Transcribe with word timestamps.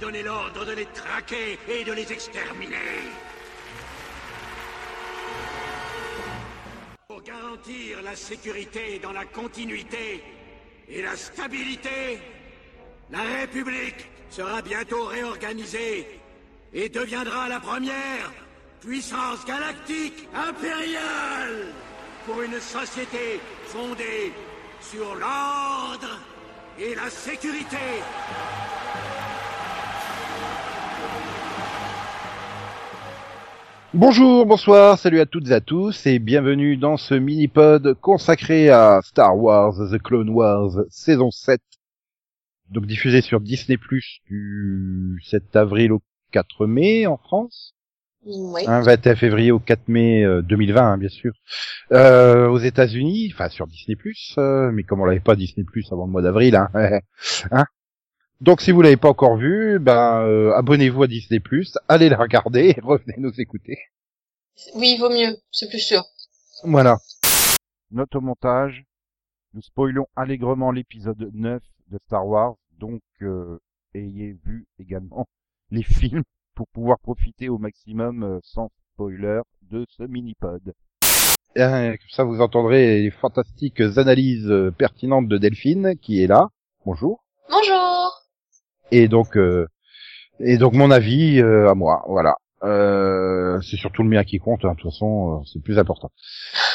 donné 0.00 0.22
l'ordre 0.22 0.64
de 0.64 0.72
les 0.72 0.86
traquer 0.86 1.58
et 1.68 1.84
de 1.84 1.92
les 1.92 2.10
exterminer. 2.10 3.02
Pour 7.06 7.22
garantir 7.22 8.02
la 8.02 8.16
sécurité 8.16 8.98
dans 8.98 9.12
la 9.12 9.26
continuité 9.26 10.24
et 10.88 11.02
la 11.02 11.16
stabilité, 11.16 12.18
la 13.10 13.20
République 13.20 14.08
sera 14.30 14.62
bientôt 14.62 15.04
réorganisée 15.04 16.20
et 16.72 16.88
deviendra 16.88 17.48
la 17.48 17.60
première 17.60 18.32
puissance 18.80 19.44
galactique 19.44 20.28
impériale 20.34 21.74
pour 22.24 22.40
une 22.40 22.58
société 22.60 23.40
fondée 23.66 24.32
sur 24.80 25.14
l'ordre 25.14 26.18
et 26.78 26.94
la 26.94 27.10
sécurité. 27.10 27.76
Bonjour, 33.92 34.46
bonsoir, 34.46 35.00
salut 35.00 35.18
à 35.18 35.26
toutes 35.26 35.48
et 35.48 35.52
à 35.52 35.60
tous 35.60 36.06
et 36.06 36.20
bienvenue 36.20 36.76
dans 36.76 36.96
ce 36.96 37.12
mini-pod 37.12 37.94
consacré 37.94 38.70
à 38.70 39.00
Star 39.02 39.36
Wars 39.36 39.74
The 39.90 40.00
Clone 40.00 40.30
Wars 40.30 40.84
saison 40.90 41.32
7. 41.32 41.60
Donc 42.70 42.86
diffusé 42.86 43.20
sur 43.20 43.40
Disney 43.40 43.76
Plus 43.78 44.20
du 44.28 45.20
7 45.24 45.56
avril 45.56 45.90
au 45.90 46.02
4 46.30 46.66
mai 46.66 47.08
en 47.08 47.16
France. 47.16 47.74
Oui. 48.24 48.62
Un 48.68 48.80
21 48.80 49.16
février 49.16 49.50
au 49.50 49.58
4 49.58 49.88
mai 49.88 50.22
euh, 50.22 50.40
2020 50.40 50.80
hein, 50.80 50.96
bien 50.96 51.08
sûr. 51.08 51.32
Euh, 51.90 52.46
aux 52.46 52.60
États-Unis, 52.60 53.32
enfin 53.34 53.48
sur 53.48 53.66
Disney 53.66 53.96
Plus, 53.96 54.36
euh, 54.38 54.70
mais 54.70 54.84
comme 54.84 55.00
on 55.00 55.04
l'avait 55.04 55.18
pas 55.18 55.34
Disney 55.34 55.64
Plus 55.64 55.90
avant 55.90 56.06
le 56.06 56.12
mois 56.12 56.22
d'avril, 56.22 56.54
hein, 56.54 56.68
hein. 57.50 57.64
Donc 58.40 58.62
si 58.62 58.70
vous 58.70 58.80
l'avez 58.80 58.96
pas 58.96 59.10
encore 59.10 59.36
vu, 59.36 59.78
ben 59.78 60.22
euh, 60.22 60.54
abonnez-vous 60.56 61.02
à 61.02 61.06
Disney 61.06 61.40
Plus, 61.40 61.76
allez 61.88 62.08
la 62.08 62.16
regarder 62.16 62.74
et 62.74 62.80
revenez 62.82 63.16
nous 63.18 63.38
écouter. 63.38 63.78
Oui, 64.74 64.94
il 64.94 64.98
vaut 64.98 65.10
mieux, 65.10 65.36
c'est 65.50 65.68
plus 65.68 65.80
sûr. 65.80 66.02
Voilà. 66.64 66.96
Note 67.90 68.14
au 68.16 68.22
montage, 68.22 68.84
nous 69.52 69.60
spoilons 69.60 70.06
allègrement 70.16 70.70
l'épisode 70.70 71.28
9 71.34 71.62
de 71.88 71.98
Star 72.06 72.26
Wars, 72.26 72.54
donc 72.78 73.02
euh, 73.20 73.58
ayez 73.94 74.38
vu 74.46 74.66
également 74.78 75.26
les 75.70 75.82
films 75.82 76.22
pour 76.54 76.66
pouvoir 76.68 76.98
profiter 76.98 77.50
au 77.50 77.58
maximum 77.58 78.22
euh, 78.22 78.38
sans 78.42 78.70
spoiler 78.94 79.42
de 79.70 79.84
ce 79.90 80.04
mini-pod. 80.04 80.72
Euh, 81.58 81.90
Comme 81.90 82.10
ça 82.10 82.24
vous 82.24 82.40
entendrez 82.40 83.02
les 83.02 83.10
fantastiques 83.10 83.80
analyses 83.80 84.50
euh, 84.50 84.70
pertinentes 84.70 85.28
de 85.28 85.36
Delphine 85.36 85.94
qui 86.00 86.22
est 86.22 86.26
là. 86.26 86.48
Bonjour. 86.86 87.22
Bonjour 87.50 88.19
Et 88.90 89.08
donc 89.08 89.36
euh, 89.36 89.66
et 90.40 90.56
donc 90.58 90.72
mon 90.74 90.90
avis 90.90 91.40
euh, 91.40 91.70
à 91.70 91.74
moi, 91.74 92.04
voilà. 92.08 92.36
Euh, 92.62 93.60
c'est 93.62 93.76
surtout 93.76 94.02
le 94.02 94.08
mien 94.10 94.22
qui 94.24 94.38
compte, 94.38 94.64
hein, 94.64 94.72
de 94.72 94.80
toute 94.80 94.90
façon, 94.92 95.40
euh, 95.40 95.44
c'est 95.50 95.62
plus 95.62 95.78
important. 95.78 96.10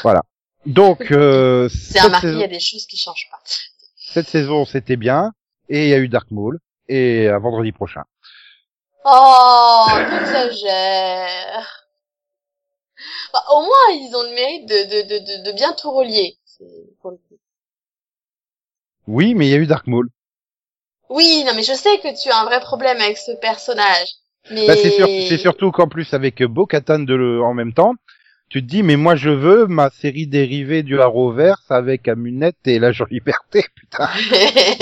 Voilà. 0.04 0.24
Donc 0.66 1.12
euh, 1.12 1.70
C'est 1.70 1.94
cette 1.94 2.04
remarqué, 2.04 2.28
il 2.28 2.30
saison- 2.32 2.42
y 2.42 2.44
a 2.44 2.48
des 2.48 2.60
choses 2.60 2.86
qui 2.88 2.98
changent 2.98 3.28
pas. 3.32 3.40
cette 3.98 4.28
saison 4.28 4.66
c'était 4.66 4.96
bien 4.98 5.32
et 5.70 5.86
il 5.86 5.90
y 5.90 5.94
a 5.94 6.00
eu 6.00 6.08
Dark 6.10 6.30
Maul 6.32 6.60
et 6.88 7.28
à 7.28 7.38
vendredi 7.40 7.72
prochain. 7.72 8.04
Oh, 9.04 9.86
t'exagères. 10.10 11.82
Bah, 13.34 13.44
au 13.54 13.62
moins, 13.62 13.90
ils 13.92 14.12
ont 14.16 14.24
le 14.24 14.34
mérite 14.36 14.68
de, 14.68 14.76
de, 14.76 15.08
de, 15.08 15.44
de, 15.44 15.52
de 15.52 15.56
bien 15.56 15.74
tout 15.74 15.92
relier. 15.92 16.38
C'est 16.46 16.66
pour 17.02 17.12
le 17.12 17.18
coup. 17.18 17.38
Oui, 19.08 19.36
mais 19.36 19.48
il 19.48 19.52
y 19.52 19.54
a 19.54 19.58
eu 19.58 19.68
Dark 19.68 19.86
Maul. 19.88 20.10
Oui, 21.10 21.44
non, 21.46 21.54
mais 21.56 21.64
je 21.64 21.74
sais 21.74 21.98
que 22.00 22.22
tu 22.22 22.30
as 22.30 22.40
un 22.40 22.46
vrai 22.46 22.60
problème 22.60 22.98
avec 23.00 23.18
ce 23.18 23.32
personnage. 23.40 24.08
Mais... 24.52 24.68
Bah, 24.68 24.76
c'est 24.76 25.38
surtout 25.38 25.72
qu'en 25.72 25.88
plus 25.88 26.14
avec 26.14 26.44
Bo-Katan 26.44 27.00
de 27.00 27.16
le, 27.16 27.42
en 27.42 27.54
même 27.54 27.74
temps, 27.74 27.96
tu 28.50 28.62
te 28.62 28.68
dis 28.68 28.84
mais 28.84 28.96
moi 28.96 29.16
je 29.16 29.30
veux 29.32 29.66
ma 29.66 29.90
série 29.90 30.28
dérivée 30.28 30.84
du 30.84 31.00
Arrowverse 31.00 31.72
avec 31.72 32.08
Amunette 32.08 32.58
et 32.66 32.80
la 32.80 32.92
Jolie 32.92 33.16
Liberté, 33.16 33.66
putain. 33.76 34.08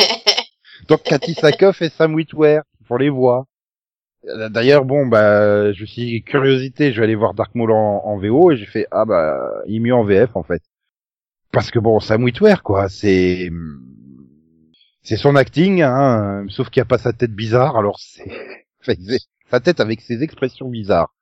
Donc 0.90 1.04
Cathy 1.04 1.34
Sakoff 1.34 1.82
et 1.82 1.90
Sam 1.90 2.14
Witwer 2.14 2.62
pour 2.88 2.98
les 2.98 3.10
voix. 3.10 3.46
D'ailleurs, 4.24 4.86
bon, 4.86 5.06
bah, 5.06 5.74
je 5.74 5.84
suis 5.84 6.24
curiosité, 6.24 6.94
je 6.94 7.00
vais 7.00 7.04
aller 7.04 7.16
voir 7.16 7.34
Dark 7.34 7.56
Maul 7.56 7.72
en, 7.72 8.02
en 8.06 8.18
VO 8.18 8.52
et 8.52 8.58
j'ai 8.58 8.66
fait 8.66 8.88
ah 8.92 9.06
bah 9.06 9.38
il 9.68 9.78
est 9.78 9.80
mieux 9.80 9.96
en 9.96 10.04
VF 10.04 10.36
en 10.36 10.44
fait. 10.44 10.62
Parce 11.52 11.72
que 11.72 11.80
bon, 11.80 12.00
Sam 12.00 12.24
Witwer 12.24 12.56
quoi, 12.64 12.90
c'est 12.90 13.50
c'est 15.04 15.18
son 15.18 15.36
acting, 15.36 15.82
hein, 15.82 16.46
sauf 16.50 16.70
qu'il 16.70 16.82
n'y 16.82 16.86
a 16.86 16.90
pas 16.90 16.98
sa 16.98 17.14
tête 17.14 17.32
bizarre, 17.34 17.78
alors 17.78 18.00
c'est 18.00 18.24
enfin, 18.82 18.94
sa 19.52 19.60
tête 19.60 19.80
avec 19.80 20.02
ses 20.02 20.24
expressions 20.24 20.68
bizarres. 20.70 21.14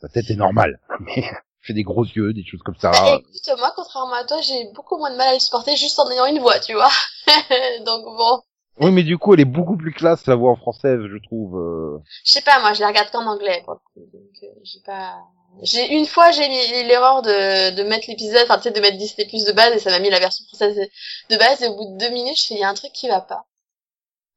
Sa 0.00 0.08
tête 0.08 0.30
est 0.30 0.36
normale, 0.36 0.80
mais 1.00 1.16
il 1.18 1.66
fait 1.66 1.74
des 1.74 1.82
gros 1.82 2.04
yeux, 2.04 2.32
des 2.32 2.44
choses 2.44 2.62
comme 2.62 2.76
ça. 2.76 2.90
Écoute, 3.18 3.58
moi, 3.58 3.72
contrairement 3.76 4.14
à 4.14 4.24
toi, 4.24 4.40
j'ai 4.40 4.70
beaucoup 4.74 4.96
moins 4.96 5.10
de 5.10 5.16
mal 5.16 5.28
à 5.28 5.34
le 5.34 5.40
supporter 5.40 5.76
juste 5.76 5.98
en 5.98 6.10
ayant 6.10 6.26
une 6.26 6.38
voix, 6.38 6.58
tu 6.60 6.72
vois. 6.74 6.88
Donc 7.84 8.04
bon, 8.04 8.40
Oui, 8.80 8.92
mais 8.92 9.02
du 9.02 9.18
coup, 9.18 9.34
elle 9.34 9.40
est 9.40 9.44
beaucoup 9.44 9.76
plus 9.76 9.92
classe 9.92 10.26
la 10.26 10.36
voix 10.36 10.52
en 10.52 10.56
française, 10.56 11.00
je 11.10 11.18
trouve. 11.22 11.58
euh. 11.58 11.98
je 12.24 12.32
sais 12.32 12.40
pas, 12.42 12.60
moi, 12.60 12.72
je 12.72 12.80
la 12.80 12.88
regarde 12.88 13.10
qu'en 13.10 13.26
anglais. 13.26 13.62
Donc, 13.66 13.80
euh, 13.98 14.46
j'ai 14.64 14.80
pas... 14.86 15.18
J'ai 15.62 15.92
une 15.94 16.06
fois 16.06 16.30
j'ai 16.30 16.48
mis 16.48 16.84
l'erreur 16.84 17.22
de, 17.22 17.74
de 17.74 17.82
mettre 17.82 18.06
l'épisode, 18.08 18.42
enfin 18.44 18.56
tu 18.56 18.64
sais 18.64 18.70
de 18.70 18.80
mettre 18.80 18.96
Disney 18.96 19.26
Plus 19.28 19.44
de 19.44 19.52
base 19.52 19.74
et 19.74 19.78
ça 19.78 19.90
m'a 19.90 19.98
mis 19.98 20.10
la 20.10 20.18
version 20.18 20.44
française 20.46 20.76
de 21.28 21.36
base 21.36 21.62
et 21.62 21.66
au 21.68 21.76
bout 21.76 21.92
de 21.92 21.98
deux 21.98 22.10
minutes 22.10 22.38
je 22.40 22.46
fais 22.48 22.54
il 22.54 22.60
y 22.60 22.64
a 22.64 22.68
un 22.68 22.74
truc 22.74 22.92
qui 22.92 23.08
va 23.08 23.20
pas, 23.20 23.44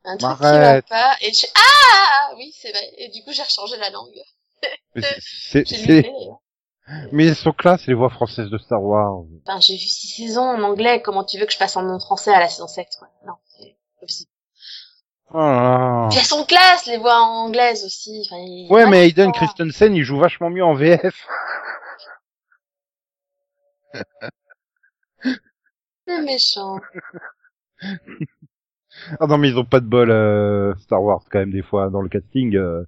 un 0.03 0.17
truc 0.17 0.35
qui 0.37 0.41
va 0.43 0.49
Arrête. 0.49 0.87
pas 0.87 1.15
et 1.21 1.31
je 1.31 1.41
fais 1.41 1.51
ah 1.55 2.33
oui 2.37 2.53
c'est 2.59 2.71
vrai 2.71 2.91
et 2.97 3.09
du 3.09 3.23
coup 3.23 3.31
j'ai 3.31 3.43
rechangé 3.43 3.77
la 3.77 3.89
langue. 3.89 4.21
C'est-. 5.51 5.65
Mais 7.13 7.27
elles 7.27 7.35
sont 7.35 7.53
classe 7.53 7.87
les 7.87 7.93
voix 7.93 8.09
françaises 8.09 8.49
de 8.49 8.57
Star 8.57 8.83
Wars. 8.83 9.23
Enfin 9.47 9.59
j'ai 9.61 9.75
vu 9.75 9.87
six 9.87 10.07
saisons 10.07 10.41
en 10.41 10.61
anglais, 10.63 11.01
comment 11.01 11.23
tu 11.23 11.39
veux 11.39 11.45
que 11.45 11.53
je 11.53 11.57
passe 11.57 11.77
en 11.77 11.83
nom 11.83 11.99
français 11.99 12.33
à 12.33 12.39
la 12.41 12.49
saison 12.49 12.67
7 12.67 12.87
quoi? 12.99 13.07
Non, 13.25 13.35
c'est 13.57 14.27
Oh 15.33 15.39
là. 15.39 16.07
Puis 16.09 16.19
elles 16.19 16.25
sont 16.25 16.45
classe 16.45 16.85
les 16.85 16.97
voix 16.97 17.19
en 17.21 17.45
anglaise 17.47 17.83
aussi. 17.85 18.23
Enfin, 18.25 18.37
il 18.41 18.67
Ouais, 18.69 18.83
pas 18.83 18.89
mais 18.89 18.99
de 19.01 19.03
Hayden 19.05 19.25
voix. 19.29 19.33
Christensen, 19.33 19.95
il 19.95 20.03
joue 20.03 20.19
vachement 20.19 20.49
mieux 20.49 20.63
en 20.63 20.73
VF. 20.73 21.27
C'est 26.07 26.21
méchant. 26.23 26.79
Ah 29.19 29.25
non, 29.27 29.37
mais 29.39 29.49
ils 29.49 29.57
ont 29.57 29.65
pas 29.65 29.79
de 29.79 29.87
bol 29.87 30.11
euh, 30.11 30.75
Star 30.75 31.01
Wars 31.01 31.21
quand 31.31 31.39
même 31.39 31.51
des 31.51 31.63
fois 31.63 31.89
dans 31.89 32.01
le 32.01 32.09
casting. 32.09 32.55
euh, 32.55 32.83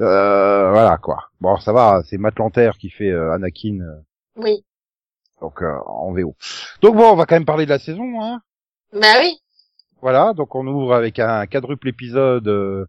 euh, 0.00 0.70
voilà 0.70 0.98
quoi. 0.98 1.30
Bon, 1.40 1.56
ça 1.58 1.72
va, 1.72 2.02
c'est 2.04 2.18
Matt 2.18 2.38
Lanter 2.38 2.72
qui 2.78 2.90
fait 2.90 3.10
euh, 3.10 3.32
Anakin, 3.32 3.80
euh, 3.80 4.00
Oui. 4.36 4.64
donc 5.40 5.62
euh, 5.62 5.78
en 5.86 6.12
VO. 6.12 6.36
Donc 6.82 6.96
bon, 6.96 7.12
on 7.12 7.16
va 7.16 7.26
quand 7.26 7.36
même 7.36 7.46
parler 7.46 7.64
de 7.64 7.70
la 7.70 7.78
saison, 7.78 8.22
hein. 8.22 8.42
Bah 8.92 9.14
oui. 9.20 9.38
Voilà, 10.00 10.32
donc 10.32 10.54
on 10.54 10.66
ouvre 10.66 10.94
avec 10.94 11.18
un 11.18 11.46
quadruple 11.46 11.88
épisode. 11.88 12.46
Euh, 12.48 12.86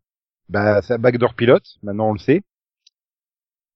bah, 0.50 0.82
c'est 0.82 0.94
un 0.94 1.00
backdoor 1.00 1.34
pilote. 1.34 1.66
Maintenant, 1.84 2.10
on 2.10 2.14
le 2.14 2.20
sait. 2.20 2.42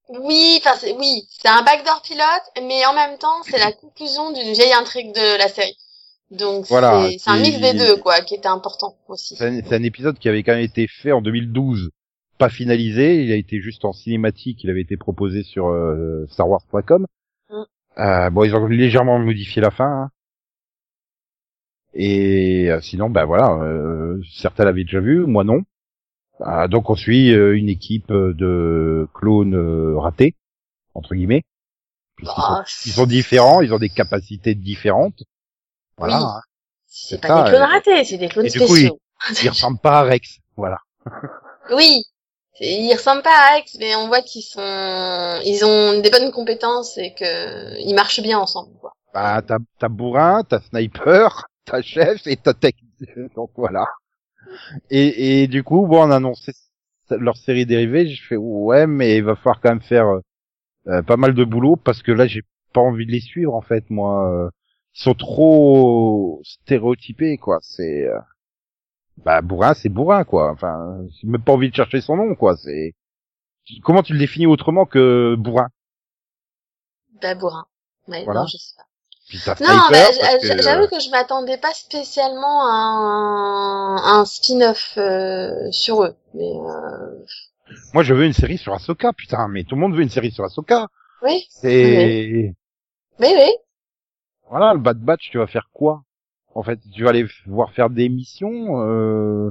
Oui, 0.10 0.60
enfin 0.60 0.76
c'est 0.78 0.96
oui, 0.98 1.24
c'est 1.30 1.48
un 1.48 1.64
backdoor 1.64 2.02
pilote, 2.02 2.68
mais 2.68 2.86
en 2.86 2.94
même 2.94 3.18
temps 3.18 3.42
c'est 3.44 3.58
la 3.58 3.72
conclusion 3.72 4.32
d'une 4.34 4.52
vieille 4.54 4.74
intrigue 4.74 5.14
de 5.14 5.38
la 5.38 5.48
série. 5.48 5.78
Donc 6.30 6.66
Voilà, 6.68 7.10
c'est 7.18 7.30
un 7.30 7.38
mix 7.40 7.60
des 7.60 7.74
deux 7.74 7.96
quoi, 7.98 8.22
qui 8.22 8.36
était 8.36 8.48
important 8.48 8.96
aussi. 9.08 9.36
C'est 9.36 9.46
un, 9.48 9.62
c'est 9.64 9.76
un 9.76 9.84
épisode 9.84 10.20
qui 10.20 10.28
avait 10.28 10.44
quand 10.44 10.54
même 10.54 10.64
été 10.64 10.88
fait 10.88 11.12
en 11.14 11.22
2012, 11.22 11.90
pas 12.38 12.50
finalisé. 12.50 13.24
Il 13.24 13.32
a 13.32 13.36
été 13.36 13.62
juste 13.62 13.86
en 13.86 13.94
cinématique. 13.94 14.64
Il 14.64 14.70
avait 14.70 14.82
été 14.82 14.98
proposé 14.98 15.44
sur 15.44 15.68
euh, 15.68 16.26
StarWars.com. 16.32 17.06
Mm. 17.50 17.62
Euh, 18.00 18.30
bon, 18.30 18.44
ils 18.44 18.56
ont 18.56 18.66
légèrement 18.66 19.20
modifié 19.20 19.62
la 19.62 19.72
fin. 19.72 19.86
hein. 19.86 20.10
Et 21.94 22.72
euh, 22.72 22.82
sinon, 22.82 23.10
ben 23.10 23.26
voilà, 23.26 23.52
euh, 23.52 24.22
certains 24.32 24.66
l'avaient 24.66 24.84
déjà 24.84 25.00
vu, 25.00 25.26
moi 25.26 25.44
non. 25.44 25.62
Euh, 26.42 26.68
donc 26.68 26.90
on 26.90 26.96
suit 26.96 27.32
euh, 27.34 27.56
une 27.56 27.70
équipe 27.70 28.12
de 28.12 29.08
clones 29.14 29.56
euh, 29.56 29.98
ratés 30.00 30.36
entre 30.94 31.16
guillemets. 31.16 31.44
Puisqu'ils 32.16 32.42
sont, 32.42 32.48
Ah, 32.48 32.64
ils 32.86 32.92
sont 32.92 33.06
différents, 33.06 33.62
ils 33.62 33.74
ont 33.74 33.80
des 33.80 33.90
capacités 33.90 34.56
différentes. 34.56 35.24
Voilà. 35.98 36.18
Oui. 36.20 36.42
C'est 36.86 37.22
pas 37.22 37.28
ça, 37.28 37.44
des 37.44 37.50
clones 37.50 37.70
ratés, 37.70 38.04
c'est 38.04 38.18
des 38.18 38.30
clones 38.30 38.46
et 38.46 38.50
du 38.50 38.60
coup, 38.60 38.68
spéciaux. 38.68 39.00
Ils 39.44 39.50
ressemblent 39.50 39.80
pas 39.80 40.00
à 40.00 40.04
Rex. 40.04 40.40
Voilà. 40.56 40.80
Oui. 41.72 42.04
Ils 42.60 42.94
ressemblent 42.94 43.22
pas 43.22 43.32
à 43.32 43.56
Rex, 43.56 43.78
mais 43.80 43.96
on 43.96 44.08
voit 44.08 44.22
qu'ils 44.22 44.44
sont, 44.44 44.60
ils 45.46 45.64
ont 45.64 46.02
des 46.02 46.10
bonnes 46.10 46.30
compétences 46.32 46.98
et 46.98 47.14
que 47.14 47.80
ils 47.80 47.96
marchent 47.96 48.22
bien 48.22 48.38
ensemble, 48.38 48.78
quoi. 48.82 48.92
Bah, 49.14 49.42
t'as, 49.42 49.60
t'as 49.80 49.88
bourrin, 49.88 50.44
t'as 50.44 50.60
sniper, 50.60 51.46
t'as 51.66 51.82
chef 51.82 52.26
et 52.28 52.38
t'as 52.38 52.54
tech. 52.54 52.76
Donc 53.36 53.52
voilà. 53.56 53.86
Et, 54.90 55.44
et 55.44 55.48
du 55.48 55.64
coup, 55.64 55.88
bon, 55.88 56.08
on 56.08 56.12
a 56.12 56.18
annoncé 56.18 56.52
leur 57.10 57.38
série 57.38 57.66
dérivée. 57.66 58.08
J'ai 58.08 58.22
fait 58.22 58.38
ouais, 58.38 58.88
mais 58.88 59.18
il 59.18 59.24
va 59.24 59.36
falloir 59.36 59.62
quand 59.62 59.70
même 59.70 59.82
faire 59.82 60.20
euh, 60.88 61.02
pas 61.04 61.18
mal 61.18 61.34
de 61.34 61.44
boulot 61.44 61.76
parce 61.78 62.02
que 62.02 62.12
là, 62.12 62.28
j'ai 62.28 62.44
pas 62.74 62.82
envie 62.82 63.06
de 63.06 63.12
les 63.12 63.22
suivre 63.22 63.54
en 63.56 63.62
fait. 63.62 63.90
Moi, 63.90 64.30
euh, 64.32 64.50
ils 64.96 65.02
sont 65.04 65.14
trop 65.16 66.42
stéréotypés, 66.44 67.38
quoi. 67.38 67.60
C'est, 67.62 68.08
euh, 68.08 68.20
bah, 69.18 69.42
bourrin, 69.42 69.74
c'est 69.74 69.90
bourrin, 69.90 70.24
quoi. 70.24 70.52
Enfin, 70.52 71.00
j'ai 71.22 71.28
même 71.28 71.42
pas 71.42 71.54
envie 71.54 71.70
de 71.70 71.76
chercher 71.76 72.02
son 72.02 72.18
nom, 72.18 72.36
quoi. 72.36 72.58
C'est, 72.58 72.94
comment 73.84 74.04
tu 74.04 74.14
le 74.14 74.20
définis 74.20 74.48
autrement 74.48 74.86
que 74.86 75.36
bourrin? 75.38 75.70
Bah, 77.22 77.36
bourrin. 77.36 77.66
Ouais, 78.08 78.24
Voilà. 78.26 78.42
non, 78.42 78.48
je 78.48 78.58
sais 78.58 78.76
pas. 78.78 78.84
Non, 79.62 79.68
bah, 79.68 79.88
parce 79.90 80.42
j- 80.44 80.50
que- 80.50 80.62
j'avoue 80.62 80.88
que 80.88 81.00
je 81.00 81.10
m'attendais 81.10 81.58
pas 81.58 81.74
spécialement 81.74 82.62
à 82.68 82.74
un, 82.74 84.20
un 84.20 84.26
spin-off 84.26 84.94
euh, 84.98 85.72
sur 85.72 86.04
eux. 86.04 86.16
Mais 86.34 86.44
euh, 86.44 87.26
moi, 87.94 88.04
je 88.04 88.14
veux 88.14 88.26
une 88.26 88.34
série 88.34 88.58
sur 88.58 88.74
Ahsoka, 88.74 89.12
putain. 89.14 89.48
Mais 89.48 89.64
tout 89.64 89.76
le 89.76 89.82
monde 89.82 89.96
veut 89.96 90.02
une 90.04 90.10
série 90.10 90.32
sur 90.32 90.44
Ahsoka. 90.44 90.88
oui, 91.24 91.46
C'est, 91.50 92.54
oui, 93.20 93.28
oui. 93.36 93.52
voilà, 94.50 94.74
le 94.74 94.80
Bad 94.80 95.00
Batch, 95.00 95.30
tu 95.32 95.38
vas 95.40 95.48
faire 95.48 95.70
quoi? 95.74 96.04
En 96.56 96.62
fait, 96.62 96.80
tu 96.94 97.04
vas 97.04 97.10
aller 97.10 97.26
voir 97.48 97.72
faire 97.72 97.90
des 97.90 98.10
missions, 98.10 98.82
euh, 98.88 99.50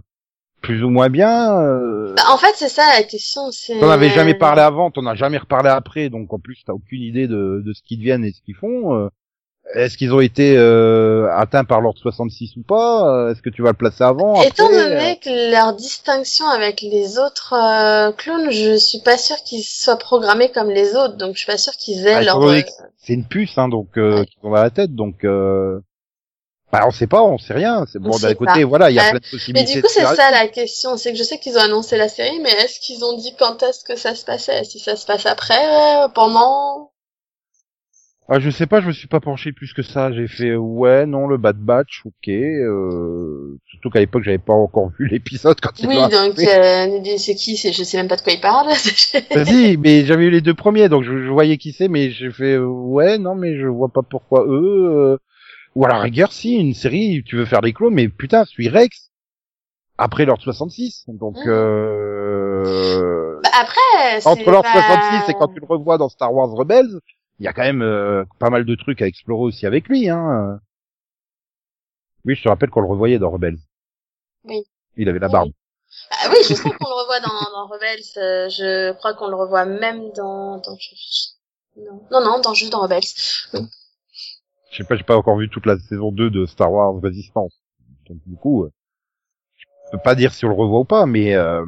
plus 0.60 0.84
ou 0.84 0.90
moins 0.90 1.08
bien. 1.08 1.58
Euh... 1.60 2.14
Bah, 2.16 2.22
en 2.30 2.36
fait, 2.36 2.52
c'est 2.54 2.68
ça 2.68 2.86
la 2.96 3.02
question. 3.02 3.50
T'en 3.80 3.90
avais 3.90 4.10
jamais 4.10 4.34
parlé 4.34 4.60
avant, 4.62 4.92
t'en 4.92 5.06
as 5.06 5.16
jamais 5.16 5.38
reparlé 5.38 5.70
après, 5.70 6.08
donc 6.10 6.32
en 6.32 6.38
plus 6.38 6.62
t'as 6.64 6.72
aucune 6.72 7.02
idée 7.02 7.26
de, 7.26 7.60
de 7.64 7.72
ce 7.72 7.82
qu'ils 7.82 7.98
deviennent 7.98 8.24
et 8.24 8.30
ce 8.32 8.40
qu'ils 8.42 8.54
font. 8.54 8.94
Euh, 8.94 9.08
Est-ce 9.74 9.96
qu'ils 9.96 10.12
ont 10.12 10.20
été 10.20 10.54
euh, 10.56 11.28
atteints 11.34 11.64
par 11.64 11.80
l'ordre 11.80 11.98
66 11.98 12.56
ou 12.56 12.62
pas? 12.62 13.08
Euh, 13.08 13.30
Est-ce 13.32 13.40
que 13.40 13.48
tu 13.48 13.62
vas 13.62 13.70
le 13.70 13.76
placer 13.76 14.04
avant 14.04 14.42
Étant 14.42 14.68
donné 14.68 15.18
que 15.18 15.50
leur 15.50 15.72
distinction 15.74 16.46
avec 16.46 16.82
les 16.82 17.18
autres 17.18 17.54
euh, 17.54 18.12
clones, 18.12 18.50
je 18.50 18.76
suis 18.76 18.98
pas 19.00 19.16
sûre 19.16 19.36
qu'ils 19.44 19.62
soient 19.64 19.96
programmés 19.96 20.50
comme 20.50 20.68
les 20.68 20.94
autres, 20.94 21.16
donc 21.16 21.34
je 21.34 21.38
suis 21.38 21.46
pas 21.46 21.56
sûre 21.58 21.72
qu'ils 21.74 22.06
aient 22.06 22.14
Bah, 22.14 22.22
leur. 22.22 22.42
euh, 22.42 22.60
C'est 22.98 23.14
une 23.14 23.24
puce, 23.24 23.56
hein, 23.56 23.68
donc 23.68 23.96
euh, 23.96 24.20
Ouais. 24.20 24.26
qui 24.26 24.36
la 24.44 24.70
tête, 24.70 24.94
donc 24.94 25.24
euh... 25.24 25.80
bah 26.70 26.82
on 26.86 26.90
sait 26.90 27.06
pas, 27.06 27.22
on 27.22 27.38
sait 27.38 27.54
rien. 27.54 27.84
C'est 27.90 27.98
On 27.98 28.02
bon 28.10 28.18
d'un 28.18 28.34
côté, 28.34 28.64
voilà, 28.64 28.90
il 28.90 28.94
y 28.96 28.98
a 28.98 29.04
Ouais. 29.04 29.10
plein 29.10 29.18
de 29.20 29.24
Mais 29.24 29.30
possibilités. 29.38 29.74
du 29.76 29.82
coup, 29.82 29.88
c'est 29.90 30.04
ça 30.04 30.30
la 30.32 30.48
question. 30.48 30.96
C'est 30.98 31.12
que 31.12 31.18
je 31.18 31.22
sais 31.24 31.38
qu'ils 31.38 31.56
ont 31.56 31.60
annoncé 31.62 31.96
la 31.96 32.08
série, 32.08 32.40
mais 32.40 32.50
est-ce 32.50 32.78
qu'ils 32.80 33.04
ont 33.04 33.16
dit 33.16 33.34
quand 33.38 33.62
est-ce 33.62 33.84
que 33.84 33.96
ça 33.96 34.14
se 34.14 34.24
passait? 34.24 34.64
Si 34.64 34.78
ça 34.80 34.96
se 34.96 35.06
passe 35.06 35.24
après, 35.24 35.54
pendant 36.14 36.91
Ah, 38.34 38.40
je 38.40 38.48
sais 38.48 38.66
pas, 38.66 38.80
je 38.80 38.86
me 38.86 38.92
suis 38.92 39.08
pas 39.08 39.20
penché 39.20 39.52
plus 39.52 39.74
que 39.74 39.82
ça. 39.82 40.10
J'ai 40.10 40.26
fait 40.26 40.54
ouais, 40.56 41.04
non, 41.04 41.26
le 41.26 41.36
Bad 41.36 41.58
Batch, 41.58 42.00
ok. 42.06 42.28
Euh... 42.28 43.58
Surtout 43.66 43.90
qu'à 43.90 43.98
l'époque, 44.00 44.22
j'avais 44.24 44.38
pas 44.38 44.54
encore 44.54 44.90
vu 44.98 45.06
l'épisode 45.10 45.60
quand 45.60 45.78
il 45.78 45.86
Oui, 45.86 45.96
donc 45.96 46.38
euh, 46.38 47.16
c'est 47.18 47.34
qui 47.34 47.58
C'est 47.58 47.72
je 47.74 47.84
sais 47.84 47.98
même 47.98 48.08
pas 48.08 48.16
de 48.16 48.22
quoi 48.22 48.32
il 48.32 48.40
parle. 48.40 48.68
Vas-y, 49.34 49.76
mais 49.76 50.06
j'avais 50.06 50.24
eu 50.24 50.30
les 50.30 50.40
deux 50.40 50.54
premiers, 50.54 50.88
donc 50.88 51.02
je, 51.04 51.24
je 51.24 51.28
voyais 51.30 51.58
qui 51.58 51.72
c'est, 51.72 51.88
mais 51.88 52.10
j'ai 52.10 52.30
fait 52.30 52.54
euh, 52.54 52.64
ouais, 52.64 53.18
non, 53.18 53.34
mais 53.34 53.58
je 53.58 53.66
vois 53.66 53.90
pas 53.90 54.02
pourquoi 54.02 54.46
eux. 54.48 54.86
euh, 54.90 55.18
Ou 55.74 55.84
à 55.84 55.88
la 55.88 55.98
rigueur, 56.00 56.32
si 56.32 56.54
une 56.54 56.72
série, 56.74 57.22
tu 57.26 57.36
veux 57.36 57.44
faire 57.44 57.60
des 57.60 57.74
clones, 57.74 57.92
mais 57.94 58.08
putain, 58.08 58.46
suis 58.46 58.70
Rex 58.70 59.10
après 59.98 60.24
l'ordre 60.24 60.42
66. 60.42 61.04
Donc 61.08 61.36
Mhm. 61.36 61.42
euh... 61.48 63.40
Bah, 63.42 63.50
après, 63.60 64.20
c'est 64.20 64.28
entre 64.28 64.50
l'ordre 64.50 64.72
pas- 64.72 64.80
66 64.82 65.30
et 65.30 65.34
quand 65.34 65.48
tu 65.48 65.60
le 65.60 65.66
revois 65.66 65.98
dans 65.98 66.08
Star 66.08 66.32
Wars 66.32 66.50
Rebels, 66.50 66.98
il 67.38 67.44
y 67.44 67.48
a 67.48 67.52
quand 67.52 67.62
même 67.62 67.82
euh, 67.82 68.24
pas 68.38 68.50
mal 68.50 68.64
de 68.64 68.74
trucs 68.74 69.02
à 69.02 69.06
explorer 69.06 69.42
aussi 69.44 69.66
avec 69.66 69.88
lui. 69.88 70.08
Hein. 70.08 70.60
Oui, 72.24 72.34
je 72.34 72.42
te 72.42 72.48
rappelle 72.48 72.70
qu'on 72.70 72.80
le 72.80 72.88
revoyait 72.88 73.18
dans 73.18 73.30
Rebels. 73.30 73.58
Oui. 74.44 74.62
Il 74.96 75.08
avait 75.08 75.18
la 75.18 75.28
Oui, 75.28 75.32
barbe. 75.32 75.52
Ah 76.10 76.28
oui, 76.30 76.36
je 76.48 76.54
sais 76.54 76.70
qu'on 76.70 76.88
le 76.88 77.00
revoit 77.02 77.20
dans, 77.20 77.52
dans 77.52 77.66
Rebels. 77.68 78.02
euh, 78.18 78.48
je 78.48 78.92
crois 78.94 79.14
qu'on 79.14 79.28
le 79.28 79.36
revoit 79.36 79.64
même 79.66 80.10
dans, 80.12 80.58
dans 80.58 80.76
non, 81.76 82.00
non, 82.10 82.20
non, 82.24 82.40
dans 82.40 82.54
juste 82.54 82.72
dans 82.72 82.80
Rebels. 82.82 83.02
Je 84.70 84.78
sais 84.78 84.84
pas, 84.84 84.96
j'ai 84.96 85.04
pas 85.04 85.16
encore 85.16 85.36
vu 85.38 85.48
toute 85.48 85.66
la 85.66 85.78
saison 85.78 86.10
2 86.10 86.28
de 86.30 86.46
Star 86.46 86.72
Wars 86.72 87.00
Resistance. 87.00 87.60
Donc 88.08 88.18
du 88.26 88.34
coup, 88.36 88.64
euh, 88.64 88.72
je 89.86 89.90
peux 89.92 90.02
pas 90.02 90.14
dire 90.14 90.32
si 90.32 90.44
on 90.44 90.48
le 90.48 90.54
revoit 90.54 90.80
ou 90.80 90.84
pas, 90.84 91.06
mais 91.06 91.34
euh, 91.34 91.64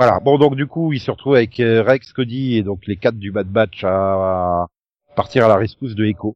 voilà. 0.00 0.18
Bon, 0.18 0.38
donc 0.38 0.56
du 0.56 0.66
coup, 0.66 0.94
il 0.94 0.98
se 0.98 1.10
retrouve 1.10 1.34
avec 1.34 1.60
euh, 1.60 1.82
Rex, 1.82 2.14
Cody 2.14 2.56
et 2.56 2.62
donc 2.62 2.86
les 2.86 2.96
quatre 2.96 3.18
du 3.18 3.32
Bad 3.32 3.48
Batch 3.48 3.84
à, 3.84 4.64
partir 5.14 5.44
à 5.44 5.48
la 5.48 5.56
rescousse 5.56 5.94
de 5.94 6.06
Echo. 6.06 6.34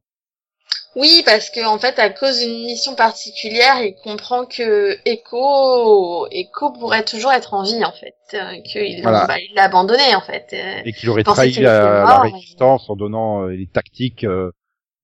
Oui, 0.95 1.23
parce 1.25 1.49
que 1.49 1.65
en 1.65 1.79
fait, 1.79 1.97
à 1.97 2.11
cause 2.11 2.41
d'une 2.41 2.63
mission 2.63 2.93
particulière, 2.93 3.81
il 3.81 3.95
comprend 4.03 4.45
que 4.45 4.95
Echo, 5.09 6.27
Echo 6.29 6.73
pourrait 6.73 7.05
toujours 7.05 7.33
être 7.33 7.55
en 7.55 7.63
vie 7.63 7.83
en 7.83 7.91
fait, 7.91 8.13
euh, 8.35 8.61
qu'il 8.61 9.01
Voilà. 9.01 9.25
bah, 9.25 9.37
l'a 9.55 9.63
abandonné 9.63 10.13
en 10.13 10.21
fait. 10.21 10.45
euh. 10.53 10.81
et 10.85 10.93
qu'il 10.93 11.09
aurait 11.09 11.23
trahi 11.23 11.53
la, 11.53 12.19
résistance 12.19 12.87
en 12.87 12.95
donnant 12.95 13.45
les 13.47 13.65
tactiques, 13.65 14.25
euh, 14.25 14.51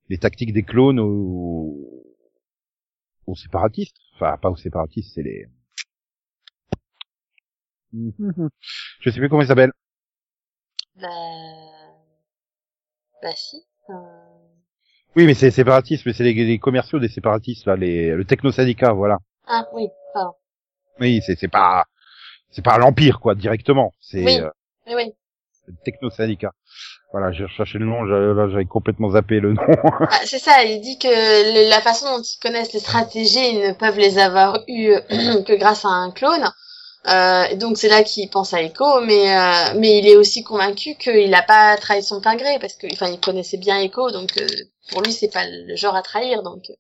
les 0.08 0.20
tactiques 0.20 0.54
des 0.54 0.62
clones 0.62 1.00
aux, 1.00 1.74
aux 3.26 3.36
séparatistes. 3.36 3.98
Enfin, 4.14 4.38
pas 4.40 4.52
aux 4.52 4.56
séparatistes, 4.56 5.14
c'est 5.16 5.24
les. 5.24 5.48
Je 7.94 9.10
sais 9.10 9.20
plus 9.20 9.30
comment 9.30 9.42
ils 9.42 9.48
s'appellent. 9.48 9.74
Bah, 10.96 11.08
bah 13.22 13.34
si. 13.36 13.64
euh, 13.90 13.94
Oui, 15.16 15.26
mais 15.26 15.34
c'est 15.34 15.48
les 15.48 15.52
séparatistes, 15.52 16.06
mais 16.06 16.14
c'est 16.14 16.24
les, 16.24 16.34
les 16.34 16.60
commerciaux 16.60 17.00
des 17.00 17.10
séparatistes 17.10 17.66
là, 17.66 17.76
les, 17.76 18.12
le 18.12 18.26
techno-syndicat, 18.26 18.94
voilà. 18.94 19.18
Ah 19.48 19.68
oui, 19.74 19.88
pardon. 20.14 20.34
Oui, 21.00 21.22
c'est 21.26 21.38
c'est 21.38 21.48
pas 21.48 21.86
c'est 22.50 22.64
pas 22.64 22.78
l'empire 22.78 23.20
quoi 23.20 23.36
directement, 23.36 23.94
c'est 24.02 24.24
Oui. 24.24 24.40
euh, 24.40 24.50
Oui, 24.88 25.12
le 25.68 25.74
techno-syndicat. 25.86 26.52
Voilà, 27.12 27.32
j'ai 27.32 27.44
recherché 27.44 27.78
le 27.78 27.86
nom, 27.86 28.06
j'avais- 28.08 28.34
là 28.34 28.50
j'avais 28.50 28.66
complètement 28.66 29.12
zappé 29.12 29.40
le 29.40 29.54
nom. 29.54 29.62
Ah, 30.10 30.20
c'est 30.26 30.40
ça, 30.40 30.64
il 30.64 30.82
dit 30.82 30.98
que 31.00 31.08
le- 31.08 31.70
la 31.70 31.82
façon 31.82 32.06
dont 32.18 32.22
ils 32.24 32.40
connaissent 32.42 32.74
les 32.74 32.80
stratégies, 32.80 33.54
ils 33.56 33.68
ne 33.70 33.74
peuvent 33.74 33.98
les 33.98 34.18
avoir 34.18 34.60
eues 34.68 34.94
que 35.46 35.58
grâce 35.58 35.86
à 35.86 35.90
un 35.90 36.12
clone. 36.12 36.50
Euh, 37.08 37.46
et 37.46 37.56
donc 37.56 37.78
c'est 37.78 37.90
là 37.90 38.04
qu'il 38.04 38.30
pense 38.30 38.54
à 38.54 38.62
Echo, 38.62 39.02
mais 39.02 39.36
euh, 39.36 39.74
mais 39.76 39.98
il 39.98 40.08
est 40.08 40.16
aussi 40.16 40.44
convaincu 40.44 40.96
qu'il 40.96 41.32
n'a 41.32 41.42
pas 41.42 41.76
trahi 41.78 42.04
son 42.04 42.22
plein 42.22 42.36
gré 42.36 42.60
parce 42.60 42.76
que 42.76 42.86
enfin 42.94 43.10
il 43.10 43.20
connaissait 43.20 43.58
bien 43.58 43.80
Echo, 43.80 44.12
donc 44.12 44.38
euh, 44.38 44.48
pour 44.92 45.02
lui 45.02 45.12
c'est 45.12 45.30
pas 45.30 45.46
le 45.48 45.76
genre 45.76 45.96
à 45.96 46.04
trahir. 46.04 46.44
Donc 46.44 46.70
euh. 46.70 46.74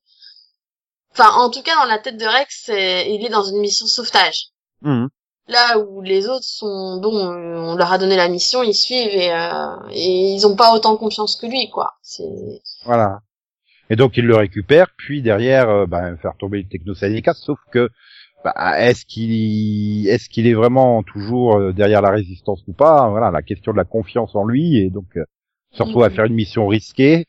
enfin 1.13 1.31
en 1.37 1.49
tout 1.49 1.63
cas 1.63 1.75
dans 1.75 1.85
la 1.85 1.97
tête 1.97 2.17
de 2.17 2.25
Rex, 2.25 2.67
il 2.67 3.25
est 3.25 3.29
dans 3.29 3.43
une 3.43 3.59
mission 3.61 3.87
sauvetage. 3.87 4.49
Mhm. 4.81 5.09
Là 5.47 5.79
où 5.79 6.01
les 6.01 6.27
autres 6.27 6.45
sont 6.45 6.99
bon, 7.01 7.15
euh, 7.15 7.57
on 7.57 7.75
leur 7.75 7.91
a 7.91 7.97
donné 7.97 8.15
la 8.15 8.29
mission, 8.29 8.61
ils 8.61 8.75
suivent 8.75 9.15
et, 9.15 9.33
euh, 9.33 9.89
et 9.89 10.35
ils 10.35 10.45
ont 10.45 10.55
pas 10.55 10.71
autant 10.75 10.97
confiance 10.97 11.35
que 11.35 11.47
lui 11.47 11.67
quoi. 11.71 11.95
C'est 12.03 12.29
Voilà. 12.85 13.21
Et 13.89 13.95
donc 13.95 14.17
il 14.17 14.25
le 14.25 14.35
récupère, 14.35 14.91
puis 14.97 15.23
derrière, 15.23 15.87
ben, 15.87 16.15
faire 16.17 16.37
tomber 16.39 16.61
le 16.61 16.69
techno-syndicat, 16.69 17.33
sauf 17.33 17.59
que 17.71 17.89
bah, 18.43 18.53
est-ce 18.79 19.05
qu'il 19.05 20.07
est-ce 20.07 20.29
qu'il 20.29 20.47
est 20.47 20.53
vraiment 20.53 21.03
toujours 21.03 21.57
euh, 21.57 21.73
derrière 21.73 22.01
la 22.01 22.11
résistance 22.11 22.63
ou 22.67 22.73
pas? 22.73 23.09
Voilà, 23.09 23.31
la 23.31 23.41
question 23.43 23.71
de 23.71 23.77
la 23.77 23.85
confiance 23.85 24.35
en 24.35 24.45
lui, 24.45 24.77
et 24.77 24.89
donc 24.89 25.05
euh, 25.17 25.25
se 25.71 25.83
retrouve 25.83 26.03
à 26.03 26.09
Mhm. 26.09 26.15
faire 26.15 26.25
une 26.25 26.33
mission 26.35 26.67
risquée, 26.67 27.25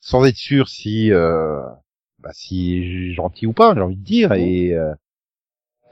sans 0.00 0.24
être 0.26 0.36
sûr 0.36 0.68
si 0.68 1.12
euh, 1.12 1.60
bah, 2.20 2.30
si 2.32 3.12
gentil 3.14 3.46
ou 3.46 3.52
pas, 3.52 3.74
j'ai 3.74 3.80
envie 3.82 3.96
de 3.96 4.04
dire, 4.04 4.32
et, 4.32 4.72
euh, 4.74 4.94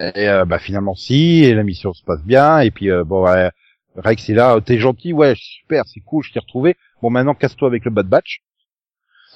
et 0.00 0.28
euh, 0.28 0.44
bah, 0.44 0.58
finalement 0.58 0.94
si, 0.94 1.44
et 1.44 1.54
la 1.54 1.62
mission 1.64 1.92
se 1.92 2.02
passe 2.04 2.22
bien, 2.24 2.60
et 2.60 2.70
puis 2.70 2.90
euh, 2.90 3.04
bon, 3.04 3.24
ouais, 3.24 3.50
Rex 3.96 4.28
est 4.30 4.34
là, 4.34 4.60
t'es 4.60 4.78
gentil, 4.78 5.12
ouais, 5.12 5.34
super, 5.36 5.84
c'est 5.86 6.00
cool, 6.00 6.24
je 6.24 6.32
t'ai 6.32 6.40
retrouvé. 6.40 6.76
Bon, 7.02 7.10
maintenant 7.10 7.34
casse-toi 7.34 7.68
avec 7.68 7.84
le 7.84 7.90
Bad 7.90 8.06
Batch. 8.08 8.42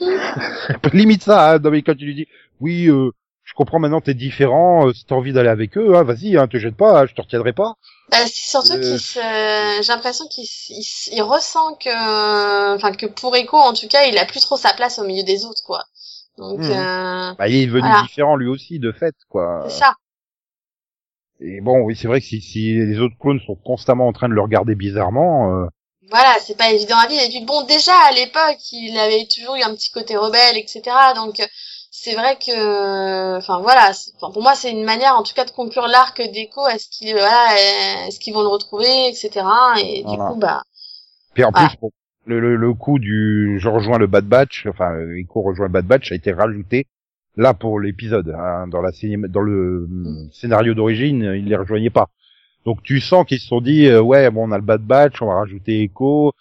Limite 0.92 1.22
ça, 1.22 1.52
hein, 1.54 1.58
non 1.58 1.70
mais 1.70 1.82
quand 1.82 1.94
tu 1.94 2.04
lui 2.04 2.14
dis, 2.14 2.26
oui, 2.60 2.88
euh, 2.88 3.10
je 3.46 3.54
comprends 3.54 3.78
maintenant 3.78 4.02
t'es 4.02 4.12
différent, 4.14 4.88
euh, 4.88 4.92
si 4.92 5.06
t'as 5.06 5.14
envie 5.14 5.32
d'aller 5.32 5.48
avec 5.48 5.78
eux, 5.78 5.96
hein, 5.96 6.02
vas-y, 6.04 6.36
hein, 6.36 6.48
te 6.48 6.58
jette 6.58 6.76
pas, 6.76 7.00
hein, 7.00 7.06
je 7.06 7.14
te 7.14 7.22
retiendrai 7.22 7.54
pas. 7.54 7.76
Bah, 8.10 8.18
c'est 8.26 8.50
surtout 8.50 8.74
Euh. 8.74 8.80
qu'il 8.80 9.00
se, 9.00 9.18
j'ai 9.82 9.92
l'impression 9.92 10.26
qu'il 10.28 10.44
il, 10.70 10.84
il 11.12 11.22
ressent 11.22 11.74
que, 11.74 12.74
enfin 12.76 12.92
que 12.92 13.06
pour 13.06 13.34
Echo 13.36 13.56
en 13.56 13.72
tout 13.72 13.88
cas, 13.88 14.04
il 14.06 14.18
a 14.18 14.26
plus 14.26 14.40
trop 14.40 14.56
sa 14.56 14.74
place 14.74 14.98
au 14.98 15.04
milieu 15.04 15.24
des 15.24 15.44
autres 15.44 15.62
quoi. 15.64 15.84
Donc 16.38 16.60
Mhm. 16.60 16.70
euh, 16.70 17.32
Bah, 17.38 17.48
il 17.48 17.56
est 17.56 17.66
devenu 17.66 17.80
Voilà. 17.80 18.02
différent 18.02 18.36
lui 18.36 18.48
aussi, 18.48 18.78
de 18.78 18.92
fait, 18.92 19.14
quoi. 19.28 19.66
c'est 19.68 19.78
ça. 19.78 19.94
Et 21.40 21.60
bon, 21.62 21.80
oui, 21.82 21.96
c'est 21.96 22.08
vrai 22.08 22.20
que 22.20 22.26
si, 22.26 22.40
si 22.42 22.74
les 22.74 22.98
autres 23.00 23.16
clones 23.18 23.40
sont 23.40 23.54
constamment 23.56 24.06
en 24.08 24.12
train 24.12 24.28
de 24.28 24.34
le 24.34 24.40
regarder 24.42 24.74
bizarrement, 24.74 25.50
euh, 25.62 25.66
Voilà, 26.10 26.36
c'est 26.40 26.56
pas 26.56 26.70
évident 26.72 26.96
à 26.98 27.06
vivre. 27.08 27.22
Et 27.22 27.28
puis 27.28 27.44
bon, 27.44 27.62
déjà 27.64 27.92
à 28.08 28.12
l'époque, 28.12 28.58
il 28.72 28.96
avait 28.98 29.26
toujours 29.26 29.56
eu 29.56 29.62
un 29.62 29.74
petit 29.74 29.90
côté 29.90 30.16
rebelle, 30.16 30.56
etc. 30.56 30.96
Donc 31.14 31.40
euh, 31.40 31.46
c'est 31.98 32.14
vrai 32.14 32.36
que, 32.38 33.38
enfin 33.38 33.60
voilà, 33.60 33.92
pour 34.20 34.42
moi 34.42 34.54
c'est 34.54 34.70
une 34.70 34.84
manière 34.84 35.14
en 35.16 35.22
tout 35.22 35.34
cas 35.34 35.44
de 35.44 35.50
conclure 35.50 35.86
l'arc 35.88 36.20
d'Echo. 36.20 36.66
Est-ce 36.68 36.88
qu'il, 36.90 37.12
voilà, 37.12 37.52
euh, 37.54 38.06
est-ce 38.06 38.20
qu'ils 38.20 38.34
vont 38.34 38.42
le 38.42 38.48
retrouver, 38.48 39.08
etc. 39.08 39.46
Et 39.82 40.04
du 40.04 40.18
coup 40.18 40.36
bah, 40.36 40.62
puis 41.34 41.44
en 41.44 41.52
Voilà. 41.52 41.68
plus, 41.68 41.76
le, 42.24 42.40
le, 42.40 42.56
le 42.56 42.74
coup 42.74 42.98
du 42.98 43.58
je 43.60 43.68
rejoins 43.68 43.98
le 43.98 44.06
Bad 44.06 44.26
Batch, 44.26 44.66
enfin, 44.68 44.92
euh, 44.94 45.18
Echo 45.18 45.42
rejoint 45.42 45.66
le 45.66 45.72
Bad 45.72 45.86
Batch 45.86 46.12
a 46.12 46.14
été 46.14 46.32
rajouté 46.32 46.86
là 47.36 47.54
pour 47.54 47.80
l'épisode, 47.80 48.34
hein, 48.36 48.66
dans 48.68 48.80
la 48.82 48.92
cinéma, 48.92 49.28
dans 49.28 49.42
le 49.42 49.84
hum, 49.90 50.28
scénario 50.32 50.74
d'origine, 50.74 51.22
il 51.36 51.46
les 51.46 51.56
rejoignait 51.56 51.90
pas. 51.90 52.08
Donc 52.64 52.82
tu 52.82 53.00
sens 53.00 53.26
qu'ils 53.26 53.38
se 53.40 53.46
sont 53.48 53.60
dit, 53.60 53.86
euh, 53.86 54.00
ouais, 54.02 54.30
bon, 54.30 54.48
on 54.48 54.52
a 54.52 54.58
le 54.58 54.64
Bad 54.64 54.82
Batch, 54.82 55.22
on 55.22 55.26
va 55.26 55.34
rajouter 55.36 55.82
Echo. 55.82 56.32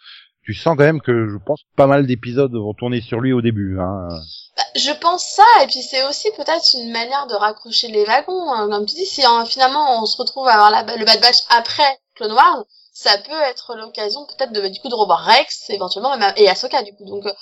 Tu 0.45 0.53
sens 0.53 0.75
quand 0.77 0.83
même 0.83 1.01
que 1.01 1.27
je 1.27 1.37
pense 1.43 1.61
que 1.61 1.75
pas 1.75 1.87
mal 1.87 2.05
d'épisodes 2.05 2.53
vont 2.53 2.75
tourner 2.75 3.01
sur 3.01 3.19
lui 3.19 3.33
au 3.33 3.41
début. 3.41 3.79
Hein. 3.79 4.07
Bah, 4.55 4.63
je 4.75 4.91
pense 4.91 5.25
ça, 5.25 5.43
et 5.63 5.65
puis 5.65 5.81
c'est 5.81 6.03
aussi 6.07 6.29
peut-être 6.37 6.63
une 6.75 6.91
manière 6.91 7.25
de 7.25 7.33
raccrocher 7.33 7.87
les 7.87 8.05
wagons. 8.05 8.53
hein. 8.53 8.69
Comme 8.69 8.85
tu 8.85 8.93
dis, 8.93 9.07
si 9.07 9.25
hein, 9.25 9.43
finalement 9.45 10.01
on 10.01 10.05
se 10.05 10.17
retrouve 10.17 10.47
à 10.47 10.53
avoir 10.53 10.69
la, 10.69 10.83
le 10.97 11.03
Bad 11.03 11.19
Batch 11.19 11.39
après 11.49 11.99
Clone 12.15 12.33
Wars, 12.33 12.63
ça 12.93 13.17
peut 13.17 13.41
être 13.49 13.75
l'occasion 13.75 14.25
peut-être 14.25 14.53
de 14.53 14.67
du 14.67 14.79
coup 14.79 14.87
de 14.89 14.93
revoir 14.93 15.25
Rex 15.25 15.69
éventuellement 15.71 16.15
et 16.37 16.47
Ahsoka 16.47 16.83
du 16.83 16.93
coup. 16.93 17.05
Donc 17.05 17.25
euh, 17.25 17.33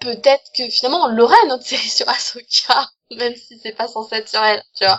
peut-être 0.00 0.44
que 0.56 0.68
finalement 0.70 1.04
on 1.04 1.08
l'aurait 1.08 1.46
notre 1.48 1.66
série 1.66 1.88
sur 1.88 2.08
Ahsoka, 2.08 2.88
même 3.18 3.34
si 3.36 3.58
c'est 3.62 3.76
pas 3.76 3.88
censé 3.88 4.16
être 4.16 4.28
sur 4.28 4.42
elle, 4.42 4.62
tu 4.74 4.86
vois. 4.86 4.98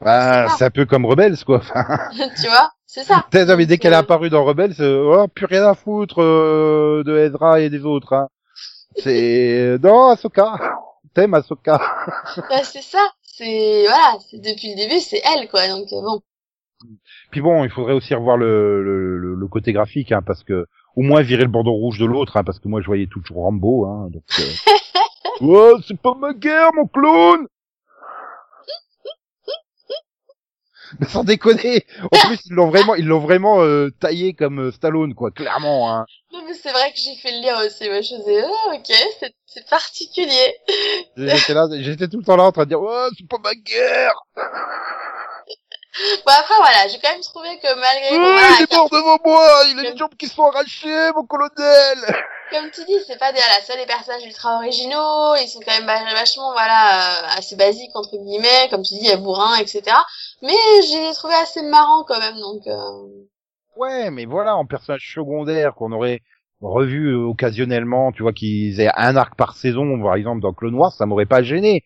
Bah, 0.00 0.48
ça. 0.48 0.56
c'est 0.58 0.64
un 0.64 0.70
peu 0.70 0.84
comme 0.84 1.06
Rebels, 1.06 1.44
quoi. 1.44 1.60
Tu 2.40 2.48
vois, 2.48 2.72
c'est 2.94 3.04
ça. 3.04 3.24
peut-être, 3.30 3.56
mais 3.56 3.64
dès 3.66 3.78
qu'elle 3.78 3.94
est 3.94 3.96
apparue 3.96 4.28
dans 4.28 4.44
Rebels, 4.44 4.74
euh, 4.80 5.22
oh, 5.24 5.28
plus 5.28 5.46
rien 5.46 5.64
à 5.66 5.74
foutre 5.74 6.20
euh, 6.20 7.02
de 7.06 7.16
Ezra 7.16 7.60
et 7.60 7.70
des 7.70 7.84
autres. 7.86 8.12
Hein. 8.12 8.28
C'est 8.96 9.78
non, 9.82 10.08
Ahsoka. 10.10 10.58
T'aimes 11.14 11.32
Ahsoka. 11.34 11.78
bah, 12.50 12.62
c'est 12.64 12.82
ça. 12.82 12.98
C'est 13.22 13.84
voilà, 13.86 14.18
c'est 14.30 14.38
depuis 14.40 14.70
le 14.70 14.76
début, 14.76 15.00
c'est 15.00 15.22
elle 15.24 15.48
quoi. 15.48 15.66
Donc 15.68 15.86
euh, 15.92 16.02
bon. 16.02 16.20
Puis 17.30 17.40
bon, 17.40 17.64
il 17.64 17.70
faudrait 17.70 17.94
aussi 17.94 18.14
revoir 18.14 18.36
le, 18.36 18.82
le, 18.82 19.16
le- 19.16 19.34
le 19.36 19.46
côté 19.46 19.72
graphique, 19.72 20.12
hein, 20.12 20.20
parce 20.26 20.44
que 20.44 20.66
au 20.96 21.00
moins 21.02 21.22
virer 21.22 21.44
le 21.44 21.50
bandeau 21.50 21.72
rouge 21.72 21.98
de 21.98 22.04
l'autre, 22.04 22.36
hein, 22.36 22.44
parce 22.44 22.58
que 22.58 22.68
moi 22.68 22.82
je 22.82 22.86
voyais 22.86 23.06
toujours 23.06 23.38
Rambo, 23.44 23.86
hein, 23.86 24.08
donc. 24.12 24.22
Euh... 24.38 24.72
oh, 25.40 25.78
c'est 25.88 25.98
pas 25.98 26.14
ma 26.14 26.34
guerre, 26.34 26.70
mon 26.74 26.86
clone. 26.86 27.46
Mais 31.00 31.06
sans 31.08 31.24
déconner, 31.24 31.86
en 32.02 32.28
plus 32.28 32.40
ils 32.46 32.54
l'ont 32.54 32.68
vraiment, 32.68 32.94
ils 32.94 33.06
l'ont 33.06 33.20
vraiment 33.20 33.62
euh, 33.62 33.90
taillé 34.00 34.34
comme 34.34 34.60
euh, 34.60 34.70
Stallone, 34.70 35.14
quoi, 35.14 35.30
clairement. 35.30 35.92
Hein. 35.92 36.06
Non 36.32 36.40
mais 36.46 36.54
c'est 36.54 36.72
vrai 36.72 36.90
que 36.92 36.98
j'ai 36.98 37.14
fait 37.16 37.32
le 37.32 37.42
lire 37.42 37.56
aussi. 37.64 37.88
Moi 37.88 38.00
je 38.00 38.16
faisais 38.16 38.42
ah, 38.42 38.74
ok, 38.74 38.92
c'est 39.20 39.34
c'est 39.46 39.68
particulier. 39.68 40.56
J'étais 41.16 41.54
là, 41.54 41.66
j'étais 41.70 42.08
tout 42.08 42.18
le 42.18 42.24
temps 42.24 42.36
là 42.36 42.44
en 42.44 42.52
train 42.52 42.64
de 42.64 42.70
dire, 42.70 42.80
oh, 42.80 43.08
c'est 43.16 43.28
pas 43.28 43.38
ma 43.42 43.54
guerre. 43.54 44.14
Bon 46.24 46.32
après 46.32 46.54
voilà, 46.56 46.88
j'ai 46.88 46.98
quand 46.98 47.12
même 47.12 47.20
trouvé 47.20 47.58
que 47.58 47.74
malgré 47.78 48.08
Oh, 48.12 48.18
voilà, 48.18 48.56
il 48.58 48.62
est 48.62 48.72
mort 48.74 48.88
devant 48.90 49.18
moi, 49.24 49.62
il 49.68 49.78
a 49.78 49.82
les 49.82 49.96
jambes 49.96 50.14
qui 50.18 50.26
se 50.26 50.34
sont 50.34 50.44
arrachées, 50.44 51.12
mon 51.14 51.24
colonel. 51.26 51.98
comme 52.50 52.70
tu 52.70 52.84
dis, 52.84 52.98
c'est 53.06 53.18
pas 53.18 53.32
des 53.32 53.38
voilà, 53.38 53.60
soit 53.62 53.76
des 53.76 53.86
personnages 53.86 54.24
ultra 54.24 54.56
originaux, 54.56 55.34
ils 55.36 55.48
sont 55.48 55.60
quand 55.60 55.72
même 55.76 55.86
va- 55.86 56.14
vachement 56.14 56.52
voilà 56.52 57.24
euh, 57.34 57.38
assez 57.38 57.56
basiques 57.56 57.94
entre 57.94 58.16
guillemets, 58.16 58.68
comme 58.70 58.82
tu 58.82 58.94
dis, 58.94 59.00
il 59.02 59.08
y 59.08 59.10
a 59.10 59.16
bourrin, 59.18 59.56
etc. 59.56 59.96
Mais 60.42 60.56
j'ai 60.88 61.00
les 61.08 61.14
trouvé 61.14 61.34
assez 61.34 61.62
marrants 61.62 62.04
quand 62.04 62.18
même, 62.20 62.38
donc 62.40 62.66
euh, 62.66 63.24
Ouais, 63.76 64.10
mais 64.10 64.24
voilà, 64.26 64.56
en 64.56 64.66
personnage 64.66 65.12
secondaire 65.14 65.74
qu'on 65.74 65.92
aurait 65.92 66.20
revu 66.60 67.08
euh, 67.12 67.26
occasionnellement, 67.26 68.12
tu 68.12 68.22
vois, 68.22 68.32
qu'ils 68.32 68.80
aient 68.80 68.90
un 68.96 69.16
arc 69.16 69.34
par 69.34 69.56
saison, 69.56 70.00
par 70.02 70.14
exemple 70.14 70.40
dans 70.40 70.52
Clone 70.52 70.74
Wars, 70.74 70.92
ça 70.92 71.06
m'aurait 71.06 71.26
pas 71.26 71.42
gêné. 71.42 71.84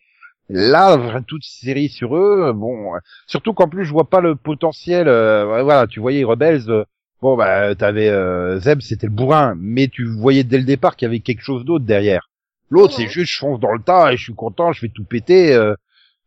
Là, 0.49 0.97
toute 1.27 1.43
série 1.43 1.89
sur 1.89 2.15
eux, 2.15 2.53
bon, 2.55 2.95
euh, 2.95 2.99
surtout 3.25 3.53
qu'en 3.53 3.67
plus 3.67 3.83
je 3.85 3.91
vois 3.91 4.09
pas 4.09 4.21
le 4.21 4.35
potentiel. 4.35 5.07
euh, 5.07 5.61
voilà, 5.63 5.87
tu 5.87 5.99
voyais 5.99 6.23
Rebels, 6.23 6.69
euh, 6.69 6.85
bon 7.21 7.35
bah 7.35 7.75
t'avais 7.75 8.07
euh, 8.09 8.57
Zeb, 8.59 8.79
c'était 8.79 9.07
le 9.07 9.11
bourrin, 9.13 9.55
mais 9.57 9.87
tu 9.89 10.05
voyais 10.05 10.43
dès 10.45 10.57
le 10.57 10.63
départ 10.63 10.95
qu'il 10.95 11.05
y 11.07 11.09
avait 11.09 11.19
quelque 11.19 11.41
chose 11.41 11.65
d'autre 11.65 11.83
derrière. 11.85 12.29
L'autre, 12.69 12.93
c'est 12.93 13.07
juste 13.07 13.33
je 13.33 13.39
fonce 13.39 13.59
dans 13.59 13.73
le 13.73 13.81
tas 13.81 14.13
et 14.13 14.17
je 14.17 14.23
suis 14.23 14.33
content, 14.35 14.71
je 14.71 14.79
fais 14.81 14.89
tout 14.89 15.03
péter. 15.05 15.53
euh, 15.53 15.75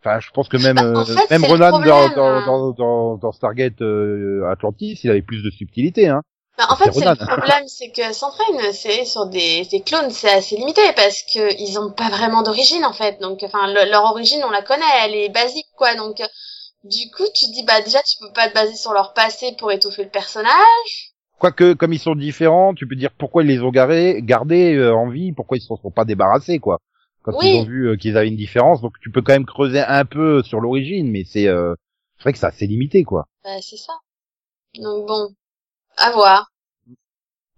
Enfin, 0.03 0.19
je 0.21 0.31
pense 0.31 0.49
que 0.49 0.57
même 0.57 0.77
Bah, 0.77 1.01
en 1.01 1.05
fait, 1.05 1.31
même 1.31 1.43
le 1.43 1.49
Ronan 1.49 1.79
dans, 1.81 2.09
hein. 2.09 2.47
dans, 2.47 2.71
dans, 2.73 3.17
dans 3.19 3.33
Stargate 3.33 3.83
euh, 3.83 4.49
Atlantis, 4.51 4.99
il 5.05 5.11
avait 5.11 5.21
plus 5.21 5.43
de 5.43 5.51
subtilité, 5.51 6.09
hein. 6.09 6.23
Bah, 6.57 6.67
en 6.71 6.77
C'est 6.77 6.77
fait, 6.77 6.93
c'est 6.93 7.07
le 7.07 7.17
problème, 7.17 7.67
c'est 7.67 7.91
que 7.91 8.03
une 8.53 8.73
série 8.73 9.07
sur 9.07 9.27
des, 9.27 9.65
des 9.65 9.81
clones, 9.83 10.11
c'est 10.11 10.31
assez 10.31 10.57
limité 10.57 10.83
parce 10.95 11.23
que 11.23 11.53
ils 11.61 11.79
ont 11.81 11.91
pas 11.93 12.09
vraiment 12.11 12.43
d'origine 12.43 12.85
en 12.85 12.93
fait. 12.93 13.21
Donc, 13.21 13.43
enfin, 13.43 13.67
le- 13.67 13.91
leur 13.91 14.05
origine, 14.05 14.45
on 14.45 14.51
la 14.51 14.63
connaît, 14.63 14.85
elle 15.03 15.15
est 15.17 15.29
basique 15.29 15.67
quoi. 15.77 15.95
Donc, 15.97 16.21
euh, 16.21 16.29
du 16.85 17.11
coup, 17.13 17.25
tu 17.35 17.47
te 17.47 17.53
dis 17.53 17.65
bah 17.65 17.81
déjà, 17.83 18.03
tu 18.03 18.19
peux 18.19 18.33
pas 18.33 18.49
te 18.49 18.55
baser 18.55 18.77
sur 18.77 18.93
leur 18.93 19.15
passé 19.15 19.53
pour 19.59 19.73
étoffer 19.73 20.05
le 20.05 20.11
personnage. 20.11 21.15
Quoique, 21.39 21.73
comme 21.75 21.93
ils 21.93 21.99
sont 21.99 22.15
différents, 22.15 22.75
tu 22.75 22.87
peux 22.87 22.95
dire 22.97 23.11
pourquoi 23.13 23.43
ils 23.43 23.49
les 23.49 23.61
ont 23.63 23.71
garés, 23.71 24.21
gardés 24.23 24.75
euh, 24.77 24.95
en 24.95 25.09
vie, 25.09 25.33
pourquoi 25.33 25.57
ils 25.57 25.63
s'en 25.63 25.77
sont 25.77 25.91
pas 25.91 26.05
débarrassés, 26.05 26.59
quoi. 26.59 26.79
Quand 27.23 27.33
Oui. 27.33 27.49
ils 27.49 27.55
ont 27.55 27.63
vu 27.63 27.89
euh, 27.89 27.97
qu'ils 27.97 28.17
avaient 28.17 28.29
une 28.29 28.37
différence, 28.37 28.81
donc 28.83 28.93
tu 29.01 29.11
peux 29.11 29.23
quand 29.23 29.33
même 29.33 29.47
creuser 29.47 29.81
un 29.81 30.05
peu 30.05 30.43
sur 30.43 30.61
l'origine, 30.61 31.11
mais 31.11 31.25
c'est 31.25 31.49
euh, 31.49 31.75
c'est 32.19 32.25
vrai 32.25 32.33
que 32.35 32.39
c'est 32.39 32.47
assez 32.47 32.67
limité, 32.67 33.05
quoi. 33.05 33.27
Bah, 33.45 33.61
c'est 33.61 33.77
ça. 33.77 33.93
Donc 34.75 35.07
bon, 35.07 35.35
à 36.01 36.11
voir. 36.13 36.51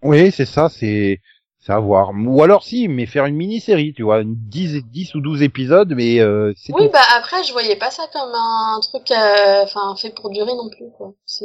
Oui, 0.03 0.33
c'est 0.33 0.47
ça, 0.47 0.69
c'est 0.69 1.21
c'est 1.61 1.73
à 1.73 1.79
voir. 1.79 2.11
Ou 2.13 2.43
alors 2.43 2.65
si, 2.65 2.89
mais 2.89 3.07
faire 3.07 3.25
une 3.27 3.37
mini-série, 3.37 3.93
tu 3.95 4.03
vois, 4.03 4.21
une 4.23 4.35
10, 4.35 4.83
10 4.91 5.15
ou 5.15 5.21
12 5.21 5.43
épisodes, 5.43 5.93
mais 5.95 6.19
euh, 6.21 6.53
c'est 6.57 6.73
Oui, 6.73 6.87
tout. 6.87 6.91
bah 6.93 6.99
après, 7.17 7.45
je 7.45 7.53
voyais 7.53 7.77
pas 7.77 7.91
ça 7.93 8.03
comme 8.13 8.33
un 8.35 8.81
truc, 8.81 9.09
euh, 9.13 9.63
enfin, 9.63 9.95
fait 9.97 10.11
pour 10.13 10.31
durer 10.31 10.55
non 10.55 10.69
plus 10.71 10.87
quoi. 10.99 11.13
C'est. 11.25 11.45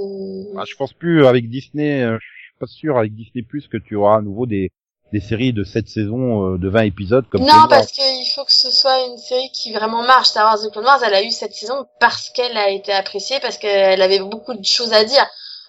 Ah, 0.57 0.63
je 0.67 0.75
pense 0.75 0.93
plus 0.93 1.27
avec 1.27 1.49
Disney, 1.49 2.01
euh, 2.01 2.17
je 2.19 2.25
suis 2.25 2.55
pas 2.59 2.65
sûr 2.65 2.97
avec 2.97 3.13
Disney 3.13 3.43
Plus 3.43 3.67
que 3.67 3.77
tu 3.77 3.95
auras 3.95 4.17
à 4.17 4.21
nouveau 4.21 4.47
des 4.47 4.71
des 5.13 5.21
séries 5.21 5.53
de 5.53 5.63
7 5.63 5.87
saisons 5.87 6.55
euh, 6.55 6.57
de 6.57 6.67
20 6.67 6.81
épisodes 6.81 7.25
comme 7.29 7.41
Non, 7.41 7.67
parce 7.69 7.91
qu'il 7.93 8.27
faut 8.35 8.43
que 8.43 8.51
ce 8.51 8.71
soit 8.71 9.05
une 9.07 9.17
série 9.17 9.49
qui 9.53 9.71
vraiment 9.71 10.01
marche. 10.01 10.29
Star 10.29 10.45
Wars 10.45 10.59
The 10.61 10.71
Clone 10.71 10.83
Wars, 10.83 11.01
elle 11.05 11.13
a 11.13 11.23
eu 11.23 11.31
cette 11.31 11.53
saison 11.53 11.85
parce 11.99 12.29
qu'elle 12.31 12.57
a 12.57 12.71
été 12.71 12.91
appréciée, 12.91 13.39
parce 13.39 13.57
qu'elle 13.57 14.01
avait 14.01 14.19
beaucoup 14.19 14.53
de 14.55 14.65
choses 14.65 14.91
à 14.93 15.05
dire. 15.05 15.25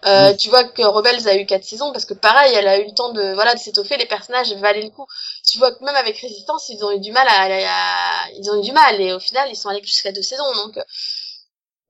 Euh, 0.06 0.34
Tu 0.36 0.48
vois 0.48 0.64
que 0.64 0.82
Rebels 0.82 1.26
a 1.28 1.36
eu 1.36 1.46
quatre 1.46 1.64
saisons 1.64 1.92
parce 1.92 2.04
que 2.04 2.14
pareil, 2.14 2.54
elle 2.54 2.68
a 2.68 2.78
eu 2.78 2.86
le 2.86 2.94
temps 2.94 3.12
de 3.12 3.32
voilà 3.34 3.54
de 3.54 3.58
s'étoffer. 3.60 3.96
Les 3.96 4.06
personnages 4.06 4.52
valaient 4.54 4.82
le 4.82 4.90
coup. 4.90 5.06
Tu 5.48 5.58
vois 5.58 5.72
que 5.74 5.84
même 5.84 5.96
avec 5.96 6.16
Résistance, 6.18 6.68
ils 6.68 6.84
ont 6.84 6.90
eu 6.92 7.00
du 7.00 7.12
mal 7.12 7.26
à, 7.28 7.44
à- 7.44 8.30
ils 8.38 8.50
ont 8.50 8.58
eu 8.62 8.64
du 8.64 8.72
mal 8.72 9.00
et 9.00 9.12
au 9.12 9.20
final, 9.20 9.48
ils 9.50 9.56
sont 9.56 9.68
allés 9.68 9.82
jusqu'à 9.82 10.12
deux 10.12 10.22
saisons. 10.22 10.52
Donc 10.64 10.76
euh, 10.78 10.82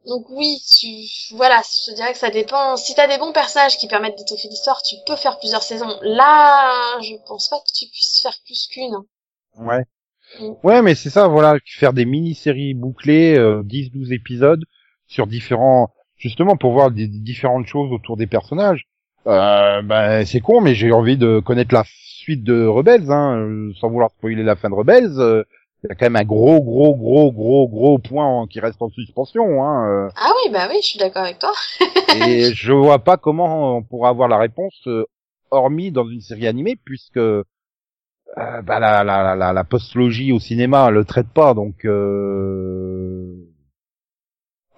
donc 0.07 0.27
oui, 0.31 0.59
tu 0.79 0.89
voilà, 1.37 1.61
je 1.87 1.93
dirais 1.93 2.13
que 2.13 2.19
ça 2.19 2.31
dépend. 2.31 2.77
Si 2.77 2.95
t'as 2.95 3.07
des 3.07 3.19
bons 3.19 3.33
personnages 3.33 3.77
qui 3.77 3.89
permettent 3.89 4.17
d'étoffer 4.17 4.49
l'histoire, 4.49 4.81
tu 4.83 4.97
peux 5.07 5.17
faire 5.17 5.39
plusieurs 5.39 5.63
saisons. 5.63 5.99
Là, 6.03 6.99
je 7.03 7.15
pense 7.27 7.49
pas 7.49 7.59
que 7.61 7.73
tu 7.75 7.87
puisses 7.89 8.21
faire 8.23 8.37
plus 8.47 8.67
qu'une. 8.69 8.97
Ouais. 9.59 9.85
Mm. 10.41 10.53
Ouais, 10.63 10.83
mais 10.83 10.95
c'est 10.95 11.11
ça, 11.11 11.29
voilà, 11.29 11.57
faire 11.67 11.93
des 11.93 12.05
mini-séries 12.07 12.75
bouclées, 12.75 13.37
euh, 13.37 13.63
10-12 13.65 14.13
épisodes 14.13 14.65
sur 15.07 15.27
différents, 15.27 15.91
justement 16.19 16.57
pour 16.57 16.73
voir 16.73 16.91
des, 16.91 17.07
différentes 17.07 17.67
choses 17.67 17.93
autour 17.93 18.17
des 18.17 18.27
personnages. 18.27 18.87
Euh, 19.27 19.83
ben 19.83 20.25
c'est 20.25 20.41
con, 20.41 20.61
mais 20.61 20.75
j'ai 20.75 20.93
envie 20.93 21.17
de 21.17 21.41
connaître 21.41 21.75
la 21.75 21.85
suite 21.87 22.45
de 22.45 22.67
Rebels, 22.67 23.11
hein, 23.11 23.37
euh, 23.39 23.73
sans 23.81 23.89
vouloir 23.89 24.11
spoiler 24.11 24.43
la 24.43 24.57
fin 24.57 24.71
de 24.71 24.75
Rebels. 24.75 25.19
euh, 25.19 25.45
Il 25.85 25.89
y 25.89 25.93
a 25.93 25.95
quand 25.95 26.07
même 26.07 26.17
un 26.17 26.25
gros, 26.25 26.61
gros, 26.63 26.95
gros, 26.97 27.33
gros, 27.33 27.69
gros 27.69 27.99
point 27.99 28.27
en- 28.27 28.47
qui 28.47 28.61
reste 28.61 28.83
en 28.83 28.89
suspension. 28.91 29.63
Hein, 29.65 29.89
euh, 29.89 30.09
Ah 30.17 30.31
oui, 30.35 30.53
bah 30.53 30.67
oui, 30.71 30.79
je 30.83 30.89
suis 30.89 30.99
d'accord 30.99 31.23
avec 31.23 31.39
toi. 31.39 31.53
et 32.17 32.53
je 32.55 32.73
vois 32.73 32.99
pas 32.99 33.17
comment 33.17 33.77
on 33.77 33.83
pourra 33.83 34.09
avoir 34.11 34.29
la 34.29 34.39
réponse 34.39 34.77
euh, 34.87 35.05
hormis 35.51 35.91
dans 35.93 36.09
une 36.09 36.21
série 36.21 36.47
animée 36.47 36.77
puisque 36.85 37.17
euh, 37.19 37.43
bah, 38.63 38.79
la, 38.79 39.05
la, 39.05 39.35
la, 39.35 39.53
la, 39.53 39.65
postlogie 39.65 40.33
au 40.33 40.39
cinéma 40.39 40.91
le 40.91 41.05
traite 41.05 41.29
pas 41.29 41.55
donc 41.55 41.85
euh, 41.87 42.78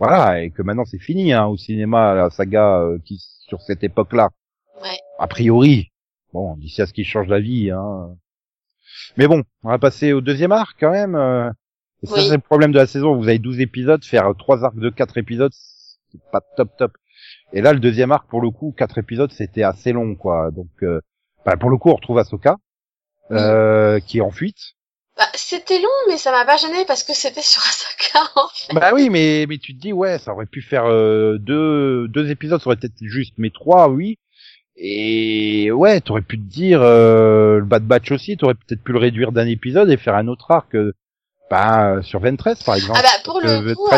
voilà 0.00 0.42
et 0.42 0.50
que 0.50 0.62
maintenant 0.62 0.84
c'est 0.84 0.98
fini 0.98 1.32
hein, 1.32 1.46
au 1.46 1.56
cinéma 1.56 2.14
la 2.14 2.30
saga 2.30 2.80
euh, 2.80 2.98
qui 3.04 3.18
sur 3.46 3.60
cette 3.62 3.84
époque-là 3.84 4.30
Ouais. 4.82 4.98
a 5.18 5.28
priori 5.28 5.92
bon 6.32 6.56
d'ici 6.56 6.80
à 6.82 6.86
ce 6.86 6.92
qu'il 6.92 7.04
change 7.04 7.28
d'avis 7.28 7.70
hein. 7.70 8.16
mais 9.16 9.28
bon 9.28 9.44
on 9.62 9.68
va 9.68 9.78
passer 9.78 10.12
au 10.12 10.20
deuxième 10.22 10.52
arc 10.52 10.76
quand 10.80 10.90
même 10.90 11.14
euh, 11.14 11.50
et 12.02 12.06
ça 12.06 12.14
Oui. 12.16 12.26
c'est 12.28 12.34
le 12.36 12.40
problème 12.40 12.72
de 12.72 12.78
la 12.78 12.86
saison 12.86 13.14
vous 13.14 13.28
avez 13.28 13.38
12 13.38 13.60
épisodes 13.60 14.02
faire 14.04 14.32
trois 14.36 14.64
arcs 14.64 14.78
de 14.78 14.88
quatre 14.90 15.18
épisodes 15.18 15.52
c'est 15.52 16.20
pas 16.32 16.40
top 16.56 16.76
top 16.76 16.92
et 17.52 17.60
là, 17.60 17.72
le 17.72 17.80
deuxième 17.80 18.12
arc, 18.12 18.28
pour 18.28 18.40
le 18.40 18.50
coup, 18.50 18.72
quatre 18.76 18.96
épisodes, 18.98 19.30
c'était 19.32 19.64
assez 19.64 19.92
long, 19.92 20.14
quoi. 20.14 20.50
Donc, 20.52 20.68
euh, 20.82 21.00
bah, 21.44 21.56
pour 21.56 21.68
le 21.68 21.76
coup, 21.78 21.90
on 21.90 21.96
retrouve 21.96 22.18
Ahsoka, 22.18 22.56
euh, 23.32 23.98
qui 24.00 24.18
est 24.18 24.22
en 24.22 24.30
fuite. 24.30 24.74
Bah, 25.20 25.26
c'était 25.34 25.78
long, 25.80 25.88
mais 26.08 26.16
ça 26.16 26.32
m'a 26.32 26.46
pas 26.46 26.56
gêné 26.56 26.84
parce 26.86 27.04
que 27.04 27.12
c'était 27.12 27.42
sur 27.42 27.60
Ahsoka, 27.62 28.30
en 28.36 28.48
fait. 28.48 28.72
Bah 28.74 28.90
oui, 28.94 29.10
mais 29.10 29.44
mais 29.48 29.58
tu 29.58 29.76
te 29.76 29.80
dis, 29.80 29.92
ouais, 29.92 30.18
ça 30.18 30.32
aurait 30.32 30.46
pu 30.46 30.62
faire 30.62 30.86
euh, 30.86 31.36
deux 31.38 32.08
deux 32.08 32.30
épisodes, 32.30 32.58
ça 32.60 32.66
aurait 32.68 32.76
peut-être 32.76 32.94
juste, 33.02 33.34
mais 33.36 33.50
trois, 33.50 33.88
oui. 33.90 34.18
Et 34.76 35.70
ouais, 35.72 36.00
t'aurais 36.00 36.22
pu 36.22 36.38
te 36.38 36.50
dire 36.50 36.80
euh, 36.82 37.58
le 37.58 37.64
Bad 37.66 37.84
Batch 37.84 38.10
aussi, 38.12 38.38
t'aurais 38.38 38.54
peut-être 38.54 38.82
pu 38.82 38.92
le 38.92 38.98
réduire 38.98 39.30
d'un 39.30 39.46
épisode 39.46 39.90
et 39.90 39.98
faire 39.98 40.14
un 40.14 40.26
autre 40.26 40.50
arc, 40.50 40.74
euh, 40.74 40.94
bah, 41.50 41.96
sur 42.02 42.20
Ventress, 42.20 42.62
par 42.62 42.76
exemple. 42.76 42.98
Ah 42.98 43.02
bah, 43.02 43.20
pour 43.24 43.36
Euh, 43.44 43.60
le 43.60 43.74
coup, 43.74 43.82
aussi, 43.84 43.96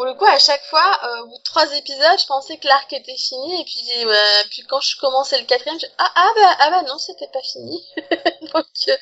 euh, 0.00 0.04
pour 0.04 0.04
le 0.06 0.14
coup, 0.14 0.24
à 0.24 0.38
chaque 0.38 0.64
fois, 0.64 0.98
euh, 1.04 1.22
au 1.24 1.26
bout 1.26 1.38
de 1.38 1.42
trois 1.44 1.66
épisodes, 1.76 2.18
je 2.18 2.26
pensais 2.26 2.56
que 2.56 2.66
l'arc 2.66 2.90
était 2.92 3.16
fini, 3.16 3.60
et 3.60 3.64
puis, 3.64 4.06
euh, 4.06 4.14
puis 4.50 4.62
quand 4.62 4.80
je 4.80 4.96
commençais 4.96 5.38
le 5.38 5.44
quatrième, 5.46 5.78
je... 5.78 5.86
ah, 5.98 6.10
ah 6.16 6.28
bah, 6.36 6.56
ah 6.60 6.70
bah 6.70 6.82
non, 6.88 6.98
c'était 6.98 7.28
pas 7.32 7.42
fini. 7.42 7.84
donc, 8.54 8.64
euh, 8.88 8.96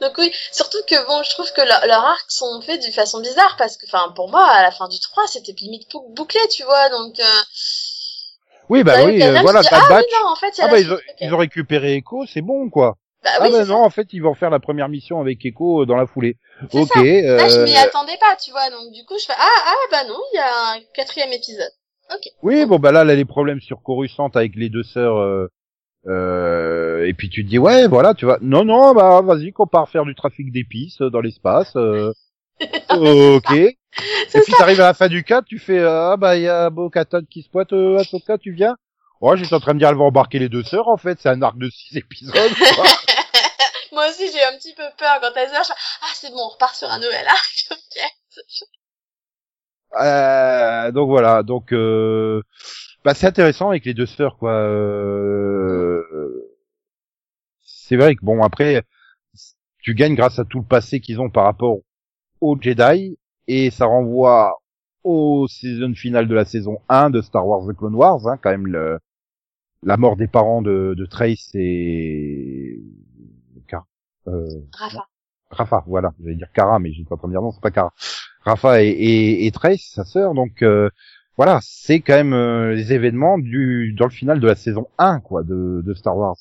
donc 0.00 0.12
oui, 0.18 0.32
surtout 0.52 0.78
que 0.86 1.06
bon, 1.06 1.22
je 1.24 1.30
trouve 1.30 1.52
que 1.52 1.60
leur- 1.62 1.86
leurs 1.86 2.04
arcs 2.04 2.30
sont 2.30 2.60
faits 2.62 2.80
d'une 2.80 2.92
façon 2.92 3.20
bizarre, 3.20 3.56
parce 3.58 3.76
que, 3.76 3.86
enfin, 3.86 4.12
pour 4.14 4.28
moi, 4.30 4.46
à 4.46 4.62
la 4.62 4.70
fin 4.70 4.88
du 4.88 5.00
3, 5.00 5.26
c'était 5.26 5.52
limite 5.52 5.90
bou- 5.90 6.06
bouclé, 6.10 6.40
tu 6.50 6.62
vois, 6.64 6.88
donc, 6.90 7.18
euh, 7.20 7.24
Oui, 8.68 8.84
bah 8.84 9.04
oui, 9.04 9.22
euh, 9.22 9.40
voilà, 9.42 9.60
dis, 9.62 9.68
ah 9.72 9.88
oui, 9.90 10.04
non, 10.22 10.28
en 10.30 10.36
fait, 10.36 10.54
Ah 10.60 10.68
bah 10.68 10.78
ils 10.80 10.92
ont, 10.92 10.98
ils 11.20 11.34
ont 11.34 11.38
récupéré 11.38 11.96
Echo, 11.96 12.24
c'est 12.26 12.42
bon, 12.42 12.70
quoi. 12.70 12.96
Bah 13.22 13.30
ah 13.34 13.42
oui, 13.42 13.52
bah 13.52 13.64
non, 13.64 13.82
en 13.82 13.90
fait, 13.90 14.08
ils 14.12 14.22
vont 14.22 14.34
faire 14.34 14.50
la 14.50 14.60
première 14.60 14.88
mission 14.88 15.20
avec 15.20 15.44
Echo 15.44 15.84
dans 15.86 15.96
la 15.96 16.06
foulée. 16.06 16.36
Ok. 16.72 16.88
ça. 16.88 17.02
Là, 17.02 17.48
je 17.48 17.64
m'y 17.64 17.76
euh, 17.76 17.80
attendais 17.82 18.16
pas, 18.18 18.36
tu 18.36 18.50
vois. 18.50 18.70
Donc, 18.70 18.92
du 18.92 19.04
coup, 19.04 19.14
je 19.18 19.26
fais, 19.26 19.34
ah, 19.36 19.62
ah, 19.66 19.86
bah 19.90 20.04
non, 20.08 20.18
il 20.32 20.36
y 20.36 20.38
a 20.38 20.76
un 20.76 20.80
quatrième 20.94 21.32
épisode. 21.32 21.70
Oui, 22.42 22.64
bon 22.66 22.78
bah 22.78 22.92
là, 22.92 23.04
là 23.04 23.14
les 23.14 23.24
problèmes 23.24 23.60
sur 23.60 23.82
Coruscant 23.82 24.28
avec 24.34 24.54
les 24.56 24.68
deux 24.68 24.82
sœurs. 24.82 25.16
Euh, 25.16 25.48
euh, 26.06 27.06
et 27.06 27.14
puis 27.14 27.30
tu 27.30 27.44
te 27.44 27.48
dis 27.48 27.58
ouais, 27.58 27.88
voilà, 27.88 28.14
tu 28.14 28.24
vois. 28.24 28.38
Non, 28.42 28.64
non, 28.64 28.94
bah 28.94 29.22
vas-y, 29.22 29.52
qu'on 29.52 29.66
part 29.66 29.88
faire 29.88 30.04
du 30.04 30.14
trafic 30.14 30.52
d'épices 30.52 31.00
euh, 31.00 31.10
dans 31.10 31.20
l'espace. 31.20 31.74
euh, 31.76 32.12
ok. 32.90 33.52
Et 33.52 34.40
puis 34.44 34.52
t'arrives 34.58 34.80
à 34.80 34.86
la 34.86 34.94
fin 34.94 35.08
du 35.08 35.24
4, 35.24 35.44
tu 35.46 35.58
fais 35.58 35.80
ah 35.80 36.16
bah 36.18 36.36
il 36.36 36.42
y 36.42 36.48
a 36.48 36.68
Bo-Katan 36.68 37.22
qui 37.30 37.42
se 37.42 37.48
pointe 37.48 37.72
euh, 37.72 37.98
à 37.98 38.04
Soka, 38.04 38.38
tu 38.38 38.52
viens. 38.52 38.76
Ouais, 39.20 39.36
j'étais 39.36 39.54
en 39.54 39.60
train 39.60 39.72
de 39.74 39.78
dire 39.78 39.88
elle 39.88 39.96
va 39.96 40.04
embarquer 40.04 40.38
les 40.38 40.48
deux 40.48 40.62
sœurs 40.64 40.88
en 40.88 40.96
fait, 40.96 41.18
c'est 41.20 41.28
un 41.28 41.40
arc 41.42 41.56
de 41.56 41.70
six 41.70 41.96
épisodes. 41.96 42.34
Moi 43.94 44.08
aussi, 44.10 44.30
j'ai 44.32 44.42
un 44.44 44.56
petit 44.58 44.74
peu 44.74 44.84
peur 44.98 45.20
quand 45.20 45.32
elle 45.36 45.48
se 45.48 45.54
je 45.54 45.62
fais, 45.64 45.74
ah, 46.02 46.12
c'est 46.14 46.30
bon, 46.30 46.38
on 46.38 46.48
repart 46.48 46.74
sur 46.74 46.88
un 46.90 47.00
arc. 47.00 47.68
ok. 47.70 48.02
Euh, 50.00 50.90
donc 50.92 51.08
voilà, 51.08 51.42
donc 51.42 51.72
euh, 51.72 52.42
bah, 53.04 53.14
c'est 53.14 53.26
intéressant 53.28 53.70
avec 53.70 53.84
les 53.84 53.94
deux 53.94 54.06
sœurs 54.06 54.36
quoi. 54.38 54.52
Euh, 54.52 56.02
c'est 57.60 57.96
vrai 57.96 58.16
que 58.16 58.24
bon 58.24 58.42
après 58.42 58.82
tu 59.82 59.94
gagnes 59.94 60.16
grâce 60.16 60.38
à 60.38 60.44
tout 60.44 60.60
le 60.60 60.66
passé 60.66 61.00
qu'ils 61.00 61.20
ont 61.20 61.30
par 61.30 61.44
rapport 61.44 61.78
aux 62.40 62.56
Jedi 62.60 63.18
et 63.46 63.70
ça 63.70 63.86
renvoie 63.86 64.58
au 65.04 65.46
saison 65.48 65.94
finale 65.94 66.28
de 66.28 66.34
la 66.34 66.44
saison 66.44 66.78
1 66.88 67.10
de 67.10 67.20
Star 67.20 67.46
Wars 67.46 67.66
The 67.68 67.76
Clone 67.76 67.94
Wars, 67.94 68.26
hein, 68.26 68.38
quand 68.42 68.50
même 68.50 68.66
le, 68.66 68.98
la 69.82 69.96
mort 69.96 70.16
des 70.16 70.26
parents 70.26 70.62
de, 70.62 70.94
de 70.96 71.06
Trace 71.06 71.50
et 71.54 72.80
Rafa. 74.72 75.06
Rafa, 75.50 75.84
voilà, 75.86 76.12
j'allais 76.22 76.36
dire 76.36 76.48
Kara, 76.52 76.78
mais 76.78 76.92
j'étais 76.92 77.12
en 77.12 77.16
train 77.16 77.28
de 77.28 77.32
dire 77.32 77.42
non, 77.42 77.52
c'est 77.52 77.60
pas 77.60 77.70
Kara. 77.70 77.92
Rafa 78.44 78.82
et, 78.82 78.88
et, 78.88 79.46
et 79.46 79.52
Trace, 79.52 79.90
sa 79.94 80.04
sœur, 80.04 80.34
donc 80.34 80.62
euh, 80.62 80.90
voilà, 81.36 81.60
c'est 81.62 82.00
quand 82.00 82.14
même 82.14 82.32
euh, 82.34 82.74
les 82.74 82.92
événements 82.92 83.38
du 83.38 83.94
dans 83.98 84.04
le 84.06 84.10
final 84.10 84.40
de 84.40 84.46
la 84.46 84.54
saison 84.54 84.86
1 84.98 85.20
quoi 85.20 85.42
de, 85.42 85.82
de 85.84 85.94
Star 85.94 86.16
Wars. 86.16 86.36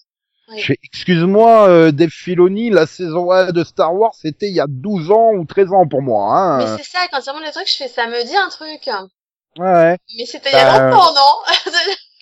Oui. 0.49 0.75
Excuse-moi, 0.83 1.69
euh, 1.69 1.91
Dave 1.91 2.09
Filoni, 2.09 2.69
la 2.69 2.85
saison 2.85 3.31
1 3.31 3.51
de 3.53 3.63
Star 3.63 3.93
Wars, 3.95 4.13
c'était 4.13 4.49
il 4.49 4.53
y 4.53 4.59
a 4.59 4.65
12 4.67 5.11
ans 5.11 5.31
ou 5.33 5.45
13 5.45 5.71
ans 5.71 5.87
pour 5.87 6.01
moi. 6.01 6.35
Hein. 6.35 6.57
Mais 6.57 6.83
c'est 6.83 6.89
ça, 6.89 6.99
quand 7.11 7.19
il 7.25 7.29
remonte 7.29 7.45
les 7.45 7.51
trucs, 7.51 7.69
je 7.69 7.75
fais, 7.77 7.87
ça 7.87 8.07
me 8.07 8.23
dit 8.25 8.35
un 8.35 8.49
truc. 8.49 8.89
Ouais. 9.57 9.97
Mais 10.17 10.25
c'était 10.25 10.49
il 10.49 10.53
y 10.53 10.59
a 10.59 10.79
Bah, 10.79 10.89
longtemps, 10.89 11.13
non? 11.13 11.71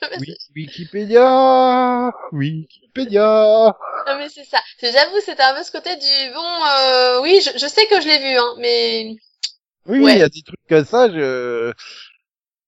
Oui, 0.19 0.33
Wikipédia, 0.55 2.11
Wikipédia. 2.31 3.75
Non, 4.07 4.17
mais 4.17 4.29
c'est 4.29 4.43
ça. 4.45 4.57
J'avoue, 4.81 5.19
c'était 5.23 5.43
un 5.43 5.53
peu 5.55 5.63
ce 5.63 5.71
côté 5.71 5.95
du, 5.95 6.33
bon, 6.33 6.39
euh, 6.41 7.21
oui, 7.21 7.39
je, 7.45 7.51
je 7.57 7.67
sais 7.67 7.85
que 7.87 8.01
je 8.01 8.07
l'ai 8.07 8.19
vu, 8.19 8.37
hein, 8.37 8.55
mais, 8.59 9.15
Oui, 9.87 9.99
Ouais. 9.99 10.13
il 10.13 10.19
y 10.19 10.23
a 10.23 10.29
des 10.29 10.41
trucs 10.41 10.59
comme 10.67 10.85
ça. 10.85 11.09
Je... 11.11 11.71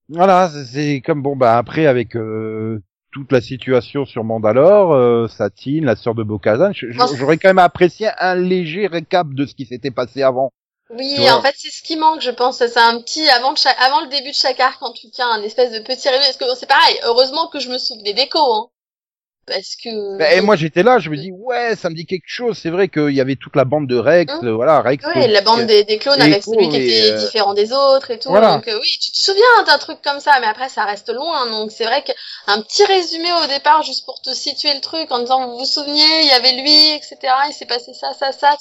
Voilà, 0.10 0.50
c'est- 0.50 1.02
comme 1.02 1.22
bon 1.22 1.36
bah 1.36 1.58
après 1.58 1.86
avec 1.88 2.16
euh, 2.16 2.80
toute 3.12 3.32
la 3.32 3.42
situation 3.42 4.06
sur 4.06 4.24
Mandalore, 4.24 4.94
euh, 4.94 5.28
Satine, 5.28 5.86
la 5.86 5.96
sœur 5.96 6.14
de 6.14 6.24
c'est- 7.08 7.18
j'aurais 7.18 7.38
quand 7.38 7.50
même 7.50 7.58
apprécié 7.60 8.10
un 8.20 8.36
léger 8.36 8.88
récap 8.88 9.28
de 9.34 9.46
ce 9.46 9.56
qui 9.56 9.66
s'était 9.66 9.92
passé 9.92 10.22
avant. 10.22 10.52
Oui, 10.90 11.16
vois. 11.18 11.34
en 11.34 11.42
fait, 11.42 11.56
c'est 11.58 11.72
ce 11.72 11.82
qui 11.82 11.96
manque, 11.96 12.22
je 12.22 12.32
pense. 12.32 12.58
C'est 12.58 12.78
un 12.78 13.00
petit, 13.02 13.28
avant 13.30 13.54
de 13.54 13.58
chaque, 13.58 13.78
avant 13.80 14.02
le 14.02 14.08
début 14.08 14.32
de 14.32 14.36
chaque 14.36 14.60
arc, 14.60 14.82
en 14.82 14.92
tout 14.94 15.10
cas, 15.16 15.26
un 15.26 15.42
espèce 15.44 15.72
de 15.72 15.80
petit 15.80 16.08
résumé. 16.10 16.26
Parce 16.26 16.38
que 16.38 16.60
c'est 16.60 16.68
pareil. 16.68 17.00
Heureusement 17.04 17.48
que 17.48 17.60
je 17.60 17.70
me 17.70 17.78
souvenais 17.78 18.14
d'écho, 18.14 18.40
hein. 18.40 18.70
Parce 19.46 19.76
que. 19.76 20.18
Bah, 20.18 20.34
Et 20.34 20.42
moi 20.42 20.56
j'étais 20.56 20.84
là, 20.84 21.00
je 21.00 21.10
me 21.10 21.18
dis 21.18 21.32
ouais, 21.34 21.76
ça 21.76 21.90
me 21.90 21.96
dit 21.96 22.06
quelque 22.06 22.28
chose. 22.28 22.58
C'est 22.58 22.70
vrai 22.70 22.88
qu'il 22.88 23.10
y 23.12 23.20
avait 23.20 23.36
toute 23.36 23.56
la 23.58 23.66
bande 23.66 23.88
de 23.88 23.98
Rex, 23.98 24.34
euh, 24.42 24.54
voilà 24.54 24.82
Rex. 24.82 25.06
Ouais, 25.06 25.28
la 25.28 25.42
bande 25.42 25.66
des, 25.66 25.84
des 25.84 25.98
clones 25.98 26.22
avec 26.22 26.44
celui 26.44 26.70
qui 26.70 26.78
était 26.78 27.12
euh, 27.12 27.18
différent 27.26 27.54
des 27.54 27.74
autres 27.74 28.12
et 28.12 28.20
tout. 28.20 28.30
voilà. 28.30 28.56
Donc 28.56 28.70
euh, 28.70 28.80
oui, 28.82 28.98
tu 29.02 29.12
te 29.12 29.18
souviens 29.18 29.64
d'un 29.68 29.78
truc 29.78 30.02
comme 30.02 30.22
ça, 30.22 30.32
mais 30.40 30.48
après 30.48 30.70
ça 30.70 30.86
reste 30.86 31.12
loin. 31.14 31.46
Donc 31.52 31.72
c'est 31.72 31.84
vrai 31.84 32.04
qu'un 32.04 32.62
petit 32.62 32.86
résumé 32.86 33.28
au 33.44 33.48
départ, 33.48 33.84
juste 33.84 34.06
pour 34.06 34.22
te 34.22 34.34
situer 34.34 34.74
le 34.76 34.80
truc, 34.80 35.12
en 35.12 35.20
disant 35.20 35.46
vous 35.50 35.58
vous 35.58 35.66
souvenez, 35.66 36.22
il 36.22 36.28
y 36.28 36.32
avait 36.32 36.54
lui, 36.62 36.92
etc. 36.96 37.18
Il 37.50 37.54
s'est 37.54 37.66
passé 37.66 37.92
ça, 37.94 38.14
ça, 38.14 38.32
ça. 38.32 38.56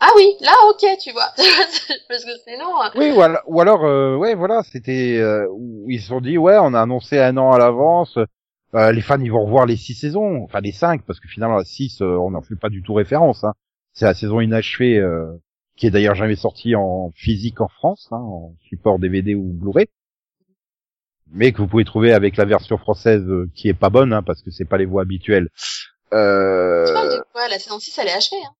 Ah 0.00 0.08
oui, 0.16 0.34
là 0.40 0.52
ok, 0.70 0.84
tu 1.00 1.12
vois. 1.12 1.28
Parce 2.08 2.24
que 2.24 2.30
sinon, 2.46 2.82
euh, 2.82 2.88
Oui, 2.96 3.12
ou 3.12 3.22
alors, 3.22 3.40
ou 3.46 3.60
alors 3.60 3.84
euh, 3.84 4.16
ouais, 4.16 4.34
voilà, 4.34 4.62
c'était 4.62 5.16
euh, 5.18 5.46
ils 5.88 6.00
se 6.00 6.08
sont 6.08 6.20
dit 6.20 6.36
ouais, 6.38 6.58
on 6.60 6.74
a 6.74 6.82
annoncé 6.82 7.18
un 7.18 7.36
an 7.38 7.52
à 7.52 7.58
l'avance. 7.58 8.18
euh, 8.74 8.92
les 8.92 9.00
fans 9.00 9.20
ils 9.20 9.30
vont 9.32 9.44
revoir 9.44 9.64
les 9.66 9.76
six 9.76 9.94
saisons, 9.94 10.42
enfin 10.44 10.60
les 10.60 10.72
cinq, 10.72 11.02
parce 11.06 11.18
que 11.20 11.28
finalement 11.28 11.56
la 11.56 11.64
six, 11.64 12.00
euh, 12.02 12.16
on 12.18 12.30
n'en 12.32 12.42
fait 12.42 12.56
pas 12.56 12.68
du 12.68 12.82
tout 12.82 12.92
référence. 12.94 13.42
Hein. 13.44 13.54
C'est 13.94 14.04
la 14.04 14.12
saison 14.14 14.40
inachevée, 14.40 14.98
euh, 14.98 15.32
qui 15.76 15.86
est 15.86 15.90
d'ailleurs 15.90 16.14
jamais 16.14 16.36
sortie 16.36 16.74
en 16.76 17.10
physique 17.14 17.60
en 17.62 17.68
France, 17.68 18.08
hein, 18.12 18.16
en 18.18 18.54
support 18.68 18.98
DVD 18.98 19.34
ou 19.34 19.44
Blu-ray, 19.54 19.86
mais 21.32 21.52
que 21.52 21.58
vous 21.58 21.66
pouvez 21.68 21.84
trouver 21.86 22.12
avec 22.12 22.36
la 22.36 22.44
version 22.44 22.76
française 22.76 23.22
euh, 23.26 23.48
qui 23.54 23.68
est 23.68 23.74
pas 23.74 23.88
bonne, 23.90 24.12
hein, 24.12 24.22
parce 24.22 24.42
que 24.42 24.50
c'est 24.50 24.64
pas 24.66 24.76
les 24.76 24.84
voix 24.84 25.02
habituelles. 25.02 25.48
tu 25.54 26.10
parles 26.10 26.20
Euh, 26.20 27.16
de 27.18 27.24
quoi 27.32 27.48
La 27.48 27.58
saison 27.58 27.78
6, 27.78 27.98
elle 27.98 28.08
est 28.08 28.12
achevée. 28.12 28.36
Hein. 28.44 28.52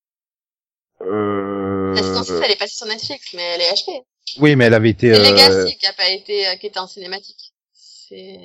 Euh, 1.03 1.95
La 1.95 2.03
saison 2.03 2.23
6, 2.23 2.33
elle 2.45 2.51
est 2.53 2.59
passée 2.59 2.77
sur 2.77 2.87
Netflix, 2.87 3.33
mais 3.35 3.43
elle 3.43 3.61
est 3.61 3.69
achevée. 3.73 4.03
Oui, 4.41 4.57
mais 4.57 4.65
elle 4.67 4.75
avait 4.75 4.91
été. 4.91 5.15
C'est 5.15 5.21
euh, 5.21 5.31
Legacy 5.33 5.77
qui 5.79 5.87
a 5.87 5.93
pas 5.93 6.09
été, 6.11 6.47
euh, 6.49 6.57
qui 6.57 6.67
était 6.67 6.79
en 6.79 6.87
cinématique. 6.87 7.53
C'est, 7.73 8.41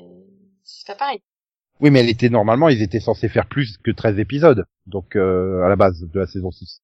c'est 0.64 0.88
pas 0.88 0.96
pareil. 0.96 1.22
Oui, 1.80 1.90
mais 1.90 2.00
elle 2.02 2.10
était 2.10 2.30
normalement, 2.30 2.70
ils 2.70 2.82
étaient 2.84 3.00
censés 3.00 3.30
faire 3.30 3.48
plus 3.48 3.78
que 3.84 3.90
13 3.92 4.20
épisodes, 4.20 4.66
donc 4.86 5.16
euh, 5.16 5.64
à 5.64 5.70
la 5.70 5.76
base 5.76 6.00
de 6.02 6.20
la 6.20 6.28
saison 6.28 6.52
6. 6.52 6.82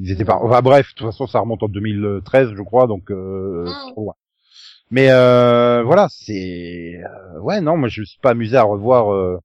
Ils 0.00 0.10
étaient 0.10 0.24
pas. 0.24 0.38
Enfin 0.42 0.60
bref, 0.62 0.88
de 0.90 0.94
toute 0.94 1.06
façon, 1.06 1.26
ça 1.26 1.40
remonte 1.40 1.62
en 1.62 1.68
2013, 1.68 2.50
je 2.56 2.62
crois, 2.62 2.86
donc 2.86 3.10
euh, 3.10 3.64
Mm. 3.64 3.68
c'est 3.68 3.92
trop 3.92 4.02
loin. 4.04 4.14
Mais 4.90 5.10
euh, 5.10 5.82
voilà, 5.84 6.08
c'est 6.10 7.00
euh, 7.04 7.40
ouais, 7.40 7.60
non, 7.60 7.76
moi 7.76 7.88
je 7.88 8.00
me 8.00 8.06
suis 8.06 8.18
pas 8.20 8.30
amusé 8.30 8.56
à 8.56 8.62
revoir 8.62 9.12
euh, 9.12 9.38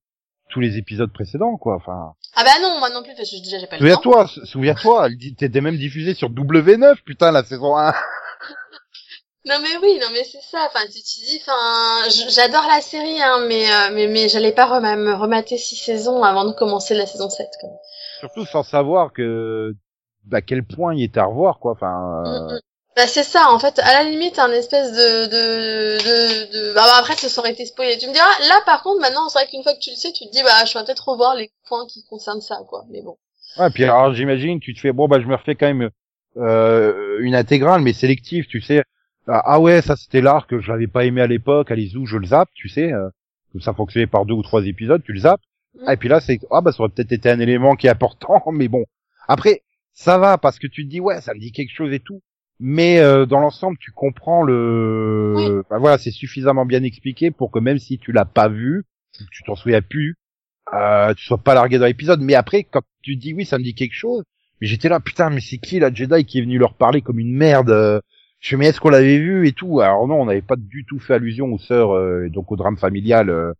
tous 0.53 0.59
les 0.61 0.77
épisodes 0.77 1.11
précédents, 1.11 1.57
quoi. 1.57 1.75
Enfin, 1.75 2.13
Ah 2.35 2.43
bah 2.43 2.51
non, 2.61 2.77
moi 2.79 2.89
non 2.91 3.01
plus, 3.03 3.13
parce 3.15 3.29
que 3.29 3.43
déjà 3.43 3.57
j'ai 3.59 3.67
pas 3.67 3.77
le 3.77 3.89
temps. 3.95 4.01
souviens-toi, 4.01 4.45
souviens-toi, 4.45 5.09
t'étais 5.37 5.61
même 5.61 5.77
diffusé 5.77 6.13
sur 6.13 6.29
W9, 6.29 6.95
putain, 7.03 7.31
la 7.31 7.43
saison 7.43 7.75
1. 7.75 7.93
Non 9.45 9.55
mais 9.61 9.75
oui, 9.81 9.99
non 9.99 10.07
mais 10.13 10.23
c'est 10.23 10.41
ça. 10.41 10.67
Enfin, 10.69 10.85
tu 10.85 11.01
te 11.01 11.25
dis, 11.25 11.41
enfin, 11.41 12.07
j'adore 12.29 12.65
la 12.65 12.79
série, 12.79 13.21
hein, 13.21 13.45
mais 13.49 13.65
euh, 13.69 13.89
mais 13.93 14.07
mais 14.07 14.29
j'allais 14.29 14.53
pas 14.53 14.65
rem- 14.67 15.03
me 15.03 15.13
remater 15.15 15.57
six 15.57 15.75
saisons 15.75 16.23
avant 16.23 16.45
de 16.45 16.53
commencer 16.53 16.93
la 16.95 17.05
saison 17.05 17.29
7. 17.29 17.49
Quoi. 17.59 17.69
Surtout 18.21 18.45
sans 18.45 18.63
savoir 18.63 19.11
que 19.11 19.75
à 20.31 20.41
quel 20.41 20.63
point 20.65 20.95
il 20.95 21.03
était 21.03 21.19
à 21.19 21.25
revoir, 21.25 21.59
quoi. 21.59 21.73
Enfin, 21.73 22.23
euh, 22.25 22.39
Mm, 22.39 22.53
mm. 22.53 22.59
Bah 22.95 23.08
c'est 23.08 23.23
ça, 23.23 23.51
en 23.51 23.58
fait, 23.58 23.79
à 23.79 24.03
la 24.03 24.10
limite, 24.10 24.38
un 24.38 24.51
espèce 24.51 24.91
de 24.91 25.25
de 25.25 25.97
de, 25.97 26.51
de... 26.51 26.73
Bah, 26.75 26.84
bah, 26.86 26.97
après 26.99 27.15
ça 27.15 27.41
aurait 27.41 27.51
été 27.51 27.65
spoilé. 27.65 27.97
Tu 27.97 28.08
me 28.08 28.13
diras, 28.13 28.25
là 28.47 28.62
par 28.65 28.84
contre, 28.84 29.01
maintenant, 29.01 29.29
c'est 29.29 29.39
vrai 29.39 29.47
qu'une 29.47 29.63
fois 29.63 29.73
que 29.73 29.79
tu 29.79 29.89
le 29.89 29.95
sais, 29.95 30.12
tu 30.12 30.25
te 30.25 30.32
dis, 30.32 30.43
bah 30.43 30.65
je 30.65 30.77
vais 30.77 30.86
peut-être 30.86 31.10
revoir 31.10 31.36
les 31.36 31.51
points 31.67 31.88
qui 31.88 32.03
concernent 32.06 32.41
ça, 32.41 32.60
quoi. 32.67 32.86
Mais 32.89 33.01
bon. 33.01 33.17
Ouais, 33.58 33.69
puis 33.71 33.84
alors 33.84 34.13
j'imagine, 34.13 34.60
tu 34.60 34.73
te 34.73 34.79
fais 34.79 34.93
bon 34.93 35.08
bah 35.08 35.19
je 35.19 35.27
me 35.27 35.36
refais 35.36 35.56
quand 35.56 35.67
même 35.67 35.89
euh, 36.38 37.17
une 37.21 37.36
intégrale 37.36 37.82
mais 37.82 37.93
sélective, 37.93 38.45
tu 38.47 38.62
sais. 38.62 38.84
Ah 39.27 39.41
ah 39.45 39.60
ouais, 39.60 39.82
ça 39.82 39.95
c'était 39.95 40.21
l'arc 40.21 40.49
que 40.49 40.60
je 40.60 40.71
l'avais 40.71 40.88
pas 40.88 41.06
aimé 41.06 41.21
à 41.21 41.27
l'époque, 41.27 41.71
allez 41.71 41.95
où 41.95 42.06
je 42.06 42.17
le 42.17 42.27
zappe, 42.27 42.49
tu 42.53 42.69
sais. 42.69 42.91
Euh, 42.91 43.10
comme 43.51 43.62
ça 43.62 43.73
fonctionnait 43.73 44.08
par 44.08 44.25
deux 44.25 44.34
ou 44.34 44.43
trois 44.43 44.65
épisodes, 44.65 45.01
tu 45.03 45.13
le 45.13 45.19
zappes. 45.21 45.41
Ah, 45.88 45.93
et 45.93 45.97
puis 45.97 46.10
là 46.10 46.19
c'est 46.19 46.39
ah 46.51 46.62
bah 46.62 46.71
ça 46.71 46.82
aurait 46.82 46.89
peut-être 46.89 47.12
été 47.12 47.29
un 47.29 47.39
élément 47.39 47.75
qui 47.75 47.88
est 47.88 47.91
important, 47.91 48.43
mais 48.51 48.67
bon. 48.67 48.86
Après 49.27 49.63
ça 49.93 50.17
va 50.17 50.38
parce 50.38 50.60
que 50.60 50.67
tu 50.67 50.86
te 50.86 50.89
dis 50.89 50.99
ouais 50.99 51.21
ça 51.21 51.34
me 51.34 51.39
dit 51.39 51.51
quelque 51.51 51.73
chose 51.73 51.91
et 51.93 51.99
tout. 51.99 52.21
Mais 52.59 52.99
euh, 52.99 53.25
dans 53.25 53.39
l'ensemble, 53.39 53.77
tu 53.77 53.91
comprends 53.91 54.43
le. 54.43 55.33
Oui. 55.35 55.59
Enfin, 55.65 55.79
voilà, 55.79 55.97
c'est 55.97 56.11
suffisamment 56.11 56.65
bien 56.65 56.83
expliqué 56.83 57.31
pour 57.31 57.51
que 57.51 57.59
même 57.59 57.79
si 57.79 57.97
tu 57.97 58.11
l'as 58.11 58.25
pas 58.25 58.47
vu, 58.47 58.85
tu 59.31 59.43
t'en 59.43 59.55
souviens 59.55 59.81
plus, 59.81 60.15
euh, 60.73 61.13
tu 61.13 61.25
sois 61.25 61.37
pas 61.37 61.53
largué 61.53 61.77
dans 61.77 61.85
l'épisode. 61.85 62.21
Mais 62.21 62.35
après, 62.35 62.63
quand 62.63 62.83
tu 63.01 63.15
dis 63.15 63.33
oui, 63.33 63.45
ça 63.45 63.57
me 63.57 63.63
dit 63.63 63.75
quelque 63.75 63.95
chose, 63.95 64.23
mais 64.61 64.67
j'étais 64.67 64.89
là, 64.89 64.99
putain, 64.99 65.29
mais 65.29 65.41
c'est 65.41 65.57
qui 65.57 65.79
la 65.79 65.93
Jedi 65.93 66.25
qui 66.25 66.39
est 66.39 66.41
venu 66.41 66.57
leur 66.57 66.75
parler 66.75 67.01
comme 67.01 67.19
une 67.19 67.35
merde 67.35 67.71
euh, 67.71 67.99
Je 68.39 68.49
fais, 68.49 68.57
mais 68.57 68.67
est-ce 68.67 68.79
qu'on 68.79 68.89
l'avait 68.89 69.19
vu 69.19 69.47
et 69.47 69.51
tout? 69.51 69.81
Alors 69.81 70.07
non, 70.07 70.21
on 70.21 70.25
n'avait 70.25 70.41
pas 70.41 70.55
du 70.55 70.85
tout 70.85 70.99
fait 70.99 71.15
allusion 71.15 71.51
aux 71.51 71.59
sœurs, 71.59 71.91
euh, 71.91 72.27
et 72.27 72.29
donc 72.29 72.51
au 72.51 72.55
drame 72.55 72.77
familial, 72.77 73.29
euh, 73.29 73.53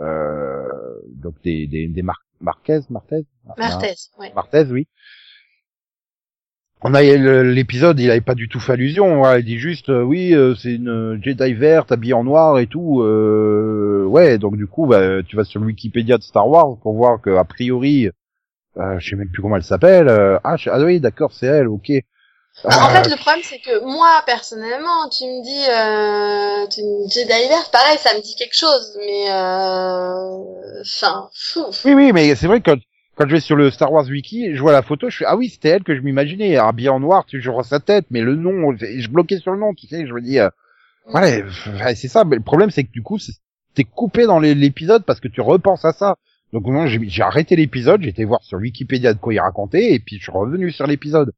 euh, 0.00 0.66
donc 1.14 1.34
des 1.42 1.66
des, 1.66 1.88
des 1.88 2.02
Mar 2.02 2.20
Marquez, 2.42 2.80
Marquez, 2.88 3.26
Marthez, 3.58 3.94
ouais. 4.18 4.32
Marthez, 4.34 4.64
oui. 4.70 4.86
On 6.82 6.94
a 6.94 7.02
l'épisode, 7.02 8.00
il 8.00 8.10
avait 8.10 8.22
pas 8.22 8.34
du 8.34 8.48
tout 8.48 8.58
fait 8.58 8.72
allusion. 8.72 9.18
voilà, 9.18 9.40
il 9.40 9.44
dit 9.44 9.58
juste, 9.58 9.90
euh, 9.90 10.02
oui, 10.02 10.34
euh, 10.34 10.54
c'est 10.54 10.74
une 10.76 11.20
Jedi 11.22 11.52
verte 11.52 11.92
habillée 11.92 12.14
en 12.14 12.24
noir 12.24 12.58
et 12.58 12.66
tout. 12.66 13.02
euh, 13.02 14.04
ouais, 14.06 14.38
donc 14.38 14.56
du 14.56 14.66
coup, 14.66 14.86
bah, 14.86 15.22
tu 15.22 15.36
vas 15.36 15.44
sur 15.44 15.60
le 15.60 15.66
Wikipédia 15.66 16.16
de 16.16 16.22
Star 16.22 16.48
Wars 16.48 16.78
pour 16.82 16.94
voir 16.94 17.20
que 17.20 17.30
a 17.36 17.44
priori, 17.44 18.08
euh, 18.78 18.98
je 18.98 19.10
sais 19.10 19.16
même 19.16 19.28
plus 19.28 19.42
comment 19.42 19.56
elle 19.56 19.62
s'appelle. 19.62 20.08
euh, 20.08 20.38
ah, 20.42 20.56
ah 20.66 20.80
oui, 20.80 21.00
d'accord, 21.00 21.32
c'est 21.32 21.46
elle. 21.46 21.68
Ok. 21.68 21.90
En 22.64 22.70
fait, 22.70 23.08
le 23.08 23.16
problème, 23.16 23.42
c'est 23.44 23.60
que 23.60 23.84
moi, 23.84 24.22
personnellement, 24.26 25.08
tu 25.08 25.24
me 25.24 25.42
dis, 25.42 25.68
euh, 25.70 26.66
tu 26.66 26.80
dis 26.80 27.20
Jedi 27.20 27.48
vert, 27.48 27.70
pareil, 27.70 27.98
ça 27.98 28.14
me 28.16 28.22
dit 28.22 28.34
quelque 28.36 28.56
chose, 28.56 28.96
mais, 28.98 29.30
euh, 29.30 30.80
enfin, 30.80 31.28
fou. 31.34 31.66
Oui, 31.84 31.94
oui, 31.94 32.12
mais 32.12 32.34
c'est 32.34 32.46
vrai 32.46 32.60
que 32.60 32.72
quand, 33.20 33.28
je 33.28 33.34
vais 33.34 33.40
sur 33.40 33.56
le 33.56 33.70
Star 33.70 33.92
Wars 33.92 34.06
Wiki, 34.06 34.54
je 34.54 34.60
vois 34.60 34.72
la 34.72 34.82
photo, 34.82 35.10
je 35.10 35.18
fais 35.18 35.24
ah 35.26 35.36
oui, 35.36 35.50
c'était 35.50 35.68
elle 35.68 35.82
que 35.82 35.94
je 35.94 36.00
m'imaginais, 36.00 36.56
habillée 36.56 36.88
en 36.88 37.00
noir, 37.00 37.26
tu 37.26 37.38
vois 37.40 37.64
sa 37.64 37.78
tête, 37.78 38.06
mais 38.10 38.22
le 38.22 38.34
nom, 38.34 38.74
je 38.76 39.08
bloquais 39.08 39.38
sur 39.38 39.52
le 39.52 39.58
nom, 39.58 39.74
tu 39.74 39.86
sais, 39.86 40.06
je 40.06 40.12
me 40.12 40.22
dis, 40.22 40.38
euh, 40.38 40.48
ouais, 41.12 41.44
c'est 41.94 42.08
ça. 42.08 42.24
Mais 42.24 42.36
le 42.36 42.42
problème, 42.42 42.70
c'est 42.70 42.84
que 42.84 42.90
du 42.90 43.02
coup, 43.02 43.18
t'es 43.74 43.84
coupé 43.84 44.24
dans 44.24 44.38
l'épisode 44.38 45.04
parce 45.04 45.20
que 45.20 45.28
tu 45.28 45.42
repenses 45.42 45.84
à 45.84 45.92
ça. 45.92 46.16
Donc 46.52 46.64
moi, 46.66 46.86
j'ai 46.86 47.22
arrêté 47.22 47.56
l'épisode, 47.56 48.02
j'étais 48.02 48.24
voir 48.24 48.42
sur 48.42 48.58
Wikipédia 48.58 49.12
de 49.14 49.18
quoi 49.18 49.34
il 49.34 49.40
racontait, 49.40 49.92
et 49.92 50.00
puis 50.00 50.16
je 50.16 50.22
suis 50.22 50.32
revenu 50.32 50.70
sur 50.70 50.86
l'épisode. 50.86 51.32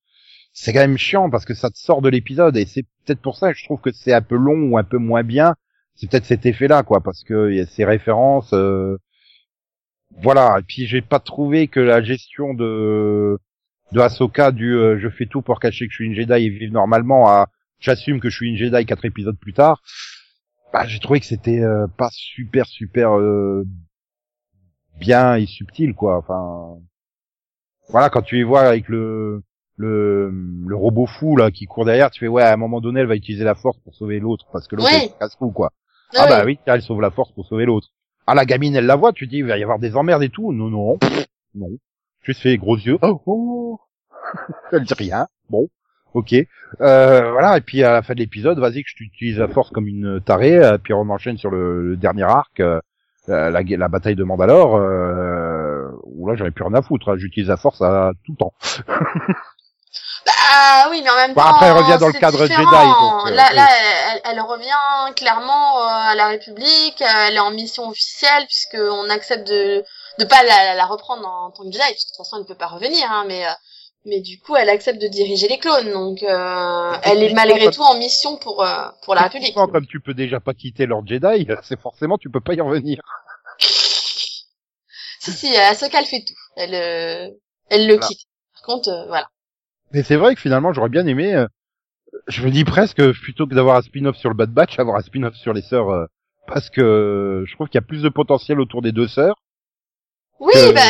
C'est 0.52 0.72
quand 0.72 0.80
même 0.80 0.98
chiant 0.98 1.30
parce 1.30 1.44
que 1.44 1.54
ça 1.54 1.68
te 1.68 1.78
sort 1.78 2.00
de 2.00 2.08
l'épisode, 2.08 2.56
et 2.56 2.64
c'est 2.64 2.84
peut-être 3.04 3.20
pour 3.20 3.36
ça 3.36 3.52
que 3.52 3.58
je 3.58 3.64
trouve 3.64 3.80
que 3.80 3.90
c'est 3.92 4.12
un 4.12 4.22
peu 4.22 4.36
long 4.36 4.70
ou 4.70 4.78
un 4.78 4.84
peu 4.84 4.98
moins 4.98 5.24
bien. 5.24 5.56
C'est 5.96 6.10
peut-être 6.10 6.24
cet 6.24 6.46
effet-là, 6.46 6.82
quoi, 6.84 7.00
parce 7.00 7.24
que 7.24 7.52
y 7.52 7.60
a 7.60 7.66
ces 7.66 7.84
références. 7.84 8.52
Euh, 8.54 8.98
voilà. 10.20 10.58
Et 10.58 10.62
puis 10.62 10.86
j'ai 10.86 11.02
pas 11.02 11.20
trouvé 11.20 11.68
que 11.68 11.80
la 11.80 12.02
gestion 12.02 12.54
de 12.54 13.38
de 13.92 14.00
Ahsoka 14.00 14.52
du 14.52 14.74
euh, 14.74 14.98
je 14.98 15.08
fais 15.08 15.26
tout 15.26 15.42
pour 15.42 15.60
cacher 15.60 15.86
que 15.86 15.92
je 15.92 15.96
suis 15.96 16.06
une 16.06 16.14
Jedi 16.14 16.46
et 16.46 16.48
vivre 16.48 16.72
normalement 16.72 17.28
à 17.28 17.48
j'assume 17.78 18.20
que 18.20 18.30
je 18.30 18.36
suis 18.36 18.48
une 18.48 18.56
Jedi 18.56 18.86
quatre 18.86 19.04
épisodes 19.04 19.38
plus 19.38 19.52
tard. 19.52 19.82
Bah, 20.72 20.86
j'ai 20.86 20.98
trouvé 20.98 21.20
que 21.20 21.26
c'était 21.26 21.60
euh, 21.60 21.86
pas 21.98 22.08
super 22.10 22.66
super 22.66 23.18
euh, 23.18 23.64
bien 24.98 25.36
et 25.36 25.46
subtil 25.46 25.94
quoi. 25.94 26.18
Enfin 26.18 26.80
voilà 27.88 28.08
quand 28.10 28.22
tu 28.22 28.36
les 28.36 28.44
vois 28.44 28.62
avec 28.62 28.88
le 28.88 29.42
le 29.76 30.30
le 30.66 30.76
robot 30.76 31.06
fou 31.06 31.36
là 31.36 31.50
qui 31.50 31.66
court 31.66 31.84
derrière, 31.84 32.10
tu 32.10 32.20
fais 32.20 32.28
ouais 32.28 32.42
à 32.42 32.52
un 32.52 32.56
moment 32.56 32.80
donné 32.80 33.00
elle 33.00 33.06
va 33.06 33.16
utiliser 33.16 33.44
la 33.44 33.54
force 33.54 33.78
pour 33.80 33.94
sauver 33.94 34.20
l'autre 34.20 34.46
parce 34.52 34.68
que 34.68 34.76
l'autre 34.76 35.18
casse 35.18 35.36
fou 35.36 35.50
quoi. 35.50 35.72
Ah, 36.14 36.24
ah 36.24 36.28
bah 36.28 36.44
oui, 36.44 36.58
elle 36.66 36.82
sauve 36.82 37.00
la 37.00 37.10
force 37.10 37.32
pour 37.32 37.46
sauver 37.46 37.64
l'autre. 37.64 37.88
Ah, 38.32 38.34
la 38.34 38.46
gamine, 38.46 38.74
elle 38.74 38.86
la 38.86 38.96
voit, 38.96 39.12
tu 39.12 39.26
dis, 39.26 39.36
il 39.36 39.44
va 39.44 39.58
y 39.58 39.62
avoir 39.62 39.78
des 39.78 39.94
emmerdes 39.94 40.22
et 40.22 40.30
tout. 40.30 40.54
Non, 40.54 40.70
non, 40.70 40.98
non. 41.54 41.68
Juste 42.22 42.40
fait 42.40 42.56
gros 42.56 42.78
yeux. 42.78 42.96
Oh, 43.02 43.20
oh. 43.26 43.80
elle 44.72 44.84
dit 44.84 44.94
rien. 44.94 45.26
Bon. 45.50 45.68
Ok. 46.14 46.32
Euh, 46.32 47.30
voilà. 47.30 47.58
Et 47.58 47.60
puis, 47.60 47.82
à 47.82 47.92
la 47.92 48.00
fin 48.00 48.14
de 48.14 48.20
l'épisode, 48.20 48.58
vas-y 48.58 48.84
que 48.84 48.88
je 48.88 48.96
t'utilise 48.96 49.38
la 49.38 49.48
force 49.48 49.68
comme 49.68 49.86
une 49.86 50.18
tarée. 50.22 50.56
Euh, 50.56 50.78
puis 50.78 50.94
on 50.94 51.10
enchaîne 51.10 51.36
sur 51.36 51.50
le, 51.50 51.94
dernier 51.98 52.22
arc, 52.22 52.60
euh, 52.60 52.80
la, 53.28 53.50
la, 53.50 53.88
bataille 53.88 54.16
de 54.16 54.24
Mandalore. 54.24 54.76
Euh, 54.76 55.90
où 56.04 56.26
là, 56.26 56.34
j'aurais 56.34 56.52
plus 56.52 56.64
rien 56.64 56.72
à 56.72 56.80
foutre. 56.80 57.10
Hein. 57.10 57.18
J'utilise 57.18 57.50
la 57.50 57.58
force 57.58 57.82
à 57.82 58.12
tout 58.24 58.34
temps. 58.34 58.54
Ah 60.26 60.88
oui, 60.90 61.00
mais 61.02 61.10
en 61.10 61.16
même 61.16 61.34
temps. 61.34 61.40
après, 61.40 61.66
elle 61.66 61.76
revient 61.76 61.98
dans 61.98 62.06
le 62.06 62.12
cadre 62.12 62.46
Jedi. 62.46 62.54
Donc, 62.56 63.26
euh, 63.26 63.30
là, 63.30 63.52
là 63.52 63.68
elle, 64.12 64.20
elle, 64.24 64.40
revient 64.40 65.14
clairement 65.16 65.78
euh, 65.78 65.86
à 65.86 66.14
la 66.14 66.28
République. 66.28 67.00
Euh, 67.02 67.26
elle 67.26 67.36
est 67.36 67.40
en 67.40 67.50
mission 67.50 67.88
officielle 67.88 68.44
puisqu'on 68.46 69.10
accepte 69.10 69.46
de 69.48 69.84
de 70.18 70.24
pas 70.24 70.42
la, 70.42 70.74
la, 70.74 70.84
reprendre 70.86 71.26
en, 71.26 71.50
tant 71.50 71.64
que 71.64 71.72
Jedi. 71.72 71.78
De 71.78 71.92
toute 71.92 72.16
façon, 72.16 72.36
elle 72.36 72.42
ne 72.42 72.46
peut 72.46 72.54
pas 72.54 72.66
revenir. 72.66 73.10
Hein, 73.10 73.24
mais 73.26 73.44
mais 74.04 74.20
du 74.20 74.38
coup, 74.40 74.56
elle 74.56 74.68
accepte 74.68 75.00
de 75.00 75.08
diriger 75.08 75.48
les 75.48 75.58
clones. 75.58 75.92
Donc, 75.92 76.22
elle 76.22 77.22
est 77.22 77.34
malgré 77.34 77.70
tout 77.70 77.82
en 77.82 77.96
mission 77.96 78.36
pour 78.36 78.64
pour 79.04 79.14
la 79.14 79.22
République. 79.22 79.54
Comme 79.54 79.86
tu 79.86 80.00
peux 80.00 80.14
déjà 80.14 80.40
pas 80.40 80.54
quitter 80.54 80.86
Lord 80.86 81.06
Jedi, 81.06 81.48
c'est 81.62 81.80
forcément 81.80 82.18
tu 82.18 82.30
peux 82.30 82.40
pas 82.40 82.54
y 82.54 82.60
revenir. 82.60 83.00
si 83.58 85.32
si, 85.32 85.56
Ahsoka 85.56 85.98
elle 85.98 86.06
fait 86.06 86.24
tout. 86.26 86.34
Elle 86.56 87.34
elle 87.70 87.86
le 87.86 87.96
quitte. 87.98 88.20
Par 88.54 88.62
contre, 88.62 89.06
voilà. 89.08 89.28
Mais 89.92 90.02
c'est 90.02 90.16
vrai 90.16 90.34
que 90.34 90.40
finalement, 90.40 90.72
j'aurais 90.72 90.88
bien 90.88 91.06
aimé. 91.06 91.34
Euh, 91.34 91.46
je 92.28 92.42
me 92.42 92.50
dis 92.50 92.64
presque 92.64 93.02
plutôt 93.12 93.46
que 93.46 93.54
d'avoir 93.54 93.76
un 93.76 93.82
spin-off 93.82 94.16
sur 94.16 94.28
le 94.28 94.34
Bad 94.36 94.50
Batch, 94.50 94.78
avoir 94.78 94.96
un 94.96 95.02
spin-off 95.02 95.34
sur 95.34 95.52
les 95.52 95.62
sœurs, 95.62 95.90
euh, 95.90 96.06
parce 96.46 96.70
que 96.70 97.44
je 97.46 97.54
trouve 97.54 97.68
qu'il 97.68 97.76
y 97.76 97.84
a 97.84 97.86
plus 97.86 98.02
de 98.02 98.08
potentiel 98.08 98.60
autour 98.60 98.82
des 98.82 98.92
deux 98.92 99.08
sœurs. 99.08 99.36
Oui, 100.40 100.54
bah, 100.74 100.80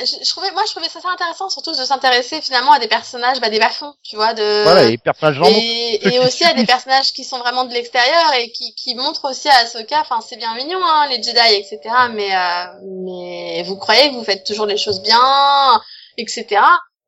je, 0.00 0.30
trouvais, 0.30 0.50
moi, 0.52 0.62
je 0.66 0.70
trouvais 0.70 0.88
ça 0.88 1.00
intéressant, 1.12 1.50
surtout 1.50 1.72
de 1.72 1.84
s'intéresser 1.84 2.40
finalement 2.40 2.72
à 2.72 2.78
des 2.78 2.88
personnages, 2.88 3.38
bah, 3.38 3.50
des 3.50 3.58
bas-fonds, 3.58 3.92
tu 4.02 4.16
vois, 4.16 4.32
de. 4.32 4.62
Voilà, 4.62 4.88
les 4.88 4.96
personnages 4.96 5.38
Et, 5.50 6.14
et 6.14 6.18
aussi 6.26 6.44
à 6.44 6.54
des 6.54 6.64
personnages 6.64 7.12
qui 7.12 7.22
sont 7.22 7.38
vraiment 7.38 7.66
de 7.66 7.74
l'extérieur 7.74 8.32
et 8.38 8.50
qui, 8.52 8.74
qui 8.74 8.94
montrent 8.94 9.28
aussi 9.28 9.50
à 9.50 9.56
Ahsoka, 9.64 10.00
enfin, 10.00 10.20
c'est 10.26 10.36
bien 10.36 10.54
mignon, 10.54 10.80
hein, 10.82 11.08
les 11.10 11.22
Jedi, 11.22 11.54
etc. 11.56 11.78
Mais, 12.14 12.34
euh, 12.34 12.64
mais 13.04 13.62
vous 13.64 13.76
croyez 13.76 14.08
que 14.08 14.14
vous 14.14 14.24
faites 14.24 14.46
toujours 14.46 14.66
les 14.66 14.78
choses 14.78 15.02
bien, 15.02 15.82
etc 16.16 16.62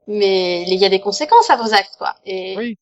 mais 0.07 0.63
il 0.69 0.79
y 0.79 0.85
a 0.85 0.89
des 0.89 1.01
conséquences 1.01 1.51
à 1.51 1.57
vos 1.57 1.73
actes, 1.75 1.97
quoi. 1.99 2.15
Et... 2.25 2.55
Oui. 2.57 2.79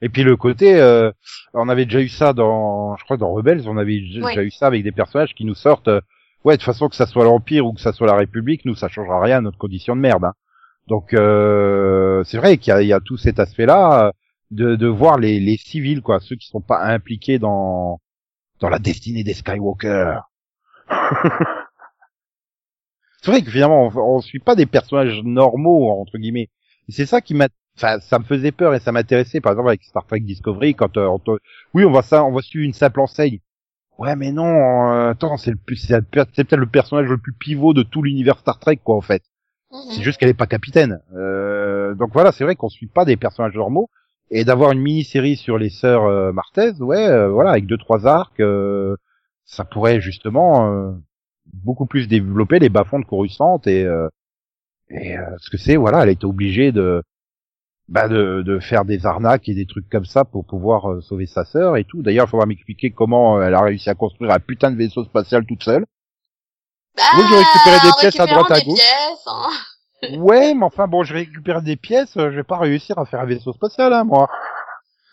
Et 0.00 0.08
puis 0.08 0.22
le 0.22 0.36
côté, 0.36 0.76
euh, 0.76 1.10
on 1.54 1.68
avait 1.68 1.84
déjà 1.84 2.00
eu 2.00 2.08
ça 2.08 2.32
dans, 2.32 2.96
je 2.96 3.04
crois 3.04 3.16
dans 3.16 3.32
Rebels, 3.32 3.68
on 3.68 3.76
avait 3.76 4.00
déjà 4.00 4.42
eu 4.42 4.50
ça 4.50 4.68
avec 4.68 4.84
des 4.84 4.92
personnages 4.92 5.34
qui 5.34 5.44
nous 5.44 5.56
sortent, 5.56 5.88
euh, 5.88 6.00
ouais, 6.44 6.54
de 6.54 6.58
toute 6.58 6.66
façon 6.66 6.88
que 6.88 6.94
ça 6.94 7.06
soit 7.06 7.24
l'Empire 7.24 7.66
ou 7.66 7.72
que 7.72 7.80
ça 7.80 7.92
soit 7.92 8.06
la 8.06 8.14
République, 8.14 8.64
nous 8.64 8.76
ça 8.76 8.88
changera 8.88 9.20
rien 9.20 9.38
à 9.38 9.40
notre 9.40 9.58
condition 9.58 9.96
de 9.96 10.00
merde. 10.00 10.24
Hein. 10.24 10.34
Donc 10.86 11.14
euh, 11.14 12.22
c'est 12.24 12.38
vrai 12.38 12.58
qu'il 12.58 12.72
y, 12.80 12.86
y 12.86 12.92
a, 12.92 13.00
tout 13.00 13.16
cet 13.16 13.40
aspect-là 13.40 14.12
de, 14.52 14.76
de 14.76 14.86
voir 14.86 15.18
les, 15.18 15.40
les 15.40 15.56
civils, 15.56 16.00
quoi, 16.00 16.20
ceux 16.20 16.36
qui 16.36 16.46
sont 16.46 16.60
pas 16.60 16.80
impliqués 16.84 17.40
dans 17.40 18.00
dans 18.60 18.68
la 18.68 18.78
destinée 18.78 19.24
des 19.24 19.34
Skywalker. 19.34 20.20
c'est 23.22 23.30
vrai 23.30 23.42
que 23.42 23.50
finalement 23.50 23.88
on, 23.88 24.16
on 24.16 24.20
suit 24.20 24.38
pas 24.38 24.54
des 24.54 24.66
personnages 24.66 25.20
normaux 25.24 25.90
entre 25.90 26.18
guillemets 26.18 26.50
c'est 26.88 27.06
ça 27.06 27.20
qui 27.20 27.34
m'a, 27.34 27.48
enfin, 27.76 28.00
ça 28.00 28.18
me 28.18 28.24
faisait 28.24 28.52
peur 28.52 28.74
et 28.74 28.80
ça 28.80 28.92
m'intéressait, 28.92 29.40
par 29.40 29.52
exemple 29.52 29.68
avec 29.68 29.84
Star 29.84 30.06
Trek 30.06 30.20
Discovery, 30.20 30.74
quand 30.74 30.96
euh, 30.96 31.06
on 31.06 31.38
oui, 31.74 31.84
on 31.84 31.90
voit 31.90 32.02
ça, 32.02 32.24
on 32.24 32.30
voit 32.30 32.42
suivre 32.42 32.64
une 32.64 32.72
simple 32.72 33.00
enseigne. 33.00 33.40
Ouais, 33.98 34.14
mais 34.14 34.30
non, 34.30 34.46
euh, 34.46 35.10
attends, 35.10 35.36
c'est 35.36 35.50
le 35.50 35.58
c'est 35.76 36.00
peut-être 36.08 36.56
le 36.56 36.66
personnage 36.66 37.08
le 37.08 37.18
plus 37.18 37.32
pivot 37.32 37.74
de 37.74 37.82
tout 37.82 38.00
l'univers 38.02 38.38
Star 38.38 38.58
Trek, 38.58 38.78
quoi, 38.82 38.96
en 38.96 39.00
fait. 39.00 39.22
Mhm. 39.72 39.78
C'est 39.90 40.02
juste 40.02 40.18
qu'elle 40.20 40.28
est 40.28 40.34
pas 40.34 40.46
capitaine. 40.46 41.00
Euh, 41.14 41.94
donc 41.94 42.12
voilà, 42.12 42.30
c'est 42.32 42.44
vrai 42.44 42.54
qu'on 42.54 42.68
suit 42.68 42.86
pas 42.86 43.04
des 43.04 43.16
personnages 43.16 43.54
normaux 43.54 43.90
et 44.30 44.44
d'avoir 44.44 44.72
une 44.72 44.80
mini-série 44.80 45.36
sur 45.36 45.58
les 45.58 45.70
sœurs 45.70 46.04
euh, 46.04 46.32
Martez, 46.32 46.72
ouais, 46.80 47.28
voilà, 47.28 47.50
avec 47.50 47.66
deux 47.66 47.76
trois 47.78 48.06
arcs, 48.06 48.40
ça 49.44 49.64
pourrait 49.64 50.00
justement 50.00 50.94
beaucoup 51.52 51.86
plus 51.86 52.08
développer 52.08 52.58
les 52.58 52.68
bas-fonds 52.68 53.00
de 53.00 53.04
Coruscant 53.04 53.60
et 53.66 53.86
et 54.90 55.18
euh, 55.18 55.22
ce 55.38 55.50
que 55.50 55.56
c'est, 55.58 55.76
voilà, 55.76 56.02
elle 56.02 56.08
a 56.08 56.12
été 56.12 56.24
obligée 56.26 56.72
de, 56.72 57.02
bah 57.88 58.08
de, 58.08 58.42
de 58.42 58.58
faire 58.58 58.84
des 58.84 59.06
arnaques 59.06 59.48
et 59.48 59.54
des 59.54 59.66
trucs 59.66 59.88
comme 59.88 60.04
ça 60.04 60.24
pour 60.24 60.44
pouvoir 60.46 60.90
euh, 60.90 61.00
sauver 61.00 61.26
sa 61.26 61.44
sœur 61.44 61.76
et 61.76 61.84
tout. 61.84 62.02
D'ailleurs, 62.02 62.26
il 62.26 62.30
faudra 62.30 62.46
m'expliquer 62.46 62.90
comment 62.90 63.38
euh, 63.38 63.42
elle 63.46 63.54
a 63.54 63.62
réussi 63.62 63.90
à 63.90 63.94
construire 63.94 64.32
un 64.32 64.38
putain 64.40 64.70
de 64.70 64.76
vaisseau 64.76 65.04
spatial 65.04 65.44
toute 65.46 65.62
seule. 65.62 65.84
Bah, 66.96 67.02
j'ai 67.28 67.36
récupéré 67.36 67.76
des 67.82 67.92
pièces 68.00 68.20
à 68.20 68.26
droite 68.26 68.50
à 68.50 68.60
gauche. 68.60 68.78
hein. 69.26 70.18
ouais, 70.18 70.54
mais 70.54 70.64
enfin 70.64 70.86
bon, 70.86 71.02
je 71.04 71.14
récupère 71.14 71.62
des 71.62 71.76
pièces, 71.76 72.12
je 72.14 72.22
vais 72.28 72.42
pas 72.44 72.58
réussir 72.58 72.98
à 72.98 73.04
faire 73.06 73.20
un 73.20 73.26
vaisseau 73.26 73.52
spatial, 73.52 73.92
hein, 73.92 74.04
moi. 74.04 74.28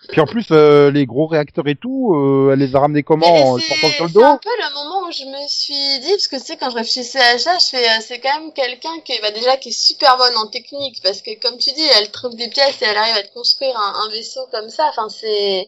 Puis 0.09 0.21
en 0.21 0.25
plus, 0.25 0.45
euh, 0.51 0.91
les 0.91 1.05
gros 1.05 1.27
réacteurs 1.27 1.67
et 1.67 1.75
tout, 1.75 2.13
euh, 2.15 2.51
elle 2.53 2.59
les 2.59 2.75
a 2.75 2.79
ramenés 2.79 3.03
comment 3.03 3.25
en 3.25 3.57
portant 3.57 3.89
sur 3.89 4.05
le 4.05 4.11
dos 4.11 4.19
C'est 4.19 4.25
un 4.25 4.37
peu 4.37 4.49
le 4.49 4.73
moment 4.73 5.07
où 5.07 5.11
je 5.11 5.25
me 5.25 5.47
suis 5.47 5.99
dit, 5.99 6.09
parce 6.09 6.27
que 6.27 6.35
tu 6.37 6.43
sais, 6.43 6.57
quand 6.57 6.69
je 6.69 6.75
réfléchissais 6.75 7.19
à 7.19 7.37
ça, 7.37 7.57
je 7.59 7.65
fais, 7.77 7.85
euh, 7.85 8.01
c'est 8.01 8.19
quand 8.19 8.39
même 8.39 8.53
quelqu'un 8.53 8.99
qui, 9.03 9.17
va 9.19 9.31
déjà, 9.31 9.57
qui 9.57 9.69
est 9.69 9.79
super 9.79 10.17
bonne 10.17 10.35
en 10.37 10.47
technique, 10.47 11.01
parce 11.03 11.21
que 11.21 11.39
comme 11.39 11.57
tu 11.57 11.71
dis, 11.73 11.85
elle 11.97 12.11
trouve 12.11 12.35
des 12.35 12.49
pièces 12.49 12.81
et 12.81 12.85
elle 12.85 12.97
arrive 12.97 13.17
à 13.17 13.23
te 13.23 13.33
construire 13.33 13.77
un, 13.77 14.09
vaisseau 14.09 14.47
comme 14.51 14.69
ça. 14.69 14.87
Enfin, 14.89 15.09
c'est, 15.09 15.67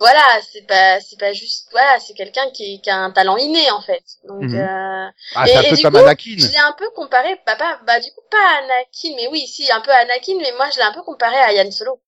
voilà, 0.00 0.40
c'est 0.52 0.66
pas, 0.66 1.00
c'est 1.00 1.18
pas 1.18 1.32
juste, 1.32 1.68
voilà, 1.72 1.98
c'est 2.00 2.14
quelqu'un 2.14 2.50
qui, 2.50 2.80
qui 2.80 2.90
a 2.90 2.96
un 2.96 3.10
talent 3.10 3.36
inné 3.36 3.70
en 3.70 3.80
fait. 3.80 4.02
Donc, 4.28 4.52
euh... 4.52 5.06
ah, 5.34 5.48
et, 5.48 5.56
un 5.56 5.62
peu 5.62 5.76
comme 5.82 5.96
Anakin. 5.96 6.36
Je 6.36 6.48
l'ai 6.48 6.58
un 6.58 6.74
peu 6.78 6.90
comparé, 6.94 7.36
papa, 7.46 7.80
bah 7.86 8.00
du 8.00 8.10
coup 8.10 8.22
pas 8.30 8.58
Anakin, 8.58 9.16
mais 9.16 9.28
oui, 9.28 9.46
si 9.46 9.70
un 9.70 9.80
peu 9.80 9.90
Anakin, 9.90 10.36
mais 10.38 10.52
moi 10.56 10.68
je 10.70 10.78
l'ai 10.78 10.84
un 10.84 10.92
peu 10.92 11.02
comparé 11.02 11.36
à 11.36 11.52
Yann 11.52 11.70
Solo. 11.70 12.00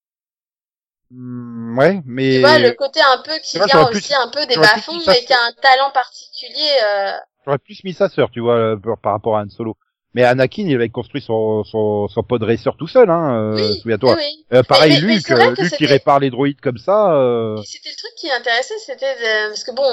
Hmm, 1.10 1.78
ouais, 1.78 2.02
mais. 2.04 2.34
Tu 2.34 2.40
vois, 2.40 2.58
le 2.58 2.72
côté 2.72 3.00
un 3.00 3.18
peu 3.18 3.38
qui 3.42 3.58
vient 3.58 3.88
aussi 3.88 4.14
un 4.14 4.28
peu 4.28 4.44
des 4.46 4.56
bas-fonds, 4.56 5.00
mais 5.06 5.24
qui 5.24 5.32
a 5.32 5.42
un 5.42 5.52
talent 5.52 5.90
particulier. 5.92 6.70
Euh... 6.84 7.12
J'aurais 7.44 7.58
plus 7.58 7.82
mis 7.84 7.94
sa 7.94 8.08
sœur, 8.08 8.30
tu 8.30 8.40
vois, 8.40 8.56
euh, 8.56 8.76
par 9.02 9.12
rapport 9.12 9.38
à 9.38 9.42
Han 9.42 9.48
Solo. 9.48 9.76
Mais 10.14 10.24
Anakin, 10.24 10.64
il 10.66 10.74
avait 10.74 10.88
construit 10.88 11.20
son, 11.20 11.64
son, 11.64 12.08
son 12.08 12.22
pod 12.22 12.42
racer 12.42 12.74
tout 12.78 12.86
seul, 12.86 13.10
hein, 13.10 13.52
euh, 13.56 13.74
souviens-toi. 13.74 14.16
Oui, 14.16 14.46
Euh, 14.52 14.62
pareil, 14.62 14.92
mais, 14.94 15.00
Luke, 15.00 15.30
euh, 15.30 15.54
Luke 15.56 15.76
qui 15.76 15.86
répare 15.86 16.18
les 16.18 16.30
droïdes 16.30 16.60
comme 16.60 16.78
ça. 16.78 17.12
Euh... 17.14 17.56
C'était 17.64 17.90
le 17.90 17.96
truc 17.96 18.12
qui 18.16 18.28
m'intéressait, 18.28 18.78
c'était 18.78 19.14
parce 19.48 19.64
que 19.64 19.70
bon, 19.72 19.84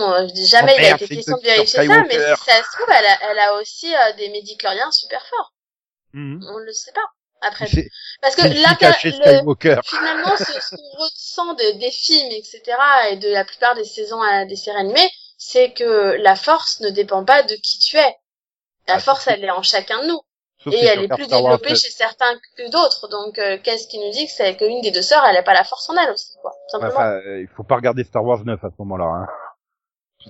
jamais 0.45 0.73
oh, 0.73 0.79
il 0.79 0.85
a 0.85 0.95
été 0.95 1.07
question 1.07 1.37
de 1.37 1.43
vérifier 1.43 1.85
ça, 1.85 2.03
mais 2.07 2.13
si 2.13 2.43
ça 2.45 2.63
se 2.63 2.77
trouve, 2.77 2.87
elle 2.97 3.05
a, 3.05 3.31
elle 3.31 3.39
a 3.39 3.53
aussi 3.61 3.93
des 4.17 4.29
médicloriens 4.29 4.91
super 4.91 5.21
forts. 5.27 5.53
Mm 6.13 6.39
-hmm. 6.39 6.47
On 6.49 6.57
le 6.59 6.71
sait 6.71 6.93
pas 6.93 7.07
après. 7.41 7.67
Parce 8.21 8.35
que 8.35 8.41
là, 8.41 8.75
le, 8.79 9.81
finalement, 9.83 10.37
ce, 10.37 10.75
qu'on 10.75 10.97
ressent 11.03 11.53
de, 11.53 11.79
des 11.79 11.91
films, 11.91 12.31
etc., 12.31 12.61
et 13.11 13.17
de 13.17 13.29
la 13.29 13.45
plupart 13.45 13.75
des 13.75 13.83
saisons 13.83 14.21
à 14.21 14.45
des 14.45 14.55
séries 14.55 14.79
animées, 14.79 15.09
c'est 15.37 15.71
que 15.73 16.17
la 16.21 16.35
force 16.35 16.79
ne 16.81 16.89
dépend 16.89 17.23
pas 17.23 17.43
de 17.43 17.55
qui 17.55 17.79
tu 17.79 17.97
es. 17.97 18.15
La 18.87 18.95
ah, 18.95 18.99
force, 18.99 19.27
elle 19.27 19.43
est 19.43 19.51
en 19.51 19.63
chacun 19.63 20.01
de 20.03 20.07
nous. 20.07 20.21
et 20.71 20.85
elle 20.85 21.03
est 21.03 21.07
plus 21.07 21.27
développée 21.27 21.75
chez 21.75 21.89
certains 21.89 22.35
que 22.57 22.69
d'autres. 22.71 23.07
Donc, 23.09 23.39
euh, 23.39 23.57
qu'est-ce 23.61 23.87
qui 23.87 23.99
nous 23.99 24.11
dit 24.11 24.25
que 24.25 24.31
c'est 24.31 24.55
qu'une 24.55 24.81
des 24.81 24.91
deux 24.91 25.01
sœurs, 25.01 25.23
elle 25.25 25.35
n'a 25.35 25.43
pas 25.43 25.53
la 25.53 25.63
force 25.63 25.89
en 25.89 25.97
elle 25.97 26.11
aussi, 26.11 26.33
quoi. 26.41 26.53
Simplement. 26.67 26.93
Enfin, 26.93 27.19
il 27.39 27.47
faut 27.55 27.63
pas 27.63 27.75
regarder 27.75 28.03
Star 28.03 28.23
Wars 28.23 28.43
9 28.45 28.63
à 28.63 28.69
ce 28.69 28.75
moment-là. 28.79 29.05
Hein. 29.05 29.27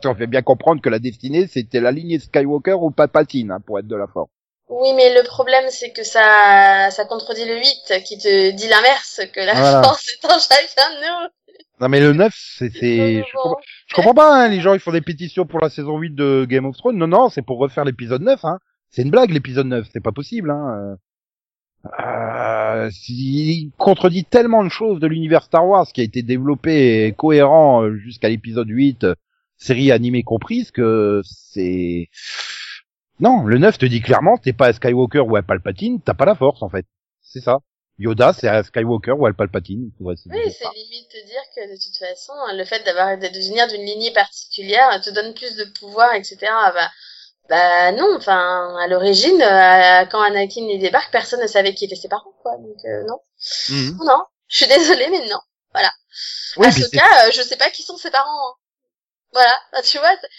On 0.03 0.15
fait 0.15 0.27
bien 0.27 0.41
comprendre 0.41 0.81
que 0.81 0.89
la 0.89 0.99
destinée, 0.99 1.47
c'était 1.47 1.79
la 1.79 1.91
lignée 1.91 2.19
Skywalker 2.19 2.73
ou 2.73 2.91
Palpatine, 2.91 3.51
hein, 3.51 3.59
pour 3.65 3.79
être 3.79 3.87
de 3.87 3.95
la 3.95 4.07
force. 4.07 4.29
Oui, 4.67 4.93
mais 4.95 5.13
le 5.13 5.23
problème, 5.23 5.65
c'est 5.69 5.91
que 5.91 6.03
ça, 6.03 6.89
ça 6.91 7.05
contredit 7.05 7.45
le 7.45 7.57
8, 7.57 8.03
qui 8.03 8.17
te 8.17 8.51
dit 8.51 8.67
l'inverse, 8.67 9.21
que 9.33 9.39
la 9.39 9.53
Voilà. 9.53 9.83
force 9.83 10.05
est 10.09 10.25
en 10.25 10.39
chacun 10.39 10.89
de 10.95 11.01
nous. 11.01 11.29
Non 11.81 11.89
mais 11.89 11.99
le 11.99 12.13
9, 12.13 12.33
c'est... 12.35 12.69
c'est- 12.71 13.17
Je, 13.27 13.31
comprends... 13.33 13.59
je 13.87 13.95
comprends 13.95 14.13
pas, 14.13 14.33
hein, 14.33 14.47
les 14.47 14.61
gens 14.61 14.73
ils 14.73 14.79
font 14.79 14.91
des 14.93 15.01
pétitions 15.01 15.45
pour 15.45 15.59
la 15.59 15.69
saison 15.69 15.97
8 15.97 16.15
de 16.15 16.45
Game 16.49 16.65
of 16.65 16.75
Thrones. 16.77 16.97
Non, 16.97 17.07
non, 17.07 17.29
c'est 17.29 17.41
pour 17.41 17.57
refaire 17.59 17.83
l'épisode 17.85 18.21
9. 18.21 18.43
Hein. 18.45 18.59
C'est 18.89 19.01
une 19.03 19.11
blague 19.11 19.31
l'épisode 19.31 19.67
9, 19.67 19.85
c'est 19.91 20.01
pas 20.03 20.11
possible. 20.13 20.49
Hein. 20.51 20.95
Euh, 21.99 22.89
il 23.09 23.71
contredit 23.77 24.25
tellement 24.25 24.63
de 24.63 24.69
choses 24.69 24.99
de 24.99 25.07
l'univers 25.07 25.43
Star 25.43 25.67
Wars 25.67 25.85
qui 25.93 26.01
a 26.01 26.03
été 26.03 26.23
développé 26.23 27.05
et 27.05 27.11
cohérent 27.13 27.83
euh, 27.83 27.95
jusqu'à 27.97 28.29
l'épisode 28.29 28.69
8, 28.69 29.03
euh, 29.03 29.15
série 29.57 29.91
animée 29.91 30.23
comprise, 30.23 30.71
que 30.71 31.21
c'est... 31.23 32.09
Non, 33.19 33.43
le 33.45 33.57
9 33.57 33.77
te 33.77 33.85
dit 33.85 34.01
clairement, 34.01 34.37
t'es 34.37 34.53
pas 34.53 34.67
à 34.67 34.73
Skywalker 34.73 35.19
ou 35.19 35.35
à 35.35 35.41
Palpatine, 35.41 36.01
t'as 36.01 36.13
pas 36.13 36.25
la 36.25 36.35
force 36.35 36.61
en 36.61 36.69
fait. 36.69 36.85
C'est 37.21 37.41
ça. 37.41 37.59
Yoda, 37.97 38.33
c'est 38.33 38.49
à 38.49 38.61
Skywalker 38.61 39.11
ou 39.13 39.25
à 39.25 39.31
Palpatine. 39.33 39.91
Ouais, 40.01 40.15
c'est 40.17 40.29
Oui, 40.29 40.51
c'est 40.51 40.65
limite 40.75 41.09
te 41.09 41.25
dire 41.25 41.41
que 41.55 41.71
de 41.71 41.77
toute 41.81 41.95
façon, 41.97 42.33
le 42.53 42.65
fait 42.65 42.83
d'avoir 42.83 43.17
de 43.17 43.27
devenir 43.27 43.67
d'une 43.69 43.85
lignée 43.85 44.11
particulière 44.11 44.99
te 45.01 45.09
donne 45.11 45.33
plus 45.33 45.55
de 45.55 45.63
pouvoir, 45.79 46.13
etc. 46.13 46.37
Bah, 46.41 46.89
bah 47.47 47.91
non, 47.93 48.17
enfin, 48.17 48.75
à 48.81 48.87
l'origine, 48.87 49.41
euh, 49.41 50.05
quand 50.07 50.21
Anakin 50.21 50.67
y 50.67 50.77
débarque, 50.79 51.11
personne 51.11 51.41
ne 51.41 51.47
savait 51.47 51.73
qui 51.73 51.85
étaient 51.85 51.95
ses 51.95 52.09
parents, 52.09 52.33
quoi. 52.41 52.57
Donc 52.57 52.77
euh, 52.85 53.03
non, 53.07 53.19
Mhm. 53.69 53.97
non, 54.05 54.23
je 54.49 54.57
suis 54.57 54.67
désolée, 54.67 55.07
mais 55.09 55.25
non. 55.29 55.39
Oui, 56.57 56.67
puis 56.71 56.83
c'est- 56.83 56.97
Ahsoka, 56.97 57.27
euh, 57.27 57.31
je 57.33 57.41
sais 57.41 57.57
pas 57.57 57.69
qui 57.69 57.83
sont 57.83 57.97
ses 57.97 58.09
parents. 58.11 58.49
hein. 58.49 58.53
Voilà, 59.35 59.59
tu 59.83 59.97
vois. 59.99 60.15
c'est- 60.21 60.29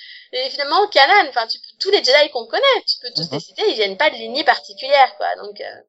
Et 0.47 0.51
finalement, 0.51 0.89
Kanan, 0.89 1.29
enfin, 1.29 1.47
tu 1.47 1.59
peux, 1.59 1.77
tous 1.79 1.91
les 1.91 1.99
Jedi 1.99 2.31
qu'on 2.33 2.47
connaît, 2.47 2.81
tu 2.89 2.97
peux 3.03 3.13
tous 3.15 3.29
Mhm. 3.31 3.35
les 3.35 3.41
citer, 3.41 3.63
ils 3.69 3.75
viennent 3.75 3.97
pas 3.99 4.11
de 4.11 4.17
lignée 4.17 4.43
particulière, 4.43 5.15
quoi. 5.19 5.27
Donc, 5.45 5.61
euh, 5.61 5.81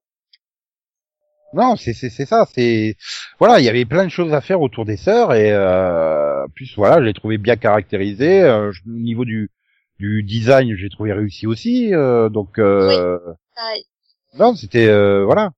Non, 1.54 1.76
c'est 1.78 1.94
c'est 1.94 2.10
c'est 2.10 2.26
ça. 2.26 2.46
C'est 2.54 2.98
voilà, 3.40 3.60
il 3.60 3.66
y 3.66 3.70
avait 3.70 3.86
plein 3.86 4.04
de 4.04 4.10
choses 4.12 4.34
à 4.34 4.42
faire 4.42 4.62
autour 4.62 4.84
des 4.86 4.98
sœurs 4.98 5.34
et 5.34 5.52
euh, 5.54 6.46
plus 6.56 6.76
voilà, 6.76 6.98
je 7.00 7.04
l'ai 7.06 7.14
trouvé 7.14 7.38
bien 7.38 7.56
caractérisé. 7.56 8.42
Euh, 8.42 8.72
au 8.86 8.90
niveau 8.90 9.24
du 9.24 9.50
du 9.98 10.24
design, 10.24 10.76
j'ai 10.76 10.90
trouvé 10.90 11.14
réussi 11.14 11.48
aussi. 11.48 11.94
euh, 11.96 12.28
donc 12.30 12.60
euh, 12.60 13.18
non, 14.38 14.56
c'était 14.56 14.88
euh, 14.88 15.24
voilà. 15.24 15.52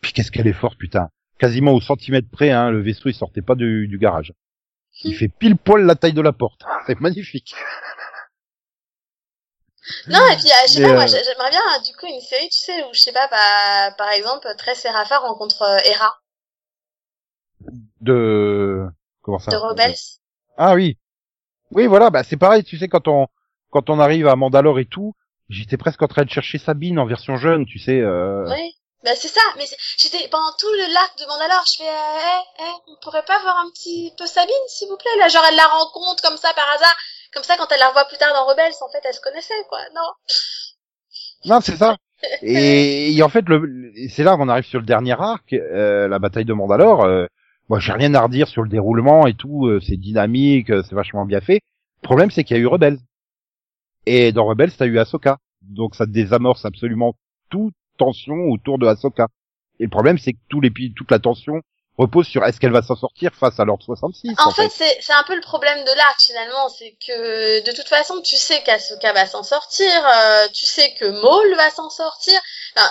Puis 0.00 0.12
qu'est-ce 0.12 0.30
qu'elle 0.30 0.46
est 0.46 0.52
forte, 0.52 0.78
putain. 0.78 1.08
Quasiment 1.38 1.72
au 1.72 1.80
centimètre 1.80 2.28
près, 2.30 2.50
hein, 2.50 2.70
le 2.70 2.80
vaisseau 2.80 3.08
il 3.08 3.14
sortait 3.14 3.42
pas 3.42 3.56
du, 3.56 3.88
du 3.88 3.98
garage. 3.98 4.32
Il 5.04 5.14
fait 5.14 5.28
pile 5.28 5.56
poil 5.56 5.84
la 5.84 5.94
taille 5.94 6.12
de 6.12 6.20
la 6.20 6.32
porte. 6.32 6.62
C'est 6.86 7.00
magnifique. 7.00 7.54
Non, 10.08 10.20
et 10.32 10.36
puis, 10.36 10.48
euh, 10.48 10.54
je 10.66 10.72
sais 10.72 10.80
Mais, 10.80 10.86
pas, 10.88 10.94
moi, 10.94 11.04
euh, 11.04 11.06
j'ai- 11.08 11.24
j'aimerais 11.24 11.50
bien, 11.50 11.60
euh, 11.60 11.82
du 11.84 11.96
coup, 11.96 12.06
une 12.06 12.20
série, 12.20 12.48
tu 12.48 12.58
sais, 12.58 12.84
où, 12.84 12.88
je 12.92 13.00
sais 13.00 13.12
pas, 13.12 13.26
bah, 13.28 13.94
par 13.98 14.10
exemple, 14.12 14.46
Tress 14.56 14.80
Serapha 14.80 15.18
rencontre 15.18 15.62
euh, 15.62 15.78
Hera 15.84 16.18
De 18.00 18.86
comment 19.22 19.38
ça 19.38 19.52
de 19.52 19.56
Rebels. 19.56 19.94
Ah 20.56 20.74
oui. 20.74 20.98
Oui, 21.70 21.86
voilà, 21.86 22.10
bah 22.10 22.22
c'est 22.22 22.36
pareil, 22.36 22.64
tu 22.64 22.76
sais 22.76 22.88
quand 22.88 23.08
on 23.08 23.28
quand 23.70 23.88
on 23.88 23.98
arrive 23.98 24.26
à 24.26 24.36
Mandalore 24.36 24.78
et 24.78 24.84
tout, 24.84 25.14
j'étais 25.48 25.76
presque 25.78 26.02
en 26.02 26.08
train 26.08 26.24
de 26.24 26.30
chercher 26.30 26.58
Sabine 26.58 26.98
en 26.98 27.06
version 27.06 27.36
jeune, 27.36 27.64
tu 27.64 27.78
sais 27.78 28.00
euh... 28.00 28.44
Oui. 28.50 28.74
Bah, 29.04 29.10
c'est 29.16 29.28
ça, 29.28 29.40
mais 29.56 29.64
j'étais, 29.98 30.28
pendant 30.28 30.52
tout 30.58 30.70
le 30.70 30.92
lac 30.94 31.10
de 31.18 31.26
Mandalore, 31.26 31.64
je 31.66 31.82
fais, 31.82 31.88
euh, 31.88 32.38
eh, 32.60 32.62
eh, 32.62 32.90
on 32.92 32.96
pourrait 33.02 33.24
pas 33.24 33.40
voir 33.40 33.58
un 33.58 33.70
petit 33.70 34.12
peu 34.16 34.26
Sabine, 34.26 34.54
s'il 34.68 34.88
vous 34.88 34.96
plaît, 34.96 35.16
là, 35.18 35.28
genre, 35.28 35.44
elle 35.48 35.56
la 35.56 35.66
rencontre 35.66 36.22
comme 36.22 36.36
ça, 36.36 36.52
par 36.54 36.68
hasard. 36.76 36.94
Comme 37.34 37.42
ça, 37.42 37.56
quand 37.56 37.66
elle 37.72 37.80
la 37.80 37.88
revoit 37.88 38.04
plus 38.04 38.18
tard 38.18 38.32
dans 38.34 38.46
Rebels, 38.46 38.72
en 38.80 38.88
fait, 38.90 39.00
elle 39.04 39.14
se 39.14 39.20
connaissait, 39.20 39.64
quoi. 39.68 39.80
Non. 39.94 40.08
Non, 41.44 41.60
c'est 41.60 41.76
ça. 41.76 41.96
Et, 42.42 43.12
et 43.16 43.22
en 43.24 43.28
fait, 43.28 43.44
le, 43.48 43.92
c'est 44.08 44.22
là 44.22 44.36
qu'on 44.36 44.48
arrive 44.48 44.64
sur 44.64 44.78
le 44.78 44.86
dernier 44.86 45.20
arc, 45.20 45.52
euh, 45.54 46.06
la 46.06 46.20
bataille 46.20 46.44
de 46.44 46.52
Mandalore. 46.52 47.02
Euh, 47.04 47.26
moi, 47.68 47.80
j'ai 47.80 47.90
rien 47.92 48.14
à 48.14 48.20
redire 48.22 48.46
sur 48.46 48.62
le 48.62 48.68
déroulement 48.68 49.26
et 49.26 49.34
tout. 49.34 49.66
euh, 49.66 49.80
c'est 49.80 49.96
dynamique, 49.96 50.70
euh, 50.70 50.82
c'est 50.88 50.94
vachement 50.94 51.24
bien 51.24 51.40
fait. 51.40 51.60
Le 52.02 52.06
problème, 52.06 52.30
c'est 52.30 52.44
qu'il 52.44 52.56
y 52.56 52.60
a 52.60 52.62
eu 52.62 52.66
Rebels. 52.68 52.98
Et 54.06 54.30
dans 54.30 54.44
Rebels, 54.46 54.70
t'as 54.76 54.86
eu 54.86 54.98
Ahsoka. 55.00 55.38
Donc, 55.62 55.96
ça 55.96 56.06
désamorce 56.06 56.64
absolument 56.64 57.14
toute 57.50 57.74
tension 57.98 58.34
autour 58.50 58.78
de 58.78 58.86
Ahsoka. 58.86 59.26
Et 59.80 59.84
le 59.84 59.90
problème, 59.90 60.18
c'est 60.18 60.32
que 60.32 60.38
tous 60.48 60.60
les, 60.60 60.70
toute 60.96 61.10
la 61.10 61.18
tension 61.18 61.60
repose 61.98 62.26
sur 62.26 62.42
est-ce 62.44 62.58
qu'elle 62.58 62.72
va 62.72 62.80
s'en 62.82 62.96
sortir 62.96 63.32
face 63.34 63.60
à 63.60 63.64
l'ordre 63.64 63.84
66. 63.84 64.34
En 64.38 64.50
fait, 64.50 64.70
c'est 64.70 64.98
c'est 65.02 65.12
un 65.12 65.24
peu 65.24 65.34
le 65.34 65.42
problème 65.42 65.78
de 65.84 65.94
l'arc 65.96 66.18
finalement, 66.24 66.68
c'est 66.70 66.96
que 67.06 67.64
de 67.66 67.72
toute 67.76 67.86
façon, 67.88 68.20
tu 68.22 68.36
sais 68.36 68.62
qu'Ahsoka 68.62 69.12
va 69.12 69.26
s'en 69.26 69.42
sortir, 69.42 69.90
euh, 70.06 70.48
tu 70.54 70.64
sais 70.64 70.94
que 70.94 71.04
Maul 71.04 71.54
va 71.56 71.70
s'en 71.70 71.90
sortir. 71.90 72.40
Enfin, 72.74 72.88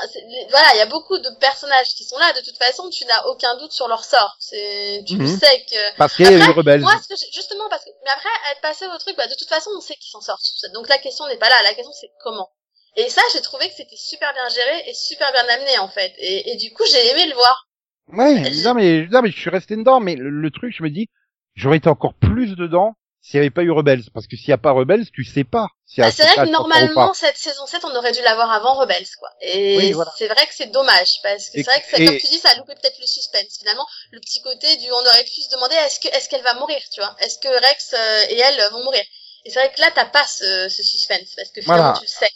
voilà, 0.51 0.67
il 0.75 0.77
y 0.77 0.81
a 0.81 0.85
beaucoup 0.85 1.17
de 1.17 1.29
personnages 1.39 1.89
qui 1.97 2.03
sont 2.03 2.17
là. 2.19 2.31
De 2.33 2.41
toute 2.45 2.57
façon, 2.57 2.89
tu 2.91 3.03
n'as 3.05 3.25
aucun 3.25 3.57
doute 3.57 3.71
sur 3.71 3.87
leur 3.87 4.03
sort. 4.03 4.35
C'est, 4.39 5.03
tu 5.07 5.15
Mhm. 5.15 5.27
sais 5.39 5.65
que. 5.69 5.97
Parce 5.97 6.15
qu'il 6.15 6.25
y 6.25 6.29
a 6.29 6.33
eu 6.33 6.41
Après, 6.41 6.53
Rebels. 6.53 6.81
Moi, 6.81 6.93
que 7.09 7.15
justement, 7.33 7.67
parce 7.69 7.83
que 7.83 7.89
mais 8.03 8.11
après 8.11 8.29
être 8.51 8.61
passé 8.61 8.85
au 8.85 8.97
truc, 8.99 9.17
bah, 9.17 9.27
de 9.27 9.33
toute 9.33 9.49
façon, 9.49 9.71
on 9.75 9.81
sait 9.81 9.95
qu'ils 9.95 10.11
s'en 10.11 10.21
sortent. 10.21 10.43
Donc 10.75 10.87
la 10.89 10.99
question 10.99 11.25
n'est 11.27 11.37
pas 11.37 11.49
là. 11.49 11.55
La 11.63 11.73
question 11.73 11.91
c'est 11.99 12.11
comment. 12.23 12.49
Et 12.97 13.09
ça, 13.09 13.21
j'ai 13.33 13.41
trouvé 13.41 13.69
que 13.69 13.75
c'était 13.75 13.95
super 13.97 14.33
bien 14.33 14.49
géré 14.49 14.89
et 14.89 14.93
super 14.93 15.31
bien 15.31 15.45
amené 15.49 15.77
en 15.79 15.87
fait. 15.89 16.13
Et, 16.17 16.51
et 16.51 16.55
du 16.57 16.73
coup, 16.73 16.83
j'ai 16.91 17.07
aimé 17.11 17.27
le 17.27 17.33
voir. 17.35 17.67
Ouais, 18.13 18.41
non 18.63 18.73
mais, 18.73 19.07
non 19.07 19.21
mais 19.21 19.31
je 19.31 19.39
suis 19.39 19.49
resté 19.49 19.75
dedans, 19.77 19.99
mais 20.01 20.15
le, 20.15 20.29
le 20.29 20.51
truc, 20.51 20.75
je 20.75 20.83
me 20.83 20.89
dis, 20.89 21.07
j'aurais 21.55 21.77
été 21.77 21.87
encore 21.89 22.13
plus 22.13 22.55
dedans 22.55 22.95
s'il 23.21 23.39
n'y 23.39 23.45
avait 23.45 23.51
pas 23.51 23.61
eu 23.61 23.69
Rebels, 23.71 24.03
parce 24.13 24.25
que 24.27 24.35
s'il 24.35 24.47
n'y 24.47 24.53
a 24.53 24.57
pas 24.57 24.71
Rebels, 24.71 25.05
tu 25.11 25.23
sais 25.23 25.43
pas. 25.43 25.67
Si 25.85 26.01
Bah, 26.01 26.11
c'est 26.11 26.23
vrai 26.23 26.47
que 26.47 26.51
normalement 26.51 27.13
cette 27.13 27.37
saison 27.37 27.65
7 27.67 27.85
on 27.85 27.95
aurait 27.95 28.11
dû 28.11 28.21
l'avoir 28.23 28.51
avant 28.51 28.73
Rebels 28.73 29.05
quoi. 29.19 29.29
Et 29.41 29.77
Oui, 29.77 29.91
voilà. 29.93 30.11
c'est 30.17 30.27
vrai 30.27 30.45
que 30.47 30.53
c'est 30.55 30.71
dommage 30.71 31.19
parce 31.21 31.45
que 31.49 31.57
c'est 31.57 31.63
vrai 31.63 31.81
que 31.81 31.87
ça, 31.89 31.99
et- 31.99 32.05
comme 32.07 32.17
tu 32.17 32.27
dis 32.27 32.39
ça 32.39 32.49
a 32.49 32.55
loupé 32.55 32.73
peut-être 32.75 32.99
le 32.99 33.05
suspense 33.05 33.57
finalement 33.59 33.85
le 34.11 34.19
petit 34.19 34.41
côté 34.41 34.75
du 34.77 34.91
on 34.91 34.95
aurait 35.05 35.23
pu 35.23 35.41
se 35.41 35.49
demander 35.51 35.75
est-ce 35.75 35.99
que 35.99 36.07
est-ce 36.07 36.29
qu'elle 36.29 36.41
va 36.41 36.55
mourir 36.55 36.81
tu 36.91 36.99
vois? 36.99 37.15
Est-ce 37.19 37.37
que 37.37 37.47
Rex 37.47 37.93
euh, 37.93 38.25
et 38.29 38.39
elle 38.39 38.59
vont 38.71 38.83
mourir? 38.83 39.03
Et 39.45 39.51
c'est 39.51 39.59
vrai 39.59 39.71
que 39.71 39.81
là 39.81 39.91
t'as 39.93 40.05
pas 40.05 40.25
ce, 40.25 40.67
ce 40.69 40.81
suspense 40.81 41.33
parce 41.35 41.49
que 41.51 41.61
finalement 41.61 41.93
Voilà. 41.93 41.99
tu 41.99 42.05
le 42.05 42.09
sais. 42.09 42.29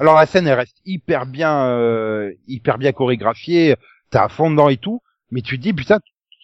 Alors 0.00 0.16
la 0.16 0.26
scène, 0.26 0.46
elle 0.46 0.54
reste 0.58 0.78
hyper 0.86 1.26
bien, 1.26 1.66
euh, 1.66 2.32
hyper 2.48 2.78
bien 2.78 2.92
chorégraphiée, 2.92 3.76
t'es 4.10 4.18
à 4.18 4.28
fond 4.28 4.50
dedans 4.50 4.70
et 4.70 4.78
tout, 4.78 5.02
mais 5.30 5.42
tu 5.42 5.58
te 5.58 5.62
dis, 5.62 5.72
putain, 5.74 5.98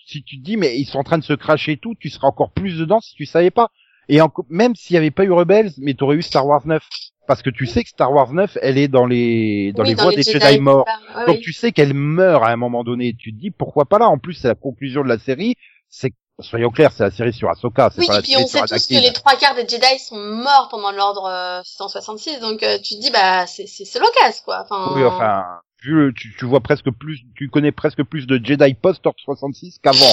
si 0.07 0.23
tu 0.23 0.39
te 0.39 0.45
dis, 0.45 0.57
mais 0.57 0.79
ils 0.79 0.85
sont 0.85 0.99
en 0.99 1.05
train 1.05 1.19
de 1.19 1.25
se 1.25 1.33
cracher 1.33 1.73
et 1.73 1.77
tout, 1.79 1.95
tu 1.99 2.11
serais 2.11 2.27
encore 2.27 2.53
plus 2.53 2.79
dedans 2.79 3.01
si 3.01 3.15
tu 3.15 3.25
savais 3.25 3.51
pas. 3.51 3.71
Et 4.09 4.19
même 4.51 4.77
s'il 4.77 4.95
y 4.95 4.99
avait 4.99 5.11
pas 5.11 5.25
eu 5.25 5.33
Rebels, 5.33 5.71
mais 5.79 5.95
t'aurais 5.95 6.17
eu 6.17 6.23
Star 6.23 6.47
Wars 6.47 6.65
9. 6.67 6.81
Parce 7.27 7.43
que 7.43 7.51
tu 7.51 7.67
sais 7.67 7.83
que 7.83 7.89
Star 7.89 8.13
Wars 8.13 8.33
9, 8.33 8.57
elle 8.63 8.79
est 8.79 8.87
dans 8.87 9.05
les, 9.07 9.73
dans 9.73 9.83
Oui, 9.83 9.89
les 9.89 9.95
voies 9.97 10.13
des 10.15 10.23
Jedi, 10.23 10.61
morts. 10.61 10.87
ouais, 11.17 11.27
Donc 11.27 11.37
oui. 11.37 11.41
tu 11.43 11.53
sais 11.53 11.73
qu'elle 11.73 11.93
meurt 11.95 12.45
à 12.45 12.51
un 12.51 12.57
moment 12.57 12.85
donné. 12.85 13.15
Tu 13.19 13.33
te 13.33 13.39
dis 13.41 13.51
pourquoi 13.51 13.85
pas 13.87 13.99
là? 13.99 14.07
En 14.07 14.19
plus, 14.19 14.35
c'est 14.35 14.47
la 14.47 14.55
conclusion 14.55 15.03
de 15.03 15.09
la 15.09 15.19
série. 15.19 15.55
C'est 15.89 16.13
soyons 16.41 16.71
clairs, 16.71 16.93
c'est 16.93 17.03
la 17.03 17.11
série 17.11 17.33
sur 17.33 17.49
Ahsoka. 17.51 17.91
C'est 17.95 18.01
Oui, 18.01 18.07
pas 18.07 18.19
et 18.19 18.23
puis 18.23 18.33
série 18.33 18.45
on 18.45 18.47
sait 18.47 18.61
tous 18.61 18.87
que 18.87 18.95
les 19.01 19.13
trois 19.13 19.37
quarts 19.37 19.55
des 19.55 19.67
Jedi 19.67 19.99
sont 19.99 20.17
morts 20.19 20.69
pendant 20.71 20.93
l'ordre 20.93 21.25
euh, 21.27 21.61
666, 21.65 22.41
donc 22.41 22.63
euh, 22.63 22.79
tu 22.79 22.97
te 22.97 23.01
dis 23.01 23.11
bah 23.11 23.47
c'est 23.47 23.67
c'est 23.67 23.85
c'est 23.85 23.99
l'occasion 23.99 24.43
quoi. 24.45 24.63
Enfin, 24.69 24.93
Oui, 24.95 25.05
enfin, 25.05 25.45
vu 25.83 25.95
le- 25.95 26.13
tu, 26.13 26.35
tu 26.39 26.45
vois 26.45 26.61
presque 26.61 26.91
plus, 26.91 27.21
tu 27.37 27.49
connais 27.49 27.73
presque 27.73 28.03
plus 28.03 28.27
de 28.27 28.41
Jedi 28.45 28.75
post 28.75 29.07
Ordre 29.07 29.19
66 29.25 29.79
qu'avant. 29.83 30.11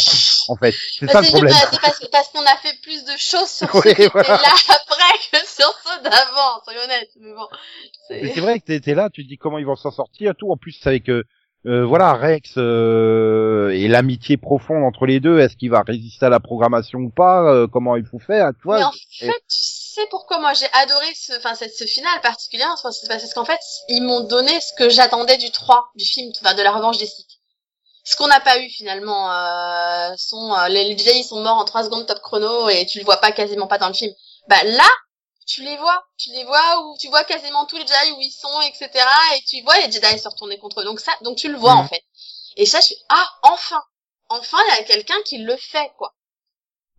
En 0.50 0.56
fait, 0.58 0.74
c'est 1.00 1.06
Bah, 1.08 1.14
ça 1.14 1.20
le 1.20 1.26
c'est 1.26 1.32
problème. 1.32 1.54
bah, 1.54 1.68
c'est 1.72 1.82
parce, 1.82 2.00
parce 2.12 2.30
qu'on 2.30 2.42
a 2.46 2.58
fait 2.58 2.76
plus 2.82 3.04
de 3.06 3.18
choses 3.18 3.50
sur 3.50 3.72
ceux 3.84 3.94
qui 3.94 4.06
voilà. 4.08 4.30
là 4.34 4.50
après 4.70 5.18
que 5.32 5.38
sur 5.48 5.74
ceux 5.86 6.02
d'avant, 6.04 6.62
soyons 6.64 6.82
honnêtes. 6.84 7.12
Mais 7.20 7.34
bon, 7.34 7.48
c'est... 8.08 8.40
vrai 8.42 8.60
que 8.60 8.66
t'étais 8.66 8.94
là, 8.94 9.10
tu 9.10 9.24
te 9.24 9.28
dis 9.30 9.38
comment 9.38 9.58
ils 9.58 9.66
vont 9.66 9.76
s'en 9.76 9.92
sortir, 9.92 10.34
tout. 10.38 10.52
En 10.52 10.58
plus, 10.58 10.74
c'est 10.74 10.90
avec 10.90 11.10
euh, 11.10 11.24
euh, 11.66 11.86
voilà 11.86 12.14
Rex 12.14 12.56
euh, 12.58 13.70
et 13.70 13.88
l'amitié 13.88 14.38
profonde 14.38 14.84
entre 14.84 15.06
les 15.06 15.20
deux. 15.20 15.40
Est-ce 15.40 15.56
qu'il 15.56 15.70
va 15.70 15.82
résister 15.82 16.26
à 16.26 16.30
la 16.30 16.40
programmation 16.40 17.00
ou 17.00 17.10
pas 17.10 17.44
euh, 17.44 17.68
Comment 17.68 17.96
il 17.96 18.06
faut 18.06 18.20
faire 18.20 18.52
Tu 18.52 18.64
vois 18.64 18.80
Mais 18.80 18.84
en 18.84 18.92
fait, 18.92 19.44
tu 19.50 19.60
sais 19.60 20.06
pourquoi 20.10 20.40
moi 20.40 20.54
j'ai 20.54 20.68
adoré 20.74 21.06
ce, 21.16 21.38
enfin, 21.38 21.56
cette, 21.56 21.74
ce 21.74 21.86
final 21.86 22.20
particulier, 22.22 22.66
c'est 22.92 23.08
parce 23.08 23.34
qu'en 23.34 23.46
fait, 23.46 23.60
ils 23.88 24.04
m'ont 24.04 24.22
donné 24.22 24.52
ce 24.60 24.74
que 24.78 24.90
j'attendais 24.90 25.38
du 25.38 25.52
3, 25.52 25.92
du 25.96 26.06
film, 26.06 26.32
enfin, 26.42 26.54
de 26.54 26.62
la 26.62 26.72
revanche 26.72 26.98
des 26.98 27.06
Sith. 27.06 27.40
Ce 28.04 28.18
qu'on 28.18 28.28
n'a 28.28 28.42
pas 28.42 28.60
eu 28.60 28.70
finalement, 28.70 29.32
euh, 29.32 30.14
sont, 30.18 30.54
euh, 30.54 30.68
les, 30.68 30.84
les 30.84 30.98
Jedi 30.98 31.24
sont 31.24 31.42
morts 31.42 31.58
en 31.58 31.64
3 31.64 31.86
secondes 31.86 32.06
top 32.06 32.20
chrono 32.20 32.68
et 32.68 32.86
tu 32.86 33.00
le 33.00 33.06
vois 33.06 33.18
pas 33.18 33.32
quasiment 33.32 33.68
pas 33.68 33.78
dans 33.78 33.88
le 33.88 33.94
film. 33.94 34.12
Bah 34.50 34.62
là, 34.66 34.90
tu 35.46 35.62
les 35.64 35.78
vois, 35.78 36.06
tu 36.18 36.30
les 36.32 36.44
vois 36.46 36.82
où 36.86 36.98
tu 37.00 37.08
vois 37.10 37.24
quasiment 37.24 37.66
tous 37.66 37.78
les 37.78 37.88
Jedi 37.88 38.12
où 38.18 38.22
ils 38.22 38.32
sont, 38.32 38.62
etc. 38.62 39.06
Et 39.38 39.42
tu 39.46 39.62
vois 39.64 39.78
les 39.80 39.92
Jedi 39.92 40.20
se 40.20 40.28
retourner 40.30 40.58
contre 40.60 40.82
eux. 40.82 40.86
Donc 40.86 41.00
ça, 41.00 41.12
donc 41.22 41.38
tu 41.38 41.50
le 41.52 41.58
vois 41.58 41.74
Mhm. 41.74 41.80
en 41.80 41.84
fait. 41.86 42.04
Et 42.58 42.66
ça, 42.66 42.80
je 42.82 42.88
suis 42.88 42.96
ah 43.10 43.28
enfin, 43.44 43.82
enfin 44.30 44.58
il 44.70 44.76
y 44.78 44.80
a 44.82 44.84
quelqu'un 44.84 45.22
qui 45.26 45.40
le 45.40 45.56
fait 45.58 45.92
quoi. 45.98 46.14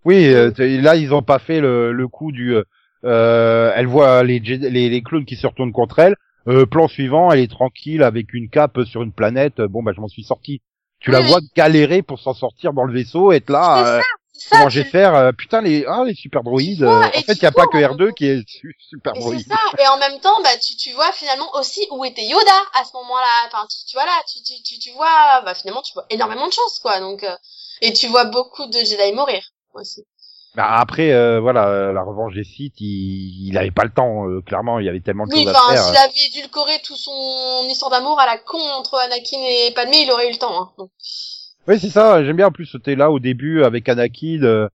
Oui, 0.04 0.26
euh, 0.28 0.50
là 0.58 0.96
ils 0.96 1.14
ont 1.14 1.22
pas 1.22 1.38
fait 1.38 1.60
le, 1.60 1.92
le 1.92 2.08
coup 2.08 2.32
du. 2.32 2.54
euh, 2.54 2.64
euh, 3.04 3.72
elle 3.74 3.86
voit 3.86 4.22
les, 4.22 4.40
Jedi- 4.40 4.68
les 4.68 4.88
les 4.88 5.02
clones 5.02 5.24
qui 5.24 5.36
se 5.36 5.46
retournent 5.46 5.72
contre 5.72 5.98
elle. 5.98 6.16
Euh, 6.46 6.66
plan 6.66 6.88
suivant, 6.88 7.32
elle 7.32 7.40
est 7.40 7.50
tranquille 7.50 8.02
avec 8.02 8.34
une 8.34 8.50
cape 8.50 8.82
sur 8.84 9.02
une 9.02 9.12
planète. 9.12 9.60
Bon 9.62 9.82
bah 9.82 9.92
je 9.94 10.00
m'en 10.00 10.08
suis 10.08 10.24
sorti. 10.24 10.60
Tu 11.00 11.10
la 11.10 11.20
Oui, 11.20 11.26
vois 11.28 11.40
galérer 11.56 12.02
pour 12.02 12.18
s'en 12.18 12.34
sortir 12.34 12.72
dans 12.74 12.84
le 12.84 12.92
vaisseau, 12.92 13.32
être 13.32 13.50
là. 13.50 14.00
Ça, 14.36 14.56
comment 14.56 14.68
vais 14.68 14.84
faire 14.84 15.14
euh, 15.14 15.32
Putain, 15.32 15.60
les 15.60 15.84
ah 15.86 16.02
les 16.04 16.14
super 16.14 16.42
droïdes. 16.42 16.82
Vois, 16.82 17.04
euh, 17.04 17.06
en 17.06 17.22
fait, 17.22 17.32
il 17.34 17.42
y 17.42 17.46
a 17.46 17.52
pas 17.52 17.66
que 17.66 17.76
en 17.76 17.92
R2 17.94 18.12
qui 18.14 18.26
est 18.26 18.48
su- 18.48 18.76
super 18.78 19.12
droïde. 19.14 19.46
c'est 19.48 19.54
ça. 19.54 19.60
Et 19.78 19.86
en 19.86 19.96
même 19.98 20.18
temps, 20.20 20.42
bah, 20.42 20.50
tu, 20.60 20.76
tu 20.76 20.92
vois 20.92 21.12
finalement 21.12 21.48
aussi 21.54 21.86
où 21.92 22.04
était 22.04 22.24
Yoda 22.24 22.52
à 22.74 22.84
ce 22.84 22.92
moment-là. 22.94 23.46
Enfin, 23.46 23.64
tu, 23.70 23.84
tu 23.86 23.96
vois 23.96 24.04
là, 24.06 24.20
tu, 24.30 24.42
tu, 24.42 24.60
tu, 24.62 24.78
tu 24.80 24.90
vois, 24.92 25.40
bah, 25.44 25.54
finalement, 25.54 25.82
tu 25.82 25.92
vois 25.94 26.04
énormément 26.10 26.48
de 26.48 26.52
choses, 26.52 26.78
quoi. 26.82 26.98
Donc, 27.00 27.22
euh, 27.22 27.36
et 27.80 27.92
tu 27.92 28.08
vois 28.08 28.24
beaucoup 28.24 28.66
de 28.66 28.78
Jedi 28.78 29.12
mourir 29.12 29.42
aussi. 29.72 30.04
Bah, 30.56 30.66
après, 30.78 31.12
euh, 31.12 31.40
voilà, 31.40 31.68
euh, 31.68 31.92
la 31.92 32.02
revanche 32.02 32.34
des 32.34 32.44
Sith, 32.44 32.74
il, 32.80 33.48
il 33.48 33.58
avait 33.58 33.72
pas 33.72 33.84
le 33.84 33.90
temps. 33.90 34.28
euh, 34.28 34.40
clairement, 34.40 34.78
il 34.78 34.86
y 34.86 34.88
avait 34.88 35.00
tellement 35.00 35.26
de 35.26 35.32
Oui, 35.34 35.44
choses 35.44 35.54
à 35.54 35.58
enfin, 35.58 35.74
faire. 35.74 35.84
s'il 35.84 35.96
avait 35.96 36.26
édulcoré 36.28 36.80
tout 36.84 36.96
son 36.96 37.64
histoire 37.68 37.90
d'amour 37.90 38.18
à 38.20 38.26
la 38.26 38.38
con 38.38 38.58
entre 38.60 38.98
Anakin 38.98 39.38
et 39.40 39.72
Padmé, 39.74 40.02
il 40.02 40.10
aurait 40.12 40.28
eu 40.28 40.32
le 40.32 40.38
temps. 40.38 40.60
Hein. 40.62 40.72
Donc, 40.78 40.90
Oui, 41.68 41.78
c'est 41.80 41.90
ça. 41.90 42.22
J'aime 42.24 42.36
bien. 42.36 42.48
En 42.48 42.52
plus, 42.52 42.66
c'était 42.66 42.94
là 42.96 43.10
au 43.10 43.18
début 43.18 43.62
avec 43.64 43.88
Anakin, 43.88 44.42
euh, 44.42 44.68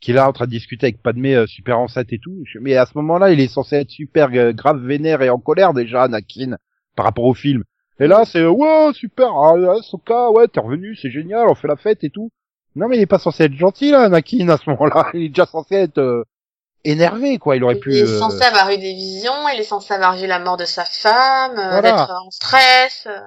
qui 0.00 0.10
est 0.10 0.14
là 0.14 0.28
en 0.28 0.32
train 0.32 0.46
de 0.46 0.50
discuter 0.50 0.86
avec 0.86 1.02
Padmé, 1.02 1.34
euh, 1.36 1.46
super 1.46 1.78
enceinte 1.78 2.12
et 2.12 2.18
tout. 2.18 2.42
Mais 2.60 2.76
à 2.76 2.86
ce 2.86 2.92
moment-là, 2.96 3.30
il 3.32 3.40
est 3.40 3.48
censé 3.48 3.76
être 3.76 3.90
super 3.90 4.28
euh, 4.34 4.52
grave, 4.52 4.84
vénère 4.84 5.22
et 5.22 5.30
en 5.30 5.38
colère 5.38 5.72
déjà, 5.72 6.02
Anakin, 6.04 6.56
par 6.96 7.04
rapport 7.06 7.24
au 7.24 7.34
film. 7.34 7.62
Et 8.00 8.08
là, 8.08 8.24
c'est 8.24 8.40
euh, 8.40 8.50
ouais, 8.50 8.92
super, 8.94 9.28
ah, 9.36 9.54
Ahsoka, 9.78 10.30
ouais, 10.30 10.48
t'es 10.48 10.58
revenu, 10.60 10.96
c'est 10.96 11.10
génial, 11.10 11.46
on 11.48 11.54
fait 11.54 11.68
la 11.68 11.76
fête 11.76 12.02
et 12.02 12.10
tout. 12.10 12.30
Non, 12.74 12.88
mais 12.88 12.96
il 12.96 13.02
est 13.02 13.06
pas 13.06 13.18
censé 13.18 13.44
être 13.44 13.54
gentil 13.54 13.90
là, 13.92 14.00
Anakin, 14.04 14.48
à 14.48 14.56
ce 14.56 14.68
moment-là. 14.70 15.10
Il 15.14 15.24
est 15.24 15.28
déjà 15.28 15.44
censé 15.46 15.74
être 15.74 15.98
euh, 15.98 16.24
énervé, 16.84 17.36
quoi. 17.38 17.54
Il 17.54 17.62
aurait 17.64 17.76
pu. 17.76 17.92
il 17.92 17.98
est 17.98 18.02
euh, 18.02 18.18
censé 18.18 18.42
avoir 18.42 18.70
eu 18.70 18.78
des 18.78 18.94
visions, 18.94 19.46
il 19.54 19.60
est 19.60 19.64
censé 19.64 19.92
avoir 19.92 20.16
vu 20.16 20.26
la 20.26 20.38
mort 20.38 20.56
de 20.56 20.64
sa 20.64 20.84
femme, 20.86 21.58
euh, 21.58 21.82
d'être 21.82 22.10
en 22.10 22.30
stress. 22.30 23.06
euh. 23.06 23.20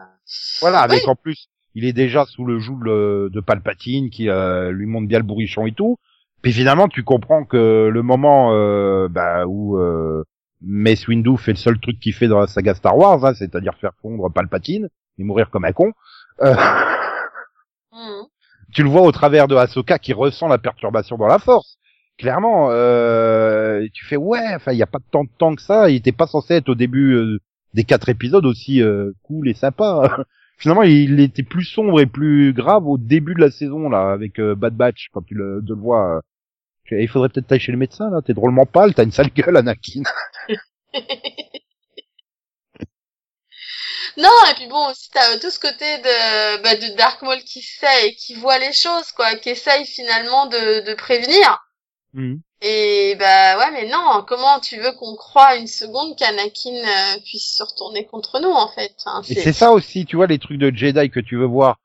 Voilà, 0.61 0.79
avec 0.79 1.07
en 1.07 1.15
plus, 1.15 1.47
il 1.75 1.85
est 1.85 1.93
déjà 1.93 2.25
sous 2.25 2.45
le 2.45 2.57
joug 2.59 2.79
de, 2.85 3.29
de 3.31 3.39
Palpatine 3.41 4.09
qui 4.09 4.29
euh, 4.29 4.71
lui 4.71 4.85
montre 4.87 5.07
bien 5.07 5.19
le 5.19 5.25
bourrichon 5.25 5.67
et 5.67 5.73
tout. 5.73 5.97
Puis 6.41 6.53
finalement, 6.53 6.87
tu 6.87 7.03
comprends 7.03 7.43
que 7.45 7.89
le 7.91 8.01
moment 8.01 8.53
euh, 8.53 9.07
bah, 9.09 9.45
où 9.47 9.77
euh, 9.77 10.23
Mace 10.61 11.07
Windu 11.07 11.37
fait 11.37 11.51
le 11.51 11.57
seul 11.57 11.79
truc 11.79 11.99
qu'il 11.99 12.13
fait 12.13 12.27
dans 12.27 12.39
la 12.39 12.47
saga 12.47 12.73
Star 12.75 12.97
Wars, 12.97 13.23
hein, 13.25 13.33
c'est-à-dire 13.33 13.75
faire 13.75 13.93
fondre 14.01 14.31
Palpatine 14.31 14.89
et 15.19 15.23
mourir 15.23 15.49
comme 15.49 15.65
un 15.65 15.71
con. 15.73 15.91
euh, 16.41 16.55
Mhm. 17.91 18.25
tu 18.73 18.83
le 18.83 18.89
vois 18.89 19.01
au 19.01 19.11
travers 19.11 19.47
de 19.47 19.55
Ahsoka 19.55 19.99
qui 19.99 20.13
ressent 20.13 20.47
la 20.47 20.57
perturbation 20.57 21.17
dans 21.17 21.27
la 21.27 21.39
Force. 21.39 21.77
Clairement, 22.17 22.69
euh, 22.71 23.85
tu 23.93 24.05
fais 24.05 24.17
ouais, 24.17 24.53
enfin 24.55 24.71
il 24.71 24.77
y 24.77 24.83
a 24.83 24.87
pas 24.87 24.99
tant 25.11 25.23
de 25.23 25.29
temps 25.37 25.55
que 25.55 25.61
ça. 25.61 25.89
Il 25.89 25.95
était 25.95 26.11
pas 26.11 26.27
censé 26.27 26.55
être 26.55 26.69
au 26.69 26.75
début 26.75 27.13
euh, 27.13 27.39
des 27.73 27.83
quatre 27.83 28.09
épisodes 28.09 28.45
aussi 28.45 28.81
euh, 28.81 29.11
cool 29.23 29.49
et 29.49 29.53
sympa. 29.53 30.17
Finalement, 30.57 30.83
il 30.83 31.19
était 31.19 31.43
plus 31.43 31.65
sombre 31.65 31.99
et 32.01 32.05
plus 32.05 32.53
grave 32.53 32.87
au 32.87 32.97
début 32.97 33.33
de 33.35 33.41
la 33.41 33.51
saison 33.51 33.89
là, 33.89 34.11
avec 34.11 34.39
euh, 34.39 34.55
Bad 34.55 34.75
Batch 34.75 35.09
quand 35.13 35.21
tu 35.21 35.33
le, 35.35 35.61
de 35.61 35.73
le 35.73 35.79
vois. 35.79 36.17
euh. 36.17 36.21
Il 36.91 37.07
faudrait 37.09 37.29
peut-être 37.29 37.51
aller 37.51 37.59
chez 37.59 37.71
le 37.71 37.77
médecin 37.77 38.09
là. 38.11 38.21
T'es 38.23 38.33
drôlement 38.33 38.65
pâle, 38.65 38.93
t'as 38.93 39.03
une 39.03 39.11
sale 39.11 39.29
gueule, 39.35 39.57
Anakin. 39.57 40.03
Non, 44.17 44.29
et 44.49 44.53
puis 44.55 44.67
bon, 44.67 44.89
aussi 44.89 45.09
t'as 45.11 45.37
tout 45.39 45.49
ce 45.49 45.59
côté 45.59 45.97
de, 45.99 46.61
bah, 46.63 46.75
de 46.75 46.95
Dark 46.95 47.21
Maul 47.21 47.39
qui 47.43 47.61
sait 47.61 48.07
et 48.09 48.15
qui 48.15 48.33
voit 48.35 48.59
les 48.59 48.73
choses, 48.73 49.11
quoi, 49.11 49.35
qui 49.35 49.49
essaye 49.49 49.85
finalement 49.85 50.47
de, 50.47 50.85
de 50.85 50.93
prévenir. 50.95 51.64
Mhm. 52.15 52.39
Et 52.61 53.15
bah 53.19 53.57
ouais, 53.59 53.71
mais 53.73 53.89
non, 53.89 54.23
comment 54.27 54.59
tu 54.61 54.77
veux 54.77 54.93
qu'on 54.93 55.15
croie 55.15 55.57
une 55.57 55.67
seconde 55.67 56.15
qu'Anakin 56.17 56.71
euh, 56.73 57.19
puisse 57.25 57.57
se 57.57 57.63
retourner 57.63 58.05
contre 58.05 58.39
nous, 58.39 58.49
en 58.49 58.69
fait? 58.69 58.95
Et 59.29 59.35
c'est 59.35 59.53
ça 59.53 59.71
aussi, 59.71 60.05
tu 60.05 60.15
vois, 60.15 60.25
les 60.25 60.39
trucs 60.39 60.57
de 60.57 60.71
Jedi 60.75 61.09
que 61.09 61.19
tu 61.19 61.35
veux 61.35 61.45
voir. 61.45 61.77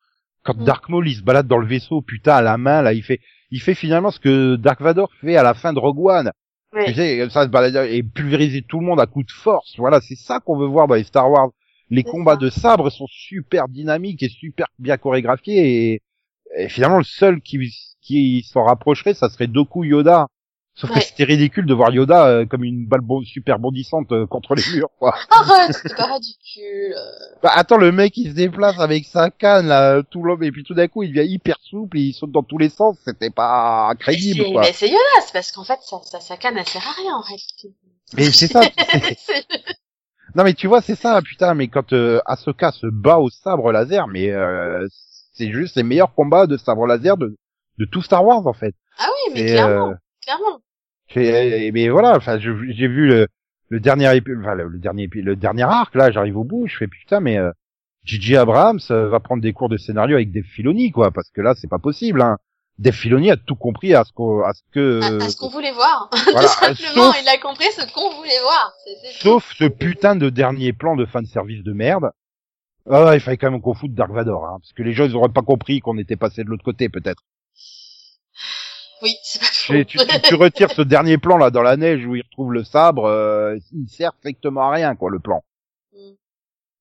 Quand 0.45 0.57
Mm. 0.57 0.65
Dark 0.65 0.89
Maul, 0.89 1.09
il 1.09 1.17
se 1.17 1.23
balade 1.23 1.49
dans 1.49 1.59
le 1.59 1.67
vaisseau, 1.67 2.01
putain, 2.01 2.37
à 2.37 2.43
la 2.43 2.57
main, 2.57 2.81
là, 2.81 2.93
il 2.95 3.03
fait, 3.03 3.21
il 3.51 3.61
fait 3.61 3.75
finalement 3.75 4.11
ce 4.11 4.21
que 4.21 4.57
Dark 4.57 4.81
Vador 4.81 5.11
fait 5.21 5.37
à 5.37 5.43
la 5.43 5.55
fin 5.55 5.73
de 5.73 5.79
Rogue 5.81 5.99
One. 6.07 6.33
Ouais. 6.73 6.87
Tu 6.87 6.95
sais, 6.95 7.29
ça 7.31 7.43
se 7.43 7.49
balader 7.49 7.97
et 7.97 8.03
pulvériser 8.05 8.63
tout 8.63 8.79
le 8.79 8.87
monde 8.87 9.01
à 9.01 9.07
coup 9.07 9.25
de 9.25 9.31
force. 9.33 9.75
Voilà, 9.77 10.01
c'est 10.01 10.15
ça 10.15 10.39
qu'on 10.39 10.57
veut 10.57 10.69
voir 10.69 10.87
dans 10.87 10.95
les 10.95 11.05
Star 11.05 11.29
Wars. 11.31 11.51
Les 11.91 12.05
combats 12.05 12.35
ça. 12.35 12.39
de 12.39 12.49
sabre 12.51 12.89
sont 12.91 13.09
super 13.09 13.69
dynamiques 13.69 14.23
et 14.23 14.29
super 14.29 14.69
bien 14.79 14.97
chorégraphiés 14.97 15.93
et, 15.95 16.03
et 16.57 16.69
finalement, 16.69 16.99
le 16.99 17.05
seul 17.05 17.41
qui, 17.43 17.59
qui 18.01 18.43
s'en 18.51 18.65
rapprocherait, 18.65 19.15
ça 19.15 19.29
serait 19.29 19.47
Doku 19.47 19.85
Yoda. 19.85 20.27
Sauf 20.77 20.93
que 20.93 21.01
c'était 21.01 21.25
ridicule 21.25 21.67
de 21.67 21.75
voir 21.75 21.91
Yoda 21.93 22.27
euh, 22.27 22.47
comme 22.47 22.65
une 22.65 22.87
balle 22.87 23.01
bon- 23.03 23.23
super 23.23 23.59
bondissante 23.59 24.13
euh, 24.13 24.27
contre 24.27 24.55
les 24.55 24.63
murs, 24.73 24.89
quoi. 24.99 25.15
Arrête, 25.31 25.77
c'est 25.83 25.95
pas 25.97 26.07
ridicule. 26.15 26.95
Bah 27.43 27.51
attends, 27.55 27.77
le 27.77 27.93
mec 27.93 28.17
il 28.17 28.31
se 28.31 28.35
déplace 28.35 28.79
avec 28.79 29.05
sa 29.05 29.31
canne 29.31 29.67
là, 29.67 30.03
tout 30.05 30.23
l'homme 30.23 30.43
et 30.45 30.53
puis 30.53 30.63
tout 30.63 30.73
d'un 30.73 30.87
coup 30.89 31.03
il 31.03 31.13
devient 31.13 31.29
hyper 31.31 31.57
souple 31.61 31.99
et 31.99 32.03
il 32.03 32.13
saute 32.15 32.31
dans 32.31 32.45
tous 32.45 32.57
les 32.57 32.71
sens, 32.71 32.97
c'était 33.05 33.31
pas 33.31 33.93
crédible 33.99 34.45
quoi. 34.53 34.63
mais 34.63 34.73
c'est 34.73 34.89
Yoda, 34.89 34.99
c'est 35.27 35.33
parce 35.33 35.53
qu'en 35.53 35.65
fait, 35.65 35.81
ça, 35.83 36.21
sa 36.21 36.37
canne, 36.37 36.57
elle 36.57 36.67
sert 36.69 36.87
à 36.87 36.93
rien, 37.03 37.15
en 37.17 37.21
réalité. 37.21 37.75
Mais 38.17 38.31
c'est 38.31 38.47
ça. 38.47 38.61
non 40.35 40.45
mais 40.45 40.55
tu 40.55 40.67
vois 40.69 40.81
c'est 40.81 40.95
ça 40.95 41.21
putain, 41.21 41.55
mais 41.55 41.69
quand 41.69 41.93
euh, 41.93 42.21
Ahsoka 42.25 42.71
se 42.73 42.87
bat 42.87 43.19
au 43.19 43.29
sabre 43.29 43.73
laser, 43.73 44.07
mais 44.07 44.31
euh, 44.31 44.87
c'est 45.35 45.51
juste 45.51 45.77
les 45.77 45.83
meilleurs 45.83 46.15
combats 46.15 46.47
de 46.47 46.57
sabre 46.57 46.87
laser 46.87 47.17
de 47.17 47.37
de 47.81 47.85
tout 47.87 48.03
Star 48.03 48.25
Wars 48.25 48.47
en 48.47 48.53
fait. 48.53 48.75
ah 48.99 49.07
oui, 49.09 49.33
mais 49.35 49.41
Et, 49.41 49.47
clairement, 49.47 49.91
euh, 49.91 49.95
clairement. 50.23 50.61
j'ai- 51.09 51.73
mais 51.73 51.89
voilà, 51.89 52.17
enfin 52.17 52.39
j'ai 52.39 52.53
vu 52.53 53.07
le 53.09 53.27
le 53.69 53.81
dernier 53.81 54.07
épi- 54.17 54.37
enfin 54.41 54.55
le, 54.55 54.79
dernier 54.79 55.05
épi- 55.07 55.23
le 55.23 55.35
dernier 55.37 55.63
arc 55.63 55.95
là, 55.95 56.11
j'arrive 56.11 56.37
au 56.37 56.45
bout, 56.45 56.67
je 56.69 56.77
fais 56.77 56.87
putain 56.89 57.21
mais 57.21 57.39
euh, 57.39 57.51
Gigi 58.05 58.37
Abrams 58.37 58.81
euh, 58.91 59.09
va 59.09 59.21
prendre 59.21 59.43
des 59.43 59.53
cours 59.53 59.69
de 59.69 59.77
scénario 59.77 60.17
avec 60.17 60.31
Dave 60.33 60.45
Filoni 60.45 60.91
quoi 60.91 61.11
parce 61.11 61.31
que 61.31 61.41
là 61.41 61.55
c'est 61.57 61.69
pas 61.71 61.79
possible 61.79 62.21
hein. 62.23 62.39
Dave 62.79 62.95
Filoni 62.95 63.31
a 63.31 63.37
tout 63.37 63.57
compris 63.57 63.95
à 63.95 64.05
ce 64.05 64.13
qu'on 64.13 64.43
à 64.43 64.55
ce 64.55 64.63
que 64.73 65.01
À, 65.03 65.25
à 65.25 65.29
ce 65.29 65.37
qu'on 65.37 65.51
voulait 65.51 65.73
voir. 65.73 66.09
voilà, 66.33 66.49
Tout 66.49 66.55
simplement, 66.65 67.13
sauf, 67.13 67.17
il 67.23 67.29
a 67.29 67.37
compris 67.39 67.67
ce 67.77 67.85
qu'on 67.93 68.11
voulait 68.17 68.41
voir. 68.43 68.73
Sauf 69.21 69.53
ce 69.55 69.65
putain 69.65 70.17
de 70.17 70.31
dernier 70.31 70.73
plan 70.73 70.97
de 70.97 71.05
fin 71.05 71.21
de 71.21 71.27
service 71.27 71.63
de 71.63 71.73
merde. 71.75 72.11
Ah 72.91 73.11
il 73.15 73.21
fallait 73.21 73.37
quand 73.37 73.51
même 73.51 73.61
qu'on 73.61 73.75
foute 73.75 73.93
Dark 73.95 74.11
Vador 74.11 74.47
hein, 74.47 74.57
parce 74.61 74.73
que 74.73 74.83
les 74.83 74.95
gens 74.95 75.05
ils 75.05 75.15
auraient 75.15 75.29
pas 75.29 75.43
compris 75.43 75.81
qu'on 75.81 75.99
était 75.99 76.17
passé 76.17 76.43
de 76.43 76.49
l'autre 76.49 76.65
côté 76.65 76.89
peut-être. 76.89 77.23
Oui, 79.03 79.17
c'est 79.23 79.41
pas 79.41 79.47
faux. 79.47 79.85
Tu, 79.85 79.99
tu, 80.23 80.35
retires 80.35 80.71
ce 80.71 80.83
dernier 80.83 81.19
plan 81.19 81.37
là 81.37 81.51
dans 81.51 81.63
la 81.63 81.77
neige 81.77 82.05
où 82.07 82.15
il 82.17 82.23
retrouve 82.23 82.53
le 82.53 82.65
sabre, 82.65 83.05
euh, 83.07 83.57
il 83.73 83.89
sert 83.89 84.13
strictement 84.19 84.69
à 84.69 84.71
rien 84.73 84.95
quoi 84.95 85.11
le 85.11 85.19
plan. 85.19 85.43
Mm. 85.93 86.13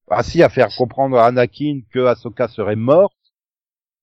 Ah 0.09 0.23
si, 0.23 0.43
à 0.43 0.49
faire 0.49 0.69
comprendre 0.75 1.17
à 1.17 1.27
Anakin 1.27 1.81
que 1.93 2.05
Ahsoka 2.05 2.47
serait 2.47 2.75
morte, 2.75 3.13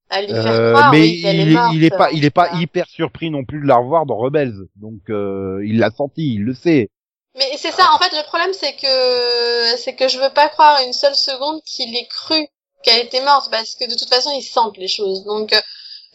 À 0.08 0.22
lui 0.22 0.28
faire 0.28 0.46
euh, 0.46 0.72
croire, 0.72 0.92
mais 0.92 1.00
oui, 1.00 1.20
il, 1.24 1.26
est 1.26 1.42
est, 1.42 1.54
morte, 1.54 1.72
il 1.74 1.84
est 1.84 1.90
pas, 1.90 2.10
il 2.12 2.24
est 2.24 2.30
pas 2.30 2.50
hyper 2.54 2.86
surpris 2.88 3.30
non 3.30 3.44
plus 3.44 3.60
de 3.60 3.66
la 3.66 3.76
revoir 3.76 4.06
dans 4.06 4.16
Rebels, 4.16 4.68
donc 4.76 5.10
euh, 5.10 5.62
il 5.66 5.78
l'a 5.78 5.90
senti, 5.90 6.34
il 6.34 6.44
le 6.44 6.54
sait. 6.54 6.90
Mais 7.36 7.50
c'est 7.58 7.72
ça, 7.72 7.90
en 7.92 7.98
fait, 7.98 8.16
le 8.16 8.24
problème, 8.24 8.52
c'est 8.54 8.72
que, 8.76 9.76
c'est 9.76 9.94
que 9.94 10.08
je 10.08 10.18
veux 10.18 10.32
pas 10.32 10.48
croire 10.48 10.80
une 10.86 10.94
seule 10.94 11.14
seconde 11.14 11.60
qu'il 11.64 11.94
ait 11.94 12.08
cru 12.08 12.48
qu'elle 12.82 13.04
était 13.04 13.22
morte, 13.22 13.50
parce 13.50 13.74
que 13.74 13.84
de 13.84 13.94
toute 13.94 14.08
façon, 14.08 14.30
ils 14.30 14.42
sentent 14.42 14.78
les 14.78 14.88
choses. 14.88 15.24
Donc, 15.24 15.52
euh, 15.52 15.60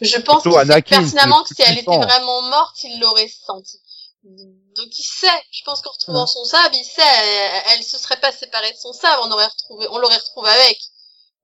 je 0.02 0.18
pense 0.20 0.44
pertinemment 0.44 1.44
que 1.44 1.56
si 1.56 1.62
elle 1.62 1.76
le 1.76 1.82
était 1.82 1.98
vraiment 1.98 2.42
morte, 2.44 2.84
il 2.84 3.00
l'aurait 3.00 3.28
senti. 3.28 3.80
Donc, 4.24 4.88
il 5.00 5.04
sait. 5.04 5.28
Je 5.52 5.64
pense 5.64 5.82
qu'en 5.82 5.92
retrouvant 5.92 6.26
son 6.28 6.44
sabre, 6.44 6.74
il 6.74 6.84
sait. 6.84 7.02
Elle, 7.02 7.78
elle 7.78 7.84
se 7.84 7.98
serait 7.98 8.20
pas 8.20 8.32
séparée 8.32 8.72
de 8.72 8.78
son 8.78 8.94
sabre, 8.94 9.24
on 9.26 9.32
aurait 9.32 9.48
retrouvé, 9.48 9.88
on 9.92 9.98
l'aurait 10.00 10.18
retrouvé 10.18 10.50
avec. 10.50 10.78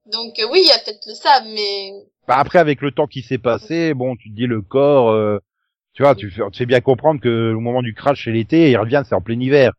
Donc, 0.06 0.40
euh, 0.40 0.48
oui, 0.52 0.62
il 0.64 0.68
y 0.68 0.72
a 0.72 0.80
peut-être 0.80 1.06
le 1.06 1.16
sabre, 1.16 1.48
mais 1.50 1.92
Bah 2.28 2.38
après 2.38 2.60
avec 2.60 2.82
le 2.82 2.92
temps 2.92 3.08
qui 3.08 3.24
s'est 3.24 3.38
passé, 3.38 3.94
bon 3.94 4.16
tu 4.16 4.30
te 4.30 4.36
dis 4.36 4.48
le 4.48 4.62
corps, 4.62 5.10
euh, 5.10 5.40
tu 5.94 6.04
vois, 6.04 6.16
tu 6.16 6.30
fais, 6.32 6.42
tu 6.52 6.60
fais 6.60 6.66
bien 6.66 6.80
comprendre 6.80 7.20
que 7.20 7.54
au 7.54 7.60
moment 7.60 7.82
du 7.82 7.94
crash 7.94 8.24
c'est 8.24 8.32
l'été, 8.32 8.72
il 8.72 8.78
revient 8.78 9.04
c'est 9.08 9.16
en 9.16 9.22
plein 9.22 9.40
hiver. 9.40 9.74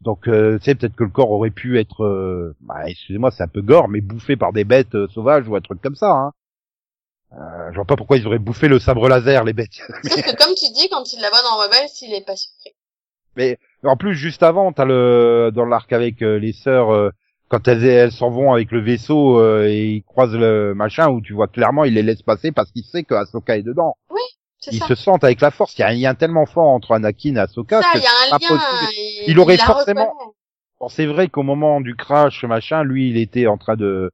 Donc 0.00 0.28
euh, 0.28 0.58
tu 0.58 0.64
sais 0.64 0.74
peut-être 0.74 0.96
que 0.96 1.04
le 1.04 1.10
corps 1.10 1.30
aurait 1.30 1.50
pu 1.50 1.78
être, 1.78 2.04
euh, 2.04 2.56
bah, 2.60 2.88
excusez-moi 2.88 3.30
c'est 3.30 3.42
un 3.42 3.48
peu 3.48 3.60
gore, 3.60 3.88
mais 3.88 4.00
bouffé 4.00 4.36
par 4.36 4.52
des 4.52 4.64
bêtes 4.64 4.94
euh, 4.94 5.08
sauvages 5.08 5.46
ou 5.46 5.56
un 5.56 5.60
truc 5.60 5.80
comme 5.82 5.94
ça. 5.94 6.12
Hein. 6.12 6.32
Euh, 7.32 7.70
je 7.70 7.76
vois 7.76 7.84
pas 7.84 7.96
pourquoi 7.96 8.16
ils 8.16 8.26
auraient 8.26 8.38
bouffé 8.40 8.66
le 8.68 8.78
sabre 8.80 9.08
laser 9.08 9.44
les 9.44 9.52
bêtes. 9.52 9.72
sauf 10.04 10.22
que 10.22 10.36
comme 10.36 10.54
tu 10.54 10.66
dis, 10.74 10.88
quand 10.90 11.12
il 11.12 11.20
la 11.20 11.30
voit 11.30 11.42
dans 11.42 11.56
Rebels, 11.58 11.88
il 12.02 12.12
est 12.14 12.26
pas 12.26 12.36
surpris. 12.36 12.72
Mais 13.36 13.58
en 13.84 13.96
plus 13.96 14.14
juste 14.14 14.42
avant, 14.42 14.72
t'as 14.72 14.84
le 14.84 15.50
dans 15.54 15.64
l'arc 15.64 15.92
avec 15.92 16.22
euh, 16.22 16.38
les 16.38 16.52
sœurs 16.52 16.92
euh, 16.92 17.10
quand 17.48 17.68
elles 17.68 17.84
elles 17.84 18.10
s'en 18.12 18.30
vont 18.30 18.52
avec 18.52 18.72
le 18.72 18.80
vaisseau 18.80 19.38
euh, 19.38 19.66
et 19.68 19.86
ils 19.86 20.02
croisent 20.02 20.36
le 20.36 20.74
machin 20.74 21.08
où 21.08 21.20
tu 21.20 21.32
vois 21.32 21.46
clairement 21.46 21.84
il 21.84 21.94
les 21.94 22.02
laisse 22.02 22.22
passer 22.22 22.50
parce 22.50 22.72
qu'il 22.72 22.84
sait 22.84 23.04
que 23.04 23.14
Ahsoka 23.14 23.56
est 23.56 23.62
dedans. 23.62 23.96
C'est 24.58 24.72
Ils 24.74 24.80
ça. 24.80 24.88
se 24.88 24.94
sentent 24.94 25.24
avec 25.24 25.40
la 25.40 25.50
force. 25.50 25.78
Il 25.78 25.80
y 25.80 25.84
a 25.84 25.88
un 25.88 25.94
lien 25.94 26.14
tellement 26.14 26.44
fort 26.44 26.68
entre 26.68 26.92
Anakin 26.92 27.36
et 27.36 27.38
Ahsoka 27.38 27.80
Ça, 27.80 27.92
que 27.92 27.98
il 27.98 28.02
y 28.02 28.06
a 28.06 28.34
un 28.34 28.38
lien. 28.38 28.60
et 28.94 29.30
Il 29.30 29.38
aurait 29.38 29.56
forcément-. 29.56 30.12
Bon, 30.78 30.88
c'est 30.88 31.06
vrai 31.06 31.28
qu'au 31.28 31.42
moment 31.42 31.80
du 31.80 31.94
crash, 31.96 32.44
machin, 32.44 32.84
lui, 32.84 33.08
il 33.08 33.16
était 33.16 33.46
en 33.46 33.56
train 33.56 33.76
de, 33.76 34.10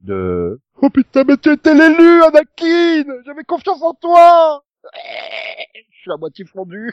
de, 0.00 0.60
oh 0.82 0.90
putain, 0.90 1.24
mais 1.24 1.36
tu 1.36 1.50
étais 1.50 1.74
l'élu, 1.74 2.22
Anakin! 2.22 3.04
J'avais 3.24 3.44
confiance 3.44 3.82
en 3.82 3.94
toi! 3.94 4.64
Je 4.94 6.00
suis 6.00 6.12
à 6.12 6.16
moitié 6.16 6.44
fondu. 6.44 6.90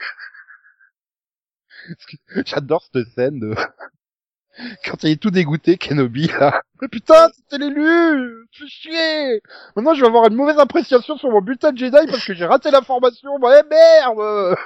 J'adore 2.46 2.84
cette 2.92 3.08
scène 3.08 3.40
de, 3.40 3.54
quand 4.84 5.02
il 5.02 5.10
est 5.10 5.20
tout 5.20 5.30
dégoûté, 5.30 5.76
Kenobi, 5.76 6.28
là. 6.28 6.62
Mais 6.80 6.88
putain, 6.88 7.28
c'était 7.34 7.58
l'élu! 7.58 8.46
Tu 8.52 8.66
chier! 8.68 9.42
Maintenant, 9.76 9.94
je 9.94 10.00
vais 10.00 10.06
avoir 10.06 10.28
une 10.28 10.34
mauvaise 10.34 10.58
appréciation 10.58 11.16
sur 11.16 11.30
mon 11.30 11.40
bulletin 11.40 11.72
de 11.72 11.78
Jedi 11.78 12.06
parce 12.10 12.24
que 12.24 12.34
j'ai 12.34 12.46
raté 12.46 12.70
la 12.70 12.82
formation. 12.82 13.36
Ouais, 13.40 13.62
merde! 13.70 14.56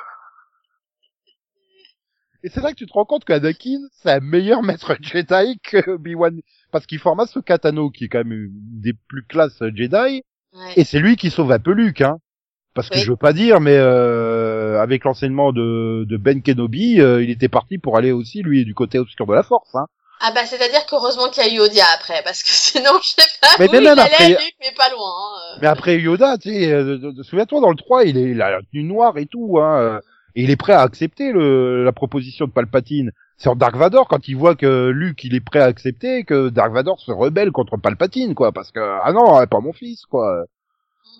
Et 2.45 2.51
c'est 2.51 2.61
là 2.61 2.71
que 2.71 2.77
tu 2.77 2.87
te 2.87 2.93
rends 2.93 3.05
compte 3.05 3.25
qu'Anakin, 3.25 3.81
c'est 3.93 4.13
un 4.13 4.21
meilleur 4.21 4.63
maître 4.63 4.97
Jedi 5.01 5.59
que 5.61 5.91
Obi-Wan. 5.91 6.41
Parce 6.71 6.87
qu'il 6.87 6.99
forme 6.99 7.25
ce 7.27 7.39
Katano, 7.39 7.91
qui 7.91 8.05
est 8.05 8.09
quand 8.09 8.19
même 8.19 8.33
une 8.33 8.51
des 8.81 8.93
plus 9.09 9.25
classes 9.25 9.59
Jedi. 9.75 9.95
Ouais. 10.55 10.73
Et 10.77 10.85
c'est 10.85 10.99
lui 10.99 11.17
qui 11.17 11.31
sauve 11.31 11.53
un 11.53 11.59
peu 11.59 11.73
Luke, 11.73 12.01
hein. 12.03 12.19
Parce 12.75 12.91
que 12.91 12.99
je 12.99 13.11
veux 13.11 13.17
pas 13.17 13.33
dire, 13.33 13.61
mais 13.61 13.77
euh, 13.77 14.81
avec 14.81 15.05
l'enseignement 15.05 15.53
de, 15.53 16.05
de 16.09 16.17
Ben 16.17 16.43
Kenobi, 16.43 17.01
euh, 17.01 17.23
il 17.23 17.31
était 17.31 17.49
parti 17.49 17.79
pour 17.79 17.97
aller 17.97 18.13
aussi, 18.13 18.43
lui, 18.43 18.65
du 18.65 18.75
côté 18.75 18.99
obscur 18.99 19.27
de 19.27 19.33
la 19.35 19.43
Force, 19.43 19.75
hein. 19.75 19.87
Ah 20.21 20.33
bah 20.35 20.45
c'est-à-dire 20.45 20.85
qu'heureusement 20.87 21.29
qu'il 21.31 21.45
y 21.45 21.49
a 21.49 21.55
eu 21.55 21.61
Odia 21.61 21.85
après, 21.95 22.23
parce 22.25 22.43
que 22.43 22.49
sinon 22.53 22.91
je 23.03 23.09
sais 23.09 23.29
pas 23.41 23.49
Mais 23.59 23.69
où 23.69 23.73
même 23.73 23.83
il 23.83 23.89
allait 23.89 24.01
après- 24.03 24.29
Luke, 24.31 24.55
mais 24.61 24.73
pas 24.77 24.91
loin. 24.91 25.01
hein. 25.09 25.59
Mais 25.63 25.67
après 25.69 25.99
Yoda, 26.01 26.39
tu 26.39 26.51
sais, 26.51 26.73
euh, 26.73 27.13
souviens-toi, 27.23 27.61
dans 27.61 27.71
le 27.71 27.77
3, 27.77 28.05
il, 28.05 28.17
est, 28.17 28.31
il 28.31 28.43
a 28.43 28.51
la 28.51 28.61
tenue 28.63 28.85
noire 28.85 29.17
et 29.19 29.27
tout, 29.27 29.59
hein. 29.61 29.79
euh, 29.81 30.01
Et 30.35 30.43
il 30.43 30.51
est 30.51 30.57
prêt 30.57 30.73
à 30.73 30.81
accepter 30.83 31.31
le, 31.33 31.85
la 31.85 31.93
proposition 31.93 32.47
de 32.47 32.51
Palpatine. 32.53 33.13
C'est 33.39 33.49
en 33.49 33.55
Dark 33.55 33.77
Vador 33.77 34.09
quand 34.09 34.27
il 34.29 34.37
voit 34.37 34.57
que 34.57 34.89
Luke, 34.89 35.23
il 35.25 35.35
est 35.35 35.41
prêt 35.41 35.61
à 35.61 35.67
accepter 35.67 36.25
que 36.25 36.49
Dark 36.49 36.73
Vador 36.73 36.99
se 37.01 37.13
rebelle 37.13 37.53
contre 37.53 37.77
Palpatine, 37.77 38.35
quoi. 38.35 38.53
Parce 38.53 38.73
que, 38.73 38.81
ah 38.81 39.13
non, 39.13 39.47
pas 39.47 39.61
mon 39.61 39.73
fils, 39.73 40.05
quoi. 40.07 40.45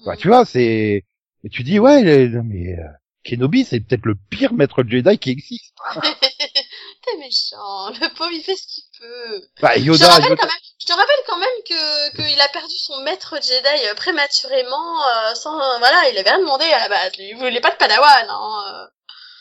Bah, 0.05 0.17
tu 0.17 0.29
vois, 0.29 0.45
c'est... 0.45 1.05
Et 1.45 1.49
tu 1.51 1.63
dis, 1.63 1.79
ouais, 1.79 2.03
mais 2.03 2.77
euh, 2.77 2.83
Kenobi, 3.25 3.65
c'est 3.65 3.81
peut-être 3.81 4.07
le 4.07 4.17
pire 4.31 4.53
maître 4.53 4.83
Jedi 4.87 5.19
qui 5.19 5.31
existe. 5.31 5.75
T'es 6.03 7.17
méchant, 7.19 7.91
le 7.91 8.15
pauvre 8.15 8.33
il 8.33 8.43
fait 8.43 8.57
ce 8.57 8.67
qu'il 8.67 8.85
peut. 8.99 9.43
Bah, 9.63 9.71
je, 9.77 9.81
te 9.81 9.87
Yoda, 9.87 10.09
rappelle 10.09 10.31
Yoda- 10.31 10.37
quand 10.37 10.47
même, 10.47 10.57
je 10.81 10.87
te 10.87 10.93
rappelle 10.93 11.25
quand 11.29 11.39
même 11.39 11.49
que 11.69 12.17
qu'il 12.17 12.41
a 12.41 12.49
perdu 12.49 12.75
son 12.77 13.01
maître 13.03 13.37
Jedi 13.37 13.87
euh, 13.89 13.95
prématurément, 13.95 15.01
euh, 15.03 15.35
sans 15.35 15.57
voilà, 15.79 16.11
il 16.11 16.19
avait 16.19 16.31
rien 16.31 16.41
demandé 16.41 16.65
à 16.65 16.81
la 16.81 16.89
base. 16.89 17.13
Il 17.19 17.37
voulait 17.37 17.61
pas 17.61 17.71
de 17.71 17.77
Padawan, 17.77 18.27
hein. 18.29 18.89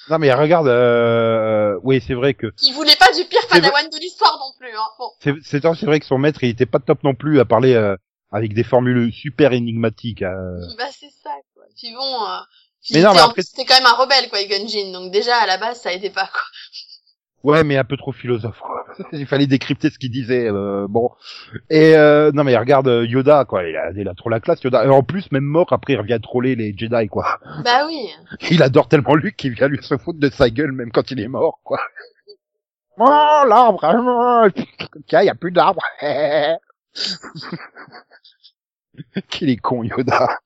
Non, 0.09 0.17
mais 0.19 0.33
regarde, 0.33 0.67
euh... 0.67 1.77
oui, 1.83 2.01
c'est 2.05 2.13
vrai 2.13 2.33
que 2.33 2.47
Il 2.63 2.73
voulait 2.73 2.95
pas 2.95 3.11
du 3.13 3.25
pire 3.25 3.41
Padawan 3.49 3.89
de 3.89 3.97
l'histoire 3.99 4.37
non 4.39 4.53
plus. 4.57 4.75
Hein. 4.75 4.87
Bon. 4.97 5.11
c'est 5.19 5.61
c'est 5.61 5.85
vrai 5.85 5.99
que 5.99 6.05
son 6.05 6.17
maître, 6.17 6.43
il 6.43 6.49
était 6.49 6.65
pas 6.65 6.79
top 6.79 7.03
non 7.03 7.13
plus 7.15 7.39
à 7.39 7.45
parler 7.45 7.73
euh, 7.73 7.95
avec 8.31 8.53
des 8.53 8.63
formules 8.63 9.11
super 9.11 9.53
énigmatiques. 9.53 10.21
euh. 10.21 10.59
Bah 10.77 10.85
c'est 10.97 11.11
ça 11.23 11.31
quoi. 11.53 11.63
Puis 11.77 11.93
bon, 11.93 12.25
euh, 12.25 12.37
puis 12.83 12.95
Mais 12.95 13.01
non, 13.01 13.09
c'était- 13.11 13.21
mais 13.23 13.29
après- 13.29 13.41
c'était 13.41 13.65
quand 13.65 13.75
même 13.75 13.85
un 13.85 13.95
rebelle 13.95 14.29
quoi, 14.29 14.43
Gunjin. 14.43 14.91
Donc 14.93 15.11
déjà 15.11 15.35
à 15.37 15.45
la 15.45 15.57
base 15.57 15.81
ça 15.81 15.91
aidait 15.93 16.09
pas 16.09 16.27
quoi. 16.27 16.41
Ouais, 17.47 17.63
mais 17.63 17.77
un 17.77 17.85
peu 17.85 17.95
trop 17.95 18.11
philosophe. 18.11 18.59
Quoi. 18.59 18.85
Il 19.13 19.25
fallait 19.25 19.47
décrypter 19.47 19.89
ce 19.89 19.97
qu'il 19.97 20.11
disait. 20.11 20.49
euh, 20.49 20.85
bon. 20.89 21.11
Et 21.69 21.95
euh, 21.95 22.29
non, 22.33 22.43
mais 22.43 22.57
regarde 22.57 22.89
euh, 22.89 23.05
Yoda, 23.05 23.45
quoi. 23.45 23.63
Il 23.63 23.77
a, 23.77 23.91
il 23.95 24.09
a 24.09 24.13
trop 24.13 24.27
la 24.29 24.41
classe, 24.41 24.61
Yoda. 24.61 24.83
Et 24.83 24.89
en 24.89 25.01
plus, 25.01 25.31
même 25.31 25.45
mort, 25.45 25.71
après, 25.71 25.93
il 25.93 25.97
revient 25.97 26.19
troller 26.21 26.57
les 26.57 26.77
Jedi, 26.77 27.07
quoi. 27.07 27.39
Bah 27.63 27.85
oui. 27.87 28.09
Il 28.51 28.61
adore 28.61 28.89
tellement 28.89 29.15
Luke 29.15 29.37
qu'il 29.37 29.53
vient 29.53 29.69
lui 29.69 29.81
se 29.81 29.95
foutre 29.97 30.19
de 30.19 30.29
sa 30.29 30.49
gueule, 30.49 30.73
même 30.73 30.91
quand 30.91 31.09
il 31.09 31.21
est 31.21 31.29
mort, 31.29 31.61
quoi. 31.63 31.79
Oh, 32.99 33.43
l'arbre 33.47 33.83
hein, 33.85 34.49
Tiens, 35.07 35.21
y 35.21 35.29
a 35.29 35.35
plus 35.35 35.51
d'arbre 35.51 35.83
Qu'il 39.29 39.49
est 39.51 39.57
con, 39.57 39.83
Yoda. 39.83 40.39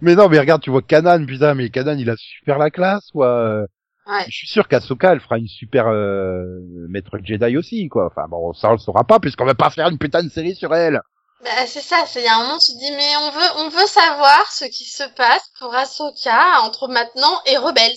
Mais 0.00 0.16
non, 0.16 0.28
mais 0.28 0.40
regarde, 0.40 0.62
tu 0.62 0.70
vois 0.70 0.82
Kanan, 0.82 1.24
putain, 1.24 1.54
mais 1.54 1.68
Kanan, 1.70 1.98
il 2.00 2.10
a 2.10 2.16
super 2.16 2.58
la 2.58 2.70
classe, 2.70 3.10
quoi. 3.12 3.66
Ouais. 4.06 4.24
Je 4.28 4.36
suis 4.36 4.46
sûr 4.46 4.68
qu'Asoka, 4.68 5.12
elle 5.12 5.20
fera 5.20 5.38
une 5.38 5.48
super 5.48 5.88
euh, 5.88 6.60
maître 6.88 7.18
Jedi 7.22 7.56
aussi, 7.56 7.88
quoi. 7.88 8.06
Enfin 8.06 8.26
bon, 8.28 8.52
ça 8.52 8.68
on 8.68 8.72
le 8.72 8.78
saura 8.78 9.04
pas, 9.04 9.18
puisqu'on 9.18 9.46
va 9.46 9.54
pas 9.54 9.70
faire 9.70 9.88
une 9.88 9.98
putain 9.98 10.22
de 10.22 10.28
série 10.28 10.54
sur 10.54 10.74
elle. 10.74 11.00
Bah, 11.42 11.66
c'est 11.66 11.80
ça, 11.80 12.04
c'est 12.06 12.20
il 12.20 12.24
y 12.24 12.28
a 12.28 12.36
un 12.36 12.42
moment 12.42 12.58
tu 12.58 12.72
te 12.72 12.78
dis 12.78 12.90
mais 12.92 13.16
on 13.20 13.30
veut 13.30 13.50
on 13.58 13.68
veut 13.68 13.86
savoir 13.86 14.50
ce 14.50 14.64
qui 14.64 14.84
se 14.84 15.04
passe 15.14 15.50
pour 15.58 15.74
Ahsoka 15.74 16.60
entre 16.62 16.88
maintenant 16.88 17.40
et 17.46 17.56
Rebels. 17.56 17.96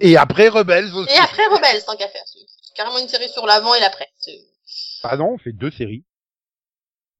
Et 0.00 0.16
après 0.16 0.48
Rebels 0.48 0.92
aussi. 0.94 1.12
Et 1.12 1.18
après 1.18 1.46
Rebels 1.46 1.84
tant 1.84 1.96
qu'à 1.96 2.08
faire. 2.08 2.22
C'est 2.26 2.76
carrément 2.76 2.98
une 2.98 3.08
série 3.08 3.28
sur 3.28 3.46
l'avant 3.46 3.74
et 3.74 3.80
l'après. 3.80 4.08
Ah 5.02 5.16
non, 5.16 5.32
on 5.34 5.38
fait 5.38 5.52
deux 5.52 5.70
séries. 5.70 6.04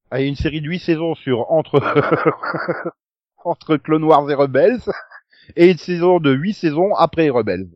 Ah, 0.09 0.21
une 0.21 0.37
série 0.37 0.61
de 0.61 0.67
huit 0.67 0.79
saisons 0.79 1.15
sur 1.15 1.51
entre 1.51 1.81
entre 3.43 3.77
Clone 3.77 4.03
Wars 4.03 4.29
et 4.29 4.35
Rebels, 4.35 4.81
et 5.55 5.71
une 5.71 5.77
saison 5.77 6.19
de 6.19 6.31
huit 6.31 6.53
saisons 6.53 6.93
après 6.95 7.29
Rebels. 7.29 7.67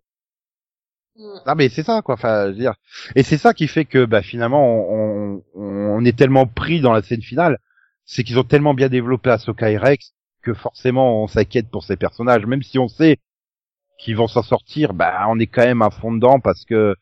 Hmm. 1.18 1.40
Ah 1.46 1.56
mais 1.56 1.68
c'est 1.70 1.84
ça 1.84 2.02
quoi, 2.02 2.16
enfin 2.16 2.46
je 2.48 2.52
veux 2.52 2.58
dire, 2.60 2.74
et 3.16 3.24
c'est 3.24 3.38
ça 3.38 3.54
qui 3.54 3.68
fait 3.68 3.84
que 3.86 4.06
bah 4.06 4.22
finalement 4.22 4.64
on, 4.90 5.44
on, 5.56 5.62
on 5.98 6.06
est 6.06 6.18
tellement 6.18 6.48
pris 6.48 6.80
dans 6.80 6.94
la 6.94 7.02
scène 7.02 7.22
finale, 7.22 7.58
c'est 8.06 8.24
qu'ils 8.24 8.40
ont 8.40 8.44
tellement 8.46 8.74
bien 8.74 8.88
développé 8.88 9.30
Ahsoka 9.30 9.70
et 9.72 9.78
Rex 9.78 10.14
que 10.42 10.54
forcément 10.54 11.22
on 11.24 11.28
s'inquiète 11.28 11.70
pour 11.70 11.84
ces 11.84 11.98
personnages, 11.98 12.46
même 12.46 12.64
si 12.64 12.80
on 12.80 12.88
sait 12.88 13.18
qu'ils 14.00 14.16
vont 14.16 14.28
s'en 14.28 14.42
sortir, 14.44 14.94
bah 14.94 15.26
on 15.30 15.40
est 15.40 15.48
quand 15.48 15.64
même 15.66 15.82
à 15.82 15.92
fond 15.92 16.14
dedans 16.14 16.40
parce 16.40 16.66
que 16.66 16.96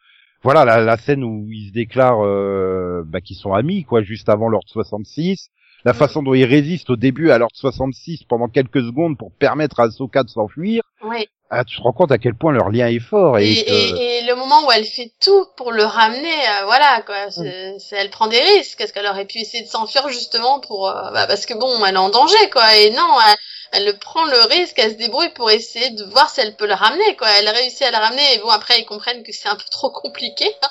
voilà 0.44 0.66
la, 0.66 0.82
la 0.82 0.98
scène 0.98 1.24
où 1.24 1.48
ils 1.52 1.68
se 1.70 1.74
déclarent 1.74 2.26
euh, 2.26 3.04
bah, 3.06 3.22
qu'ils 3.22 3.38
sont 3.38 3.54
amis 3.54 3.84
quoi, 3.84 4.02
juste 4.02 4.30
avant 4.30 4.50
l'ordre 4.50 4.68
66, 4.70 5.50
la 5.86 5.94
Mm. 5.94 5.96
façon 5.96 6.24
dont 6.24 6.34
ils 6.34 6.46
résistent 6.46 6.90
au 6.90 6.96
début 6.98 7.30
à 7.32 7.38
l'ordre 7.38 7.56
66 7.56 8.24
pendant 8.24 8.48
quelques 8.50 8.82
secondes 8.82 9.18
pour 9.18 9.32
permettre 9.34 9.80
à 9.80 9.84
Ahsoka 9.84 10.24
de 10.24 10.30
s'enfuir, 10.30 10.82
Ouais. 11.04 11.28
Ah, 11.50 11.64
tu 11.66 11.78
te 11.78 11.82
rends 11.82 11.94
compte 11.94 12.12
à 12.12 12.18
quel 12.18 12.36
point 12.36 12.52
leur 12.54 12.70
lien 12.70 12.88
est 12.88 13.00
fort 13.00 13.40
et, 13.40 13.52
Et, 13.52 13.66
que- 13.66 13.72
et, 13.72 14.18
et 14.20 14.22
le 14.24 14.36
moment 14.36 14.66
où 14.68 14.72
elle 14.72 14.86
fait 14.86 15.12
tout 15.20 15.48
pour 15.58 15.72
le 15.72 15.84
ramener, 15.84 16.32
euh, 16.50 16.66
voilà 16.66 17.02
quoi, 17.06 17.32
c'est, 17.32 17.78
c'est- 17.80 17.96
elle 17.96 18.10
prend 18.12 18.28
des 18.28 18.40
risques. 18.42 18.80
Est-ce 18.82 18.94
qu'elle 18.94 19.08
aurait 19.08 19.26
pu 19.26 19.40
essayer 19.40 19.64
de 19.64 19.70
s'enfuir 19.70 20.08
justement 20.10 20.60
pour, 20.60 20.90
euh, 20.90 21.12
bah, 21.12 21.26
parce 21.28 21.46
que 21.46 21.54
bon, 21.56 21.84
elle 21.86 21.96
est 21.96 21.98
en 21.98 22.10
danger 22.10 22.50
quoi. 22.52 22.76
Et 22.76 22.92
non, 22.92 23.18
elle, 23.28 23.38
elle 23.72 23.86
le 23.86 23.98
prend 23.98 24.26
le 24.26 24.42
risque, 24.44 24.78
elle 24.80 24.92
se 24.92 24.98
débrouille 24.98 25.30
pour 25.30 25.50
essayer 25.52 25.90
de 25.92 26.04
voir 26.06 26.30
si 26.30 26.42
elle 26.42 26.56
peut 26.56 26.68
le 26.68 26.74
ramener 26.76 27.16
quoi. 27.18 27.28
Elle 27.40 27.50
réussit 27.50 27.82
à 27.84 27.92
le 27.92 27.98
ramener 27.98 28.34
et 28.36 28.40
bon 28.40 28.50
après 28.50 28.80
ils 28.80 28.86
comprennent 28.86 29.24
que 29.24 29.32
c'est 29.32 29.50
un 29.50 29.56
peu 29.56 29.66
trop 29.72 29.90
compliqué 29.92 30.46
hein, 30.64 30.70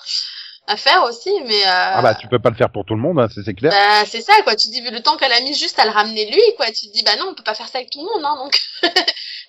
à 0.69 0.77
faire 0.77 1.03
aussi, 1.05 1.31
mais 1.47 1.63
euh, 1.67 1.71
Ah 1.97 2.03
bah 2.03 2.15
tu 2.15 2.29
peux 2.29 2.39
pas 2.39 2.51
le 2.51 2.57
faire 2.57 2.71
pour 2.71 2.85
tout 2.85 2.95
le 2.95 3.01
monde, 3.01 3.19
hein, 3.19 3.29
c'est 3.45 3.55
clair. 3.55 3.73
bah, 3.73 4.05
c'est 4.07 4.21
ça 4.21 4.35
quoi. 4.45 4.55
Tu 4.55 4.69
dis 4.69 4.81
vu 4.81 4.91
le 4.91 5.01
temps 5.03 5.17
qu'elle 5.17 5.33
a 5.33 5.41
mis 5.41 5.55
juste 5.55 5.79
à 5.79 5.85
le 5.85 5.91
ramener 5.91 6.31
lui 6.31 6.43
quoi. 6.57 6.67
Tu 6.67 6.87
te 6.89 6.93
dis 6.93 7.03
bah 7.03 7.17
non 7.19 7.27
on 7.31 7.35
peut 7.35 7.43
pas 7.43 7.55
faire 7.55 7.69
ça 7.69 7.79
avec 7.79 7.91
tout 7.91 7.99
le 8.01 8.05
monde 8.05 8.25
hein, 8.25 8.37
donc. 8.45 8.59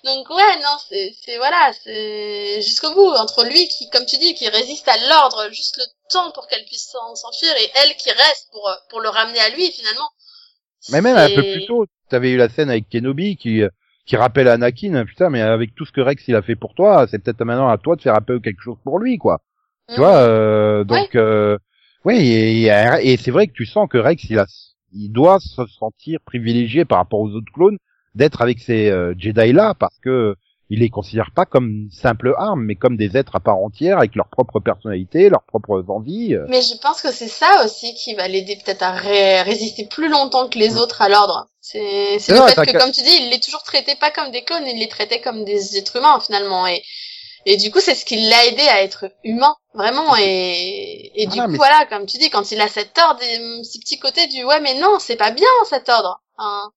Donc 0.02 0.30
ouais 0.30 0.56
non 0.62 0.76
c'est 0.88 1.12
c'est 1.22 1.36
voilà 1.36 1.72
c'est 1.84 2.62
jusqu'au 2.62 2.94
bout 2.94 3.12
entre 3.16 3.44
lui 3.44 3.68
qui 3.68 3.90
comme 3.90 4.06
tu 4.06 4.16
dis 4.16 4.32
qui 4.34 4.48
résiste 4.48 4.88
à 4.88 4.96
l'ordre 5.10 5.48
juste 5.50 5.76
le 5.76 5.84
temps 6.10 6.30
pour 6.32 6.46
qu'elle 6.48 6.64
puisse 6.64 6.88
s'en- 6.90 7.14
s'enfuir 7.14 7.52
et 7.56 7.70
elle 7.82 7.94
qui 7.96 8.10
reste 8.10 8.48
pour 8.50 8.66
euh, 8.68 8.74
pour 8.88 9.00
le 9.02 9.10
ramener 9.10 9.40
à 9.40 9.50
lui 9.50 9.70
finalement. 9.70 10.08
Mais 10.90 11.02
même 11.02 11.18
un 11.18 11.28
peu 11.28 11.42
plus 11.42 11.66
tôt, 11.66 11.84
t'avais 12.08 12.30
eu 12.30 12.38
la 12.38 12.48
scène 12.48 12.70
avec 12.70 12.88
Kenobi 12.88 13.36
qui 13.36 13.62
qui 14.06 14.16
rappelle 14.16 14.48
à 14.48 14.54
Anakin, 14.54 15.04
putain, 15.04 15.28
mais 15.28 15.42
avec 15.42 15.74
tout 15.74 15.84
ce 15.84 15.92
que 15.92 16.00
Rex 16.00 16.22
il 16.26 16.34
a 16.34 16.40
fait 16.42 16.56
pour 16.56 16.74
toi, 16.74 17.06
c'est 17.10 17.18
peut-être 17.18 17.44
maintenant 17.44 17.68
à 17.68 17.76
toi 17.76 17.94
de 17.94 18.00
faire 18.00 18.14
un 18.14 18.22
peu 18.22 18.40
quelque 18.40 18.62
chose 18.62 18.78
pour 18.82 18.98
lui, 18.98 19.18
quoi. 19.18 19.40
Tu 19.94 20.00
vois, 20.00 20.16
euh, 20.18 20.84
donc 20.84 21.14
euh, 21.16 21.58
oui, 22.04 22.16
et, 22.18 22.62
et- 22.62 23.12
et 23.12 23.16
c'est 23.16 23.30
vrai 23.30 23.46
que 23.46 23.52
tu 23.52 23.66
sens 23.66 23.88
que 23.88 23.98
Rex 23.98 24.24
il 24.30 24.38
a, 24.38 24.46
il 24.92 25.10
doit 25.10 25.38
se 25.40 25.66
sentir 25.78 26.18
privilégié 26.24 26.84
par 26.84 26.98
rapport 26.98 27.20
aux 27.20 27.30
autres 27.30 27.52
clones 27.52 27.78
d'être 28.14 28.40
avec 28.42 28.58
ces 28.60 28.88
euh, 28.90 29.14
Jedi 29.18 29.52
là 29.52 29.74
parce 29.78 29.98
que 30.02 30.34
il 30.72 30.78
les 30.80 30.88
considère 30.88 31.32
pas 31.34 31.46
comme 31.46 31.88
simples 31.90 32.32
armes, 32.38 32.62
mais 32.62 32.76
comme 32.76 32.96
des 32.96 33.16
êtres 33.16 33.34
à 33.34 33.40
part 33.40 33.58
entière 33.58 33.98
avec 33.98 34.14
leur 34.14 34.28
propre 34.28 34.60
personnalité, 34.60 35.28
leurs 35.28 35.42
propres 35.42 35.84
envies. 35.88 36.36
euh. 36.36 36.46
Mais 36.48 36.62
je 36.62 36.78
pense 36.80 37.02
que 37.02 37.10
c'est 37.10 37.26
ça 37.26 37.64
aussi 37.64 37.92
qui 37.94 38.14
va 38.14 38.28
l'aider 38.28 38.56
peut-être 38.64 38.82
à 38.84 38.92
ré- 38.92 39.42
résister 39.42 39.86
plus 39.88 40.08
longtemps 40.08 40.48
que 40.48 40.60
les 40.60 40.76
autres 40.76 41.02
à 41.02 41.08
l'ordre. 41.08 41.48
C'est 41.60 41.80
le 42.34 42.36
fait 42.50 42.54
que, 42.66 42.70
comme 42.78 42.92
tu 42.92 43.02
dis, 43.02 43.18
il 43.20 43.30
les 43.30 43.40
toujours 43.40 43.64
traités 43.64 43.96
pas 43.96 44.12
comme 44.12 44.30
des 44.30 44.42
clones, 44.42 44.62
il 44.64 44.78
les 44.78 44.86
traitait 44.88 45.20
comme 45.20 45.44
des 45.44 45.76
êtres 45.76 45.96
humains 45.96 46.20
finalement. 46.20 46.64
Et, 46.68 46.80
et 47.46 47.56
du 47.56 47.70
coup, 47.70 47.80
c'est 47.80 47.94
ce 47.94 48.04
qui 48.04 48.16
l'a 48.16 48.46
aidé 48.46 48.62
à 48.62 48.82
être 48.82 49.10
humain, 49.24 49.54
vraiment. 49.74 50.16
Et, 50.18 51.12
et 51.14 51.26
du 51.26 51.36
Voilà, 51.36 51.48
coup, 51.48 51.56
voilà, 51.56 51.86
comme 51.86 52.06
tu 52.06 52.18
dis, 52.18 52.30
quand 52.30 52.52
il 52.52 52.60
a 52.60 52.68
cet 52.68 52.98
ordre, 52.98 53.20
et, 53.22 53.64
ce 53.64 53.78
petit 53.78 53.98
côté 53.98 54.26
du 54.26 54.44
ouais, 54.44 54.60
mais 54.60 54.78
non, 54.78 54.98
c'est 54.98 55.16
pas 55.16 55.30
bien 55.30 55.46
cet 55.64 55.88
ordre. 55.88 56.22
Hein. 56.38 56.70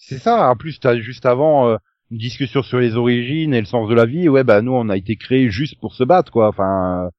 C'est 0.00 0.18
ça. 0.18 0.50
En 0.50 0.56
plus, 0.56 0.78
t'as 0.78 0.96
juste 0.96 1.26
avant 1.26 1.68
euh, 1.68 1.76
une 2.10 2.18
discussion 2.18 2.62
sur 2.62 2.78
les 2.78 2.96
origines 2.96 3.54
et 3.54 3.60
le 3.60 3.66
sens 3.66 3.88
de 3.88 3.94
la 3.94 4.06
vie. 4.06 4.28
Ouais, 4.28 4.44
bah 4.44 4.62
nous, 4.62 4.72
on 4.72 4.88
a 4.88 4.96
été 4.96 5.16
créés 5.16 5.50
juste 5.50 5.80
pour 5.80 5.94
se 5.94 6.04
battre, 6.04 6.30
quoi. 6.30 6.48
Enfin, 6.48 7.10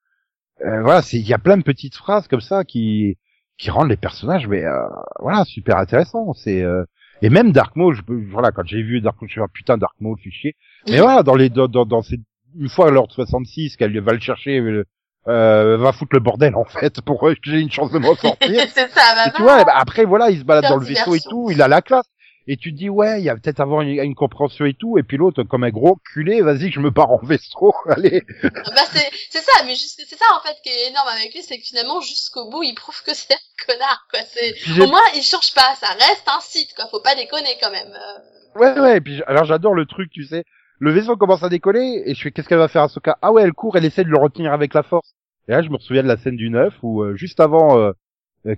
euh, 0.66 0.82
voilà, 0.82 1.02
c'est 1.02 1.18
il 1.18 1.28
y 1.28 1.34
a 1.34 1.40
plein 1.40 1.58
de 1.58 1.64
petites 1.64 1.96
phrases 1.96 2.28
comme 2.28 2.42
ça 2.42 2.64
qui 2.64 3.18
qui 3.58 3.72
rendent 3.72 3.90
les 3.90 3.98
personnages, 3.98 4.48
mais 4.48 4.64
euh, 4.64 4.88
voilà, 5.20 5.44
super 5.46 5.78
intéressants. 5.78 6.34
C'est 6.34 6.62
euh, 6.62 6.84
et 7.22 7.30
même 7.30 7.52
Dark 7.52 7.76
Maul, 7.76 7.96
je 7.96 8.02
voilà, 8.32 8.52
quand 8.52 8.66
j'ai 8.66 8.82
vu 8.82 9.02
Dark 9.02 9.20
Maul, 9.20 9.30
je 9.30 9.34
suis 9.34 9.42
dit, 9.42 9.46
Ah, 9.46 9.52
putain, 9.52 9.78
Dark 9.78 9.96
Maul, 10.00 10.18
fait 10.24 10.32
chier. 10.32 10.56
Mais 10.88 11.00
voilà, 11.00 11.24
dans 11.24 11.36
les 11.36 11.50
dans 11.50 11.68
dans, 11.68 11.86
dans 11.86 12.02
ces 12.02 12.20
une 12.60 12.70
fois 12.70 12.92
l'ordre 12.92 13.14
66 13.14 13.78
qu'elle 13.78 14.00
va 14.00 14.14
le 14.14 14.20
chercher. 14.20 14.60
euh, 14.60 14.84
euh, 15.28 15.76
va 15.78 15.92
foutre 15.92 16.12
le 16.14 16.22
bordel 16.22 16.56
en 16.56 16.64
fait 16.64 17.02
pour 17.02 17.20
que 17.20 17.36
j'ai 17.44 17.60
une 17.60 17.72
chance 17.72 17.92
de 17.92 18.00
m'en 18.00 18.16
sortir 18.16 18.38
c'est 18.74 18.90
ça, 18.92 19.14
bah, 19.14 19.28
et 19.28 19.32
tu 19.36 19.42
vois, 19.42 19.64
bah, 19.66 19.74
après 19.76 20.06
voilà, 20.06 20.30
il 20.30 20.40
se 20.40 20.46
balade 20.46 20.70
dans 20.70 20.78
le 20.78 20.86
vaisseau 20.86 21.16
et 21.16 21.20
tout, 21.20 21.50
il 21.52 21.62
a 21.62 21.68
la 21.68 21.82
classe. 21.82 22.06
et 22.48 22.56
tu 22.56 22.72
te 22.72 22.78
dis 22.78 22.88
ouais, 22.90 23.20
il 23.20 23.26
y 23.26 23.30
a 23.30 23.36
peut-être 23.36 23.60
avoir 23.60 23.82
une, 23.82 23.90
une, 23.90 24.16
compréhension 24.16 24.64
et 24.66 24.74
tout, 24.74 24.98
et 24.98 25.04
puis 25.04 25.18
l'autre 25.18 25.44
comme 25.44 25.66
un 25.66 25.70
gros 25.70 25.98
culé, 26.14 26.42
vas-y, 26.42 26.72
je 26.72 26.80
me 26.80 26.92
pars 26.92 27.12
en 27.12 27.18
vaisseau, 27.18 27.74
allez. 27.90 28.24
bah 28.42 28.86
c'est 28.94 29.10
c'est 29.30 29.42
ça, 29.42 29.64
mais 29.66 29.76
c'est 29.76 30.16
ça 30.16 30.26
en 30.34 30.48
fait 30.48 30.56
qui 30.64 30.70
est 30.70 30.92
énorme 30.92 31.10
avec 31.10 31.34
lui, 31.34 31.44
c'est 31.44 31.58
que 31.58 31.66
finalement 31.66 32.00
jusqu'au 32.00 32.50
bout 32.50 32.64
il 32.64 32.74
prouve 32.74 33.04
que 33.04 33.14
c'est 33.14 33.34
un 33.34 33.66
connard 33.66 34.08
quoi. 34.10 34.20
C'est 34.32 34.82
au 34.82 34.88
moins 34.88 35.04
il 35.14 35.24
change 35.24 35.54
pas, 35.54 35.76
ça 35.76 35.88
reste 35.88 36.28
un 36.28 36.40
site 36.40 36.74
quoi, 36.74 36.88
faut 36.90 37.02
pas 37.02 37.16
déconner 37.16 37.58
quand 37.62 37.72
même. 37.72 37.92
Euh. 37.92 38.60
Ouais 38.62 38.80
ouais, 38.80 38.98
et 38.98 39.02
puis 39.02 39.22
alors 39.28 39.44
j'adore 39.44 39.74
le 39.74 39.86
truc, 39.86 40.10
tu 40.10 40.24
sais, 40.24 40.46
le 40.80 40.92
vaisseau 40.92 41.18
commence 41.18 41.44
à 41.44 41.50
décoller 41.50 42.04
et 42.06 42.14
je 42.14 42.22
fais 42.22 42.32
qu'est-ce 42.32 42.48
qu'elle 42.48 42.58
va 42.58 42.68
faire 42.68 42.84
à 42.84 42.90
Soka 42.90 43.18
Ah 43.22 43.32
ouais, 43.32 43.44
elle 43.44 43.54
court, 43.54 43.78
elle 43.78 43.86
essaie 43.86 44.04
de 44.04 44.10
le 44.10 44.18
retenir 44.18 44.54
avec 44.54 44.74
la 44.74 44.84
force. 44.84 45.16
Et 45.48 45.52
là 45.52 45.62
je 45.62 45.70
me 45.70 45.78
souviens 45.78 46.04
de 46.04 46.08
la 46.08 46.18
scène 46.18 46.36
du 46.36 46.50
9 46.50 46.74
où 46.84 47.04
euh, 47.04 47.16
juste 47.16 47.40
avant 47.40 47.80
euh, 47.80 47.92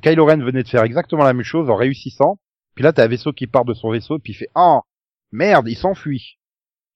Kylo 0.02 0.26
Ren 0.26 0.44
venait 0.44 0.64
de 0.64 0.68
faire 0.68 0.84
exactement 0.84 1.24
la 1.24 1.34
même 1.34 1.44
chose 1.44 1.70
en 1.70 1.76
réussissant 1.76 2.38
puis 2.80 2.86
là, 2.86 2.94
t'as 2.94 3.04
un 3.04 3.08
vaisseau 3.08 3.34
qui 3.34 3.46
part 3.46 3.66
de 3.66 3.74
son 3.74 3.92
vaisseau, 3.92 4.16
et 4.16 4.20
puis 4.20 4.32
il 4.32 4.38
fait 4.38 4.50
«Ah, 4.56 4.80
merde, 5.34 5.68
il 5.68 5.76
s'enfuit.» 5.76 6.38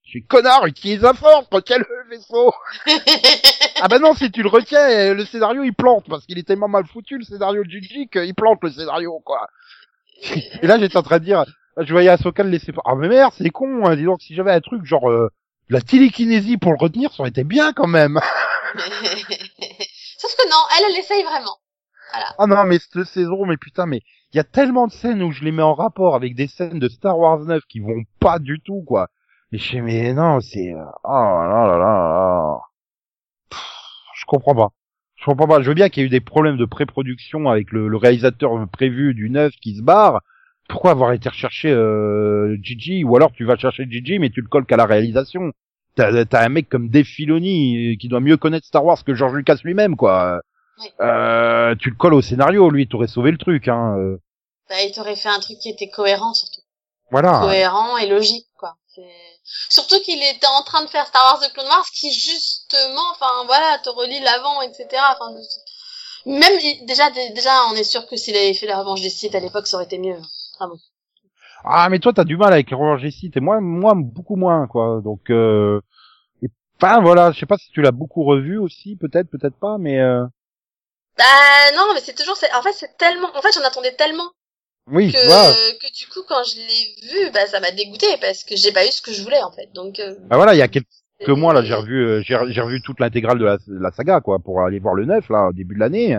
Je 0.05 0.11
suis 0.11 0.25
connard, 0.25 0.65
utilise 0.65 1.01
la 1.01 1.13
force, 1.13 1.45
retiens 1.51 1.77
le 1.77 2.09
vaisseau 2.09 2.53
Ah 3.81 3.89
bah 3.89 3.99
non, 3.99 4.13
si 4.13 4.31
tu 4.31 4.43
le 4.43 4.47
retiens, 4.47 5.13
le 5.13 5.25
scénario 5.25 5.61
il 5.63 5.73
plante, 5.73 6.05
parce 6.07 6.25
qu'il 6.25 6.37
est 6.37 6.47
tellement 6.47 6.69
mal 6.69 6.85
foutu 6.85 7.17
le 7.17 7.25
scénario 7.25 7.65
de 7.65 7.69
Gigi 7.69 8.07
qu'il 8.07 8.33
plante 8.33 8.63
le 8.63 8.71
scénario, 8.71 9.19
quoi. 9.25 9.49
Et 10.61 10.67
là, 10.67 10.79
j'étais 10.79 10.95
en 10.95 11.03
train 11.03 11.19
de 11.19 11.25
dire, 11.25 11.43
je 11.79 11.91
voyais 11.91 12.09
Ahsoka 12.09 12.43
le 12.43 12.49
laisser... 12.49 12.71
Ah 12.85 12.95
mais 12.95 13.07
merde, 13.07 13.33
c'est 13.37 13.49
con, 13.49 13.85
hein. 13.85 13.95
dis 13.95 14.03
donc, 14.03 14.21
si 14.21 14.35
j'avais 14.35 14.51
un 14.51 14.61
truc 14.61 14.85
genre... 14.85 15.09
Euh, 15.09 15.29
la 15.69 15.81
télékinésie 15.81 16.57
pour 16.57 16.71
le 16.71 16.77
retenir, 16.77 17.11
ça 17.11 17.21
aurait 17.21 17.29
été 17.29 17.43
bien 17.43 17.73
quand 17.73 17.87
même. 17.87 18.19
Sauf 18.75 20.35
que 20.35 20.49
non, 20.49 20.57
elle, 20.77 20.85
elle 20.91 20.99
essaye 20.99 21.23
vraiment. 21.23 21.57
Voilà. 22.11 22.35
Ah 22.37 22.47
non, 22.47 22.63
mais 22.65 22.79
cette 22.79 23.05
saison, 23.05 23.45
mais 23.45 23.57
putain, 23.57 23.85
mais 23.85 24.01
il 24.33 24.37
y 24.37 24.39
a 24.39 24.43
tellement 24.43 24.87
de 24.87 24.91
scènes 24.91 25.23
où 25.23 25.31
je 25.31 25.43
les 25.43 25.51
mets 25.51 25.63
en 25.63 25.73
rapport 25.73 26.15
avec 26.15 26.35
des 26.35 26.47
scènes 26.47 26.79
de 26.79 26.89
Star 26.89 27.17
Wars 27.17 27.39
9 27.39 27.63
qui 27.67 27.79
vont 27.79 28.03
pas 28.19 28.39
du 28.39 28.59
tout, 28.59 28.83
quoi. 28.85 29.09
Et 29.51 29.57
je 29.57 29.69
fais, 29.69 29.81
mais 29.81 30.13
non, 30.13 30.39
c'est, 30.41 30.73
euh, 30.73 30.83
oh 31.03 31.11
là 31.11 31.67
là 31.67 31.67
là 31.67 31.77
là. 31.77 32.59
je 34.15 34.25
comprends 34.25 34.55
pas. 34.55 34.69
Je 35.15 35.25
comprends 35.25 35.47
pas. 35.47 35.61
Je 35.61 35.67
veux 35.67 35.75
bien 35.75 35.89
qu'il 35.89 36.01
y 36.01 36.03
ait 36.03 36.07
eu 36.07 36.09
des 36.09 36.19
problèmes 36.19 36.57
de 36.57 36.65
pré-production 36.65 37.49
avec 37.49 37.71
le, 37.71 37.95
réalisateur 37.95 38.51
prévu 38.71 39.13
du 39.13 39.29
9 39.29 39.53
qui 39.61 39.75
se 39.75 39.81
barre. 39.81 40.21
Pourquoi 40.69 40.91
avoir 40.91 41.11
été 41.11 41.29
recherché 41.29 41.69
euh, 41.69 42.57
Gigi? 42.61 43.03
Ou 43.03 43.15
alors 43.15 43.31
tu 43.31 43.45
vas 43.45 43.57
chercher 43.57 43.85
Gigi 43.89 44.19
mais 44.19 44.29
tu 44.29 44.41
le 44.41 44.47
colles 44.47 44.65
qu'à 44.65 44.77
la 44.77 44.85
réalisation. 44.85 45.51
T'as 45.95 46.23
as 46.31 46.43
un 46.43 46.49
mec 46.49 46.69
comme 46.69 46.89
Dave 46.89 47.05
Filoni 47.05 47.93
euh, 47.93 47.95
qui 47.97 48.07
doit 48.07 48.19
mieux 48.19 48.37
connaître 48.37 48.65
Star 48.65 48.83
Wars 48.83 49.03
que 49.03 49.13
George 49.13 49.33
Lucas 49.33 49.57
lui-même 49.63 49.95
quoi. 49.95 50.41
Euh, 51.01 51.75
tu 51.79 51.89
le 51.89 51.95
colles 51.95 52.13
au 52.13 52.21
scénario, 52.21 52.69
lui, 52.69 52.87
t'aurais 52.87 53.07
sauvé 53.07 53.31
le 53.31 53.37
truc. 53.37 53.67
Hein. 53.67 53.95
Euh. 53.97 54.17
Bah, 54.69 54.81
il 54.81 54.91
t'aurait 54.91 55.15
fait 55.15 55.29
un 55.29 55.39
truc 55.39 55.59
qui 55.59 55.69
était 55.69 55.89
cohérent 55.89 56.33
surtout. 56.33 56.61
Voilà. 57.11 57.41
Cohérent 57.41 57.97
et 57.97 58.07
logique, 58.07 58.47
quoi. 58.57 58.75
Surtout 59.69 59.99
qu'il 60.01 60.21
était 60.23 60.47
en 60.47 60.63
train 60.63 60.83
de 60.83 60.89
faire 60.89 61.05
Star 61.05 61.23
Wars 61.25 61.39
The 61.41 61.53
Clone 61.53 61.67
Wars, 61.67 61.85
qui 61.93 62.11
justement, 62.11 63.03
enfin 63.11 63.45
voilà, 63.45 63.77
te 63.83 63.89
relie 63.89 64.19
l'avant, 64.21 64.61
etc. 64.61 64.87
Enfin, 65.11 65.35
même 66.25 66.53
déjà, 66.85 67.09
déjà, 67.11 67.65
on 67.69 67.75
est 67.75 67.83
sûr 67.83 68.07
que 68.07 68.15
s'il 68.15 68.35
avait 68.35 68.53
fait 68.53 68.67
la 68.67 68.79
revanche 68.79 69.01
des 69.01 69.09
sites 69.09 69.35
à 69.35 69.39
l'époque, 69.39 69.67
ça 69.67 69.77
aurait 69.77 69.85
été 69.85 69.97
mieux. 69.97 70.17
Ah. 70.63 71.83
Ah 71.85 71.89
mais 71.89 71.99
toi 71.99 72.13
t'as 72.13 72.23
du 72.25 72.37
mal 72.37 72.53
avec 72.53 72.71
la 72.71 72.97
des 72.97 73.11
sites 73.11 73.37
et 73.37 73.39
moi, 73.39 73.61
moi 73.61 73.93
beaucoup 73.95 74.35
moins 74.35 74.67
quoi. 74.67 75.01
Donc, 75.03 75.29
euh... 75.29 75.79
enfin 76.81 77.01
voilà, 77.01 77.31
je 77.31 77.39
sais 77.39 77.45
pas 77.45 77.57
si 77.57 77.71
tu 77.71 77.81
l'as 77.81 77.91
beaucoup 77.91 78.23
revu 78.23 78.57
aussi, 78.57 78.95
peut-être, 78.95 79.29
peut-être 79.29 79.55
pas, 79.55 79.77
mais. 79.77 79.99
Euh... 79.99 80.25
Bah 81.17 81.23
non, 81.75 81.93
mais 81.93 82.01
c'est 82.01 82.15
toujours, 82.15 82.35
en 82.55 82.61
fait 82.61 82.73
c'est 82.73 82.97
tellement, 82.97 83.29
en 83.35 83.41
fait 83.41 83.53
j'en 83.53 83.65
attendais 83.65 83.93
tellement. 83.93 84.29
Oui, 84.91 85.13
que, 85.13 85.77
que 85.79 85.93
du 85.97 86.07
coup 86.11 86.19
quand 86.27 86.43
je 86.43 86.55
l'ai 86.57 87.09
vu, 87.09 87.31
bah 87.31 87.47
ça 87.47 87.61
m'a 87.61 87.71
dégoûté 87.71 88.07
parce 88.19 88.43
que 88.43 88.57
j'ai 88.57 88.73
pas 88.73 88.85
eu 88.85 88.89
ce 88.89 89.01
que 89.01 89.13
je 89.13 89.23
voulais 89.23 89.41
en 89.41 89.51
fait. 89.51 89.71
Donc. 89.73 89.99
Euh, 89.99 90.15
bah 90.27 90.35
voilà, 90.35 90.53
il 90.53 90.57
y 90.57 90.61
a 90.61 90.67
quelques 90.67 90.87
mois 91.29 91.53
là, 91.53 91.63
j'ai 91.63 91.73
revu, 91.73 92.05
euh, 92.05 92.21
j'ai 92.21 92.35
revu 92.35 92.81
toute 92.81 92.99
l'intégrale 92.99 93.39
de 93.39 93.45
la, 93.45 93.91
saga 93.91 94.19
quoi 94.19 94.39
pour 94.39 94.61
aller 94.61 94.79
voir 94.79 94.95
le 94.95 95.05
9 95.05 95.29
là 95.29 95.47
au 95.47 95.53
début 95.53 95.75
de 95.75 95.79
l'année. 95.79 96.17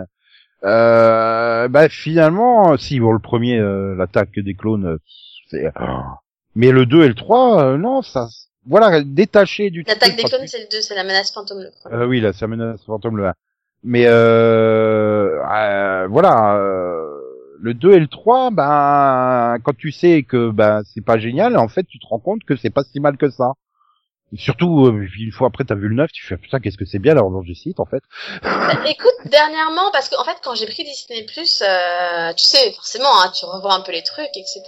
Euh, 0.64 1.68
bah 1.68 1.88
finalement, 1.88 2.76
si 2.76 2.98
bon 3.00 3.12
le 3.12 3.18
premier, 3.18 3.58
euh, 3.58 3.94
l'attaque 3.94 4.38
des 4.38 4.54
clones, 4.54 4.98
c'est. 5.50 5.70
Mais 6.56 6.70
le 6.70 6.86
2 6.86 7.04
et 7.04 7.08
le 7.08 7.14
3, 7.14 7.76
non, 7.78 8.02
ça, 8.02 8.28
voilà, 8.66 9.02
détaché 9.02 9.70
du. 9.70 9.82
L'attaque 9.86 10.16
des 10.16 10.22
clones, 10.22 10.46
c'est 10.46 10.60
le 10.60 10.68
2, 10.70 10.80
c'est 10.80 10.94
la 10.94 11.04
menace 11.04 11.32
fantôme 11.32 11.60
le 11.60 11.70
Euh, 11.92 12.06
oui, 12.06 12.20
là, 12.20 12.32
c'est 12.32 12.42
la 12.42 12.48
menace 12.48 12.84
fantôme 12.84 13.16
le 13.16 13.26
1. 13.26 13.34
Mais 13.84 14.06
euh, 14.06 15.42
euh, 15.44 16.06
voilà, 16.08 16.56
euh, 16.56 17.20
le 17.60 17.74
2 17.74 17.92
et 17.92 18.00
le 18.00 18.06
3, 18.08 18.50
ben 18.50 19.58
quand 19.62 19.76
tu 19.76 19.92
sais 19.92 20.22
que 20.22 20.50
ben 20.50 20.82
c'est 20.84 21.04
pas 21.04 21.18
génial, 21.18 21.58
en 21.58 21.68
fait 21.68 21.84
tu 21.84 21.98
te 21.98 22.06
rends 22.06 22.18
compte 22.18 22.44
que 22.44 22.56
c'est 22.56 22.70
pas 22.70 22.82
si 22.84 22.98
mal 23.00 23.18
que 23.18 23.28
ça. 23.28 23.52
Surtout 24.36 24.86
euh, 24.86 25.06
une 25.18 25.32
fois 25.32 25.48
après 25.48 25.64
t'as 25.64 25.74
vu 25.74 25.88
le 25.88 25.94
9, 25.94 26.10
tu 26.12 26.26
fais 26.26 26.36
putain 26.36 26.60
qu'est-ce 26.60 26.76
que 26.76 26.84
c'est 26.84 26.98
bien 26.98 27.14
la 27.14 27.22
revanche 27.22 27.46
du 27.46 27.54
site 27.54 27.80
en 27.80 27.86
fait. 27.86 28.02
Écoute, 28.86 29.14
dernièrement 29.26 29.90
parce 29.92 30.08
qu'en 30.08 30.24
fait 30.24 30.36
quand 30.42 30.54
j'ai 30.54 30.66
pris 30.66 30.84
Disney 30.84 31.24
Plus, 31.24 31.62
euh, 31.62 32.32
tu 32.34 32.44
sais 32.44 32.72
forcément 32.72 33.20
hein, 33.20 33.30
tu 33.30 33.44
revois 33.44 33.74
un 33.74 33.80
peu 33.80 33.92
les 33.92 34.02
trucs 34.02 34.36
etc. 34.36 34.62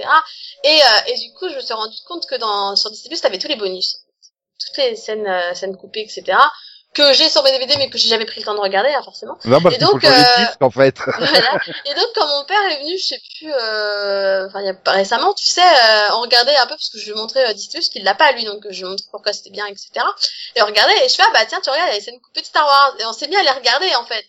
Et 0.64 0.68
euh, 0.68 1.12
et 1.12 1.18
du 1.18 1.32
coup 1.34 1.48
je 1.48 1.56
me 1.56 1.60
suis 1.60 1.74
rendu 1.74 1.96
compte 2.06 2.26
que 2.26 2.38
dans 2.38 2.76
sur 2.76 2.90
Disney 2.90 3.10
Plus 3.10 3.20
t'avais 3.20 3.38
tous 3.38 3.48
les 3.48 3.56
bonus, 3.56 4.06
toutes 4.58 4.76
les 4.78 4.96
scènes 4.96 5.28
scènes 5.54 5.76
coupées 5.76 6.02
etc 6.02 6.36
que 6.96 7.12
j'ai 7.12 7.28
sur 7.28 7.42
mes 7.42 7.52
DVD 7.52 7.76
mais 7.76 7.90
que 7.90 7.98
j'ai 7.98 8.08
jamais 8.08 8.24
pris 8.24 8.40
le 8.40 8.46
temps 8.46 8.54
de 8.54 8.60
regarder 8.60 8.88
hein, 8.88 9.02
forcément. 9.04 9.36
Non, 9.44 9.60
bah, 9.60 9.70
et 9.72 9.76
donc 9.76 10.02
euh... 10.02 10.08
en 10.60 10.70
fait. 10.70 10.96
voilà. 11.18 11.60
Et 11.84 11.94
donc 11.94 12.06
quand 12.14 12.26
mon 12.26 12.44
père 12.46 12.62
est 12.70 12.78
venu, 12.80 12.96
je 12.98 13.04
sais 13.04 13.20
plus 13.38 13.52
euh... 13.52 14.46
enfin 14.46 14.62
il 14.62 14.66
y 14.66 14.70
a 14.70 14.92
récemment, 14.92 15.34
tu 15.34 15.44
sais, 15.44 15.60
euh, 15.60 16.14
on 16.14 16.22
regardait 16.22 16.56
un 16.56 16.66
peu 16.66 16.74
parce 16.74 16.88
que 16.88 16.98
je 16.98 17.12
lui 17.12 17.14
montrais 17.14 17.50
euh, 17.50 17.52
Distus 17.52 17.90
qu'il 17.90 18.02
l'a 18.02 18.14
pas 18.14 18.32
lui 18.32 18.44
donc 18.44 18.66
je 18.70 18.82
lui 18.82 18.88
montrais 18.88 19.06
pourquoi 19.10 19.34
c'était 19.34 19.50
bien 19.50 19.66
etc. 19.66 19.90
Et 20.54 20.62
on 20.62 20.66
regardait 20.66 21.04
et 21.04 21.08
je 21.08 21.14
fais 21.14 21.22
ah, 21.26 21.30
bah 21.34 21.44
tiens 21.46 21.60
tu 21.62 21.68
regardes 21.68 21.90
il 21.90 21.92
y 21.92 21.96
a 21.96 21.98
des 21.98 22.04
scènes 22.04 22.20
coupées 22.20 22.40
de 22.40 22.46
Star 22.46 22.66
Wars 22.66 22.96
et 22.98 23.04
on 23.04 23.12
s'est 23.12 23.28
mis 23.28 23.36
à 23.36 23.42
les 23.42 23.50
regarder 23.50 23.94
en 23.96 24.04
fait. 24.04 24.26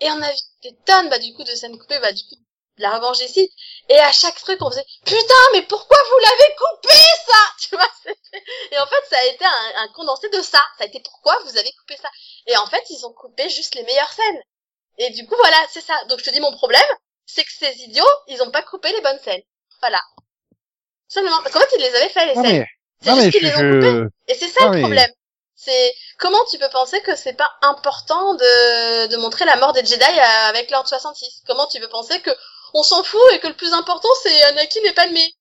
Et 0.00 0.08
on 0.10 0.22
a 0.22 0.30
vu 0.30 0.38
des 0.62 0.76
tonnes 0.86 1.08
bah 1.08 1.18
du 1.18 1.32
coup 1.34 1.42
de 1.42 1.50
scènes 1.50 1.76
coupées 1.78 1.98
bah 1.98 2.12
du 2.12 2.22
coup 2.22 2.36
la 2.82 2.96
revanche 2.96 3.18
des 3.18 3.28
sites. 3.28 3.52
Et 3.88 3.98
à 3.98 4.12
chaque 4.12 4.36
truc, 4.36 4.58
on 4.60 4.70
faisait 4.70 4.84
putain, 5.04 5.34
mais 5.52 5.62
pourquoi 5.62 5.96
vous 6.10 6.18
l'avez 6.18 6.54
coupé 6.56 6.94
ça? 7.26 7.38
Tu 7.60 7.76
vois 7.76 7.88
Et 8.72 8.78
en 8.78 8.86
fait, 8.86 9.02
ça 9.08 9.18
a 9.18 9.24
été 9.26 9.44
un, 9.44 9.88
condensé 9.94 10.28
de 10.28 10.42
ça. 10.42 10.58
Ça 10.76 10.84
a 10.84 10.86
été 10.86 11.00
pourquoi 11.00 11.38
vous 11.44 11.56
avez 11.56 11.72
coupé 11.72 11.96
ça? 11.96 12.08
Et 12.46 12.56
en 12.56 12.66
fait, 12.66 12.82
ils 12.90 13.06
ont 13.06 13.12
coupé 13.12 13.48
juste 13.48 13.74
les 13.74 13.84
meilleures 13.84 14.12
scènes. 14.12 14.42
Et 14.98 15.10
du 15.10 15.26
coup, 15.26 15.36
voilà, 15.36 15.56
c'est 15.72 15.80
ça. 15.80 15.94
Donc 16.08 16.18
je 16.18 16.24
te 16.24 16.30
dis, 16.30 16.40
mon 16.40 16.52
problème, 16.52 16.82
c'est 17.24 17.44
que 17.44 17.52
ces 17.52 17.72
idiots, 17.82 18.04
ils 18.26 18.42
ont 18.42 18.50
pas 18.50 18.62
coupé 18.62 18.92
les 18.92 19.00
bonnes 19.00 19.20
scènes. 19.20 19.42
Voilà. 19.80 20.02
Seulement, 21.08 21.40
parce 21.42 21.52
qu'en 21.54 21.60
fait, 21.60 21.76
ils 21.76 21.82
les 21.82 21.94
avaient 21.94 22.08
fait 22.08 22.26
les 22.26 22.34
scènes. 22.34 22.66
C'est 23.00 23.14
juste 23.14 23.30
qu'ils 23.30 23.44
les 23.44 23.54
ont 23.54 23.74
coupées. 23.74 24.14
Et 24.28 24.34
c'est 24.34 24.48
ça 24.48 24.68
le 24.68 24.80
problème. 24.80 25.10
C'est 25.54 25.94
comment 26.18 26.44
tu 26.50 26.58
peux 26.58 26.68
penser 26.70 27.00
que 27.02 27.14
c'est 27.14 27.34
pas 27.34 27.48
important 27.62 28.34
de, 28.34 29.06
de 29.06 29.16
montrer 29.16 29.44
la 29.44 29.56
mort 29.56 29.72
des 29.72 29.84
Jedi 29.84 30.02
avec 30.48 30.70
l'ordre 30.72 30.88
66 30.88 31.44
Comment 31.46 31.68
tu 31.68 31.78
peux 31.78 31.88
penser 31.88 32.20
que 32.20 32.30
on 32.74 32.82
s'en 32.82 33.02
fout 33.02 33.20
et 33.34 33.38
que 33.38 33.48
le 33.48 33.54
plus 33.54 33.72
important 33.72 34.08
c'est 34.22 34.42
Anakin 34.44 34.80
et 34.88 34.94
Padmé. 34.94 35.34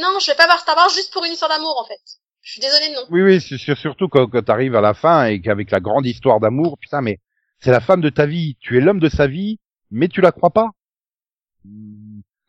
Non, 0.00 0.18
je 0.20 0.30
vais 0.30 0.36
pas 0.36 0.46
voir 0.46 0.58
Star 0.60 0.76
Wars 0.76 0.90
juste 0.90 1.12
pour 1.12 1.24
une 1.24 1.32
histoire 1.32 1.50
d'amour 1.50 1.78
en 1.80 1.84
fait. 1.84 2.00
Je 2.42 2.52
suis 2.52 2.60
désolée 2.60 2.94
non. 2.94 3.02
Oui 3.10 3.22
oui, 3.22 3.40
c'est 3.40 3.74
surtout 3.74 4.08
quand, 4.08 4.26
quand 4.26 4.42
t'arrives 4.42 4.76
à 4.76 4.80
la 4.80 4.94
fin 4.94 5.26
et 5.26 5.40
qu'avec 5.40 5.70
la 5.70 5.80
grande 5.80 6.06
histoire 6.06 6.40
d'amour, 6.40 6.78
putain 6.78 7.00
mais 7.00 7.20
c'est 7.60 7.70
la 7.70 7.80
femme 7.80 8.00
de 8.00 8.10
ta 8.10 8.26
vie, 8.26 8.56
tu 8.60 8.76
es 8.78 8.80
l'homme 8.80 9.00
de 9.00 9.08
sa 9.08 9.26
vie, 9.26 9.58
mais 9.90 10.08
tu 10.08 10.20
la 10.20 10.32
crois 10.32 10.50
pas. 10.50 10.70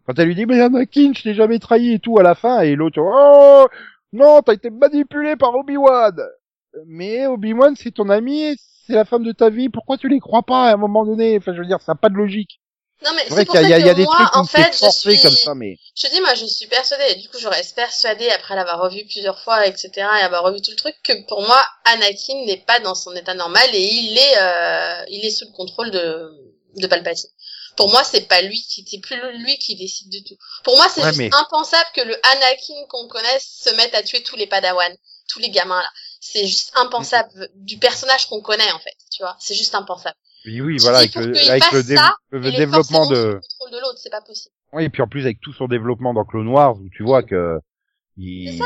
Quand 0.06 0.18
elle 0.18 0.28
lui 0.28 0.36
dit 0.36 0.46
mais 0.46 0.62
Anakin, 0.62 1.14
je 1.16 1.24
t'ai 1.24 1.34
jamais 1.34 1.60
trahi 1.60 1.94
et 1.94 2.00
tout 2.00 2.20
à 2.20 2.24
la 2.24 2.36
fin 2.36 2.62
et 2.62 2.76
l'autre 2.76 3.02
oh 3.02 3.68
non, 4.12 4.42
t'as 4.42 4.54
été 4.54 4.70
manipulé 4.70 5.36
par 5.36 5.54
Obi-Wan. 5.56 6.16
Mais 6.88 7.28
Obi-Wan 7.28 7.76
c'est 7.76 7.92
ton 7.92 8.10
ami, 8.10 8.56
c'est 8.58 8.94
la 8.94 9.06
femme 9.06 9.24
de 9.24 9.32
ta 9.32 9.50
vie, 9.50 9.70
pourquoi 9.70 9.98
tu 9.98 10.08
les 10.08 10.20
crois 10.20 10.44
pas 10.44 10.70
à 10.70 10.74
un 10.74 10.78
moment 10.78 11.06
donné? 11.06 11.38
Enfin 11.38 11.54
je 11.54 11.60
veux 11.60 11.68
dire, 11.68 11.82
ça 11.82 11.94
n'a 11.94 11.98
pas 11.98 12.10
de 12.10 12.16
logique. 12.16 12.59
Non 13.04 13.14
mais 13.14 13.24
c'est 13.30 13.46
pour 13.46 13.56
ça 13.56 13.62
que 13.62 14.02
moi, 14.04 14.32
en 14.34 14.44
fait, 14.46 14.74
je 14.74 14.90
suis. 14.90 15.22
Comme 15.22 15.32
ça, 15.32 15.56
mais... 15.56 15.78
Je 15.96 16.08
te 16.08 16.12
dis, 16.12 16.20
moi, 16.20 16.34
je 16.36 16.46
suis 16.46 16.68
persuadée. 16.68 17.06
Et 17.12 17.16
du 17.16 17.30
coup, 17.30 17.38
j'aurais 17.40 17.64
persuadé 17.76 18.30
après 18.30 18.56
l'avoir 18.56 18.82
revu 18.82 19.06
plusieurs 19.06 19.40
fois, 19.40 19.66
etc., 19.68 19.90
et 19.96 20.24
avoir 20.24 20.44
revu 20.44 20.62
tout 20.62 20.72
le 20.72 20.78
truc, 20.78 20.96
que 21.04 21.14
pour 21.28 21.42
moi, 21.42 21.66
Anakin 21.86 22.46
n'est 22.46 22.64
pas 22.66 22.80
dans 22.80 22.96
son 22.96 23.16
état 23.16 23.34
normal 23.34 23.70
et 23.74 23.82
il 23.82 24.18
est, 24.18 24.38
euh, 24.38 25.06
il 25.10 25.26
est 25.26 25.32
sous 25.32 25.46
le 25.46 25.52
contrôle 25.52 25.92
de 25.92 26.50
de 26.76 26.88
Palpatine. 26.88 27.30
Pour 27.76 27.90
moi, 27.90 28.04
c'est 28.04 28.28
pas 28.28 28.42
lui 28.42 28.62
qui, 28.62 28.86
c'est 28.86 29.00
plus 29.00 29.16
lui 29.38 29.58
qui 29.58 29.76
décide 29.76 30.10
du 30.10 30.24
tout. 30.24 30.36
Pour 30.64 30.76
moi, 30.76 30.88
c'est 30.94 31.02
juste 31.14 31.34
impensable 31.34 31.90
que 31.96 32.02
le 32.02 32.20
Anakin 32.26 32.86
qu'on 32.90 33.08
connaisse 33.08 33.48
se 33.64 33.70
mette 33.76 33.96
à 33.96 34.04
tuer 34.04 34.22
tous 34.22 34.36
les 34.36 34.48
Padawan, 34.48 34.94
tous 35.30 35.40
les 35.40 35.50
gamins 35.50 35.82
là. 35.82 35.90
C'est 36.20 36.46
juste 36.46 36.72
impensable 36.76 37.50
du 37.56 37.78
personnage 37.78 38.28
qu'on 38.28 38.42
connaît 38.42 38.72
en 38.72 38.80
fait. 38.80 38.96
Tu 39.12 39.24
vois, 39.24 39.38
c'est 39.40 39.56
juste 39.56 39.76
impensable. 39.76 40.18
Oui, 40.46 40.62
oui, 40.62 40.78
voilà, 40.80 41.00
avec, 41.00 41.16
le, 41.16 41.36
avec 41.50 41.72
le, 41.72 42.40
le 42.40 42.52
développement 42.52 43.08
de... 43.08 43.40
contrôle 43.42 43.72
de 43.72 43.82
l'autre, 43.82 43.98
c'est 43.98 44.10
pas 44.10 44.22
possible. 44.22 44.54
Oui, 44.72 44.84
et 44.86 44.90
puis 44.90 45.02
en 45.02 45.08
plus 45.08 45.22
avec 45.22 45.42
tout 45.42 45.54
son 45.54 45.68
développement 45.68 46.14
dans 46.14 46.24
Clone 46.24 46.48
Wars, 46.48 46.76
où 46.78 46.90
tu 46.90 47.04
vois 47.04 47.24
que 47.24 47.60
il, 48.18 48.62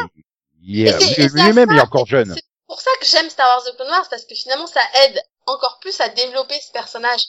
il 0.62 0.88
est, 0.88 1.34
lui-même 1.34 1.70
il 1.72 1.78
est 1.78 1.82
encore 1.82 2.06
jeune. 2.06 2.34
C'est 2.34 2.44
pour 2.68 2.82
ça 2.82 2.92
que 3.00 3.06
j'aime 3.06 3.30
Star 3.30 3.48
Wars 3.48 3.64
The 3.64 3.76
Clone 3.76 3.90
Wars, 3.90 4.08
parce 4.10 4.26
que 4.26 4.36
finalement 4.36 4.68
ça 4.68 4.82
aide 5.06 5.20
encore 5.46 5.80
plus 5.82 6.00
à 6.02 6.10
développer 6.10 6.56
ce 6.60 6.72
personnage. 6.72 7.22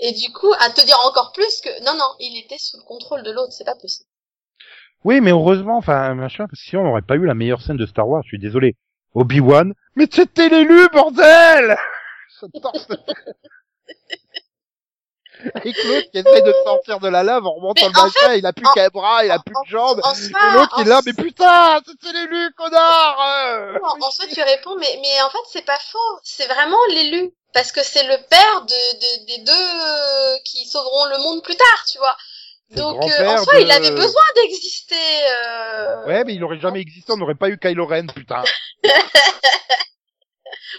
Et 0.00 0.12
du 0.12 0.32
coup, 0.32 0.52
à 0.60 0.70
te 0.70 0.84
dire 0.84 0.98
encore 1.04 1.32
plus 1.32 1.60
que 1.62 1.84
non, 1.84 1.92
non, 1.94 2.14
il 2.20 2.38
était 2.42 2.58
sous 2.58 2.78
le 2.78 2.84
contrôle 2.84 3.22
de 3.22 3.32
l'autre, 3.32 3.52
c'est 3.52 3.64
pas 3.64 3.74
possible. 3.74 4.08
Oui, 5.04 5.20
mais 5.20 5.30
heureusement, 5.30 5.78
enfin, 5.78 6.14
machin, 6.14 6.46
parce 6.46 6.60
que 6.60 6.68
sinon 6.68 6.82
on 6.82 6.84
n'aurait 6.86 7.02
pas 7.02 7.16
eu 7.16 7.24
la 7.24 7.34
meilleure 7.34 7.62
scène 7.62 7.76
de 7.76 7.86
Star 7.86 8.08
Wars, 8.08 8.22
je 8.22 8.28
suis 8.28 8.38
désolé. 8.38 8.76
Obi-Wan, 9.14 9.74
mais 9.96 10.06
c'était 10.10 10.48
l'élu, 10.48 10.88
bordel. 10.92 11.76
Avec 15.54 15.84
l'autre 15.84 16.10
qui 16.10 16.18
essaie 16.18 16.42
de 16.42 16.54
sortir 16.64 17.00
de 17.00 17.08
la 17.08 17.22
lave 17.22 17.46
en 17.46 17.54
remontant 17.54 17.86
Mais 17.86 17.88
le 17.88 18.02
machin, 18.02 18.34
il 18.34 18.44
a 18.44 18.52
plus 18.52 18.66
en- 18.66 18.72
qu'un 18.74 18.88
bras, 18.88 19.24
il 19.24 19.30
a 19.30 19.38
plus 19.38 19.54
En- 19.56 19.62
de 19.62 19.68
jambes. 19.68 20.00
Et 20.04 20.54
l'autre 20.54 20.74
il 20.78 20.86
est 20.86 20.90
là, 20.90 21.00
mais 21.06 21.14
putain, 21.14 21.80
c'était 21.86 22.12
l'élu, 22.12 22.52
connard 22.58 23.18
euh. 23.20 23.78
en, 23.82 24.04
en 24.06 24.10
soi, 24.10 24.26
tu 24.30 24.42
réponds, 24.42 24.76
mais, 24.78 24.98
mais 25.00 25.22
en 25.22 25.30
fait, 25.30 25.38
c'est 25.50 25.64
pas 25.64 25.78
faux. 25.78 26.18
C'est 26.22 26.46
vraiment 26.46 26.76
l'élu. 26.90 27.32
Parce 27.54 27.72
que 27.72 27.82
c'est 27.82 28.04
le 28.04 28.16
père 28.28 28.62
de, 28.62 28.66
de- 28.98 29.26
des 29.26 29.38
deux 29.44 30.38
qui 30.44 30.66
sauveront 30.66 31.06
le 31.06 31.18
monde 31.22 31.42
plus 31.42 31.56
tard, 31.56 31.84
tu 31.90 31.96
vois. 31.98 32.16
C'est 32.68 32.76
Donc, 32.76 33.02
euh, 33.02 33.26
en 33.28 33.42
soi, 33.42 33.54
de- 33.54 33.60
il 33.62 33.70
avait 33.70 33.90
besoin 33.92 34.22
d'exister. 34.36 34.94
euh, 34.94 36.04
Ouais, 36.06 36.22
mais 36.24 36.34
il 36.34 36.44
aurait 36.44 36.60
jamais 36.60 36.80
existé, 36.80 37.10
on 37.12 37.16
n'aurait 37.16 37.34
pas 37.34 37.48
eu 37.48 37.58
Kylo 37.58 37.86
Ren, 37.86 38.06
putain. 38.14 38.42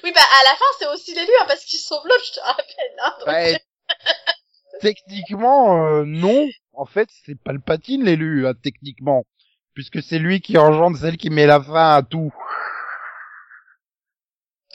Oui, 0.03 0.11
bah, 0.13 0.21
à 0.39 0.43
la 0.43 0.55
fin, 0.55 0.65
c'est 0.79 0.87
aussi 0.87 1.13
l'élu, 1.13 1.31
hein, 1.41 1.45
parce 1.47 1.63
qu'il 1.65 1.79
sauve 1.79 2.05
l'autre, 2.05 2.23
je 2.27 2.33
te 2.33 2.39
rappelle. 2.39 2.95
Hein, 3.03 3.15
donc- 3.19 3.27
Ouais. 3.27 3.59
techniquement, 4.81 5.85
euh, 5.85 6.03
non. 6.05 6.47
En 6.73 6.85
fait, 6.85 7.09
c'est 7.25 7.35
Palpatine 7.35 8.03
l'élu, 8.03 8.47
hein, 8.47 8.53
techniquement. 8.61 9.25
Puisque 9.73 10.01
c'est 10.03 10.19
lui 10.19 10.41
qui 10.41 10.57
engendre 10.57 10.97
celle 10.97 11.17
qui 11.17 11.29
met 11.29 11.45
la 11.45 11.61
fin 11.61 11.95
à 11.95 12.01
tout. 12.03 12.33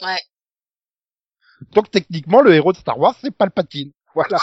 Ouais. 0.03 0.21
Donc 1.73 1.91
techniquement, 1.91 2.41
le 2.43 2.55
héros 2.55 2.73
de 2.73 2.79
Star 2.79 2.99
Wars, 2.99 3.15
c'est 3.21 3.31
Palpatine. 3.31 3.93
Voilà. 4.15 4.39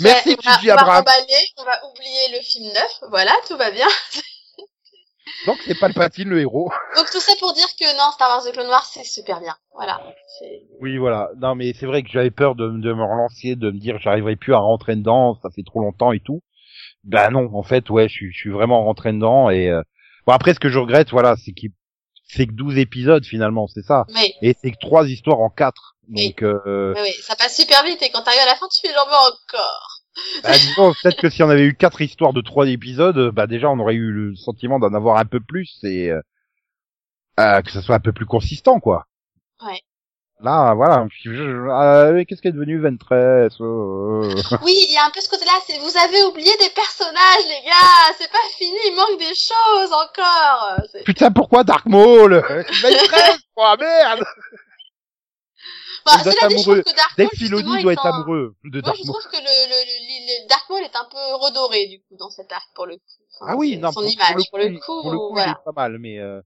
Merci, 0.00 0.36
on 0.38 0.42
va, 0.48 0.56
Gigi 0.56 0.70
on 0.70 0.74
va 0.74 0.80
Abrams. 0.80 1.00
emballer, 1.02 1.48
on 1.58 1.64
va 1.64 1.86
oublier 1.86 2.28
le 2.32 2.40
film 2.42 2.72
neuf, 2.72 2.98
voilà, 3.10 3.36
tout 3.46 3.56
va 3.56 3.70
bien. 3.70 3.86
Donc 5.46 5.58
c'est 5.64 5.78
Palpatine 5.78 6.28
le 6.28 6.40
héros. 6.40 6.70
Donc 6.96 7.10
tout 7.10 7.20
ça 7.20 7.32
pour 7.40 7.52
dire 7.52 7.66
que 7.78 7.84
non, 7.96 8.10
Star 8.12 8.28
Wars 8.28 8.44
The 8.44 8.52
Clone 8.52 8.68
Wars, 8.68 8.84
c'est 8.84 9.04
super 9.04 9.40
bien. 9.40 9.54
Voilà. 9.74 10.00
Oui, 10.80 10.96
voilà. 10.98 11.30
Non, 11.38 11.54
mais 11.54 11.72
c'est 11.74 11.86
vrai 11.86 12.02
que 12.02 12.08
j'avais 12.10 12.30
peur 12.30 12.54
de, 12.54 12.68
de 12.68 12.92
me 12.92 13.02
relancer, 13.02 13.56
de 13.56 13.70
me 13.70 13.78
dire 13.78 13.98
j'arriverai 14.00 14.36
plus 14.36 14.54
à 14.54 14.58
rentrer 14.58 14.96
dedans, 14.96 15.38
ça 15.42 15.50
fait 15.54 15.62
trop 15.64 15.80
longtemps 15.80 16.12
et 16.12 16.20
tout. 16.20 16.42
Ben 17.04 17.30
non, 17.30 17.50
en 17.54 17.62
fait, 17.62 17.88
ouais, 17.90 18.08
je, 18.08 18.12
suis- 18.14 18.32
je 18.32 18.36
suis 18.38 18.50
vraiment 18.50 18.84
rentré 18.84 19.12
dedans 19.12 19.50
et 19.50 19.68
euh, 19.70 19.82
bon 20.26 20.32
après 20.32 20.54
ce 20.54 20.60
que 20.60 20.68
je 20.68 20.78
regrette, 20.78 21.10
voilà, 21.10 21.36
c'est 21.36 21.52
qu'il 21.52 21.70
c'est 22.28 22.46
que 22.46 22.52
12 22.52 22.78
épisodes 22.78 23.24
finalement, 23.24 23.68
c'est 23.68 23.84
ça. 23.84 24.04
Oui, 24.14 24.32
Et 24.42 24.56
c'est 24.60 24.72
que 24.72 24.78
trois 24.80 25.08
histoires 25.08 25.40
en 25.40 25.48
quatre. 25.50 25.94
Oui. 26.08 26.28
Donc 26.28 26.42
euh, 26.42 26.92
oui, 26.96 27.00
oui, 27.04 27.12
ça 27.22 27.36
passe 27.36 27.56
super 27.56 27.84
vite 27.84 28.02
et 28.02 28.10
quand 28.10 28.22
t'arrives 28.22 28.40
à 28.42 28.46
la 28.46 28.56
fin, 28.56 28.66
tu 28.68 28.80
fais 28.80 28.92
j'en 28.94 29.06
veux 29.06 29.12
encore. 29.14 29.95
Bah, 30.42 30.52
disons 30.52 30.92
peut-être 30.92 31.20
que 31.20 31.30
si 31.30 31.42
on 31.42 31.50
avait 31.50 31.66
eu 31.66 31.74
quatre 31.74 32.00
histoires 32.00 32.32
de 32.32 32.40
trois 32.40 32.68
épisodes, 32.68 33.30
bah 33.32 33.46
déjà 33.46 33.70
on 33.70 33.78
aurait 33.78 33.94
eu 33.94 34.10
le 34.10 34.34
sentiment 34.36 34.78
d'en 34.78 34.94
avoir 34.94 35.18
un 35.18 35.24
peu 35.24 35.40
plus 35.40 35.78
et 35.82 36.10
euh, 36.10 36.20
euh, 37.40 37.62
que 37.62 37.70
ça 37.70 37.82
soit 37.82 37.96
un 37.96 38.00
peu 38.00 38.12
plus 38.12 38.26
consistant 38.26 38.80
quoi. 38.80 39.06
Ouais. 39.62 39.80
Là, 40.40 40.74
voilà. 40.74 41.06
mais 42.12 42.26
Qu'est-ce 42.26 42.42
qui 42.42 42.48
est 42.48 42.52
devenu 42.52 42.78
Ventress 42.78 43.54
euh, 43.58 44.34
Oui, 44.62 44.76
il 44.86 44.92
y 44.92 44.98
a 44.98 45.06
un 45.06 45.10
peu 45.10 45.20
ce 45.20 45.30
côté-là, 45.30 45.52
c'est 45.66 45.78
vous 45.78 45.96
avez 45.96 46.24
oublié 46.24 46.50
des 46.58 46.68
personnages, 46.74 47.46
les 47.48 47.66
gars, 47.66 48.14
c'est 48.18 48.30
pas 48.30 48.36
fini, 48.58 48.76
il 48.86 48.96
manque 48.96 49.18
des 49.18 49.34
choses 49.34 49.92
encore. 49.92 50.78
Putain, 51.06 51.30
pourquoi 51.30 51.64
Dark 51.64 51.86
Maul? 51.86 52.34
Ventress, 52.82 53.40
quoi, 53.54 53.78
merde 53.78 54.24
Bah, 56.06 56.22
doit 56.22 56.32
être 56.32 56.40
je 56.40 56.46
amoureux. 56.46 56.84
Dave 57.18 57.28
Filoni 57.34 57.74
il 57.78 57.82
doit 57.82 57.92
être 57.92 58.06
amoureux 58.06 58.54
de 58.64 58.70
Moi, 58.80 58.82
Dark 58.82 58.96
je 58.98 59.06
Maul. 59.06 59.16
trouve 59.16 59.30
que 59.30 59.36
le, 59.36 59.42
le, 59.42 59.78
le, 59.86 60.42
le 60.44 60.48
Dark 60.48 60.70
Maul 60.70 60.82
est 60.82 60.96
un 60.96 61.04
peu 61.10 61.34
redoré, 61.44 61.86
du 61.88 62.00
coup, 62.00 62.16
dans 62.18 62.30
cet 62.30 62.50
arc, 62.52 62.68
pour 62.74 62.86
le 62.86 62.96
coup. 62.96 63.02
Enfin, 63.40 63.52
Ah 63.52 63.56
oui, 63.56 63.76
non, 63.76 63.92
Son 63.92 64.00
pour, 64.00 64.10
image, 64.10 64.34
pour 64.50 64.58
le 64.58 64.78
coup, 64.78 65.02
pour 65.02 65.10
le 65.12 65.18
coup, 65.18 65.28
il 65.30 65.32
voilà. 65.34 65.52
est 65.52 65.64
pas 65.64 65.72
mal, 65.74 65.98
mais 65.98 66.18
euh, 66.18 66.40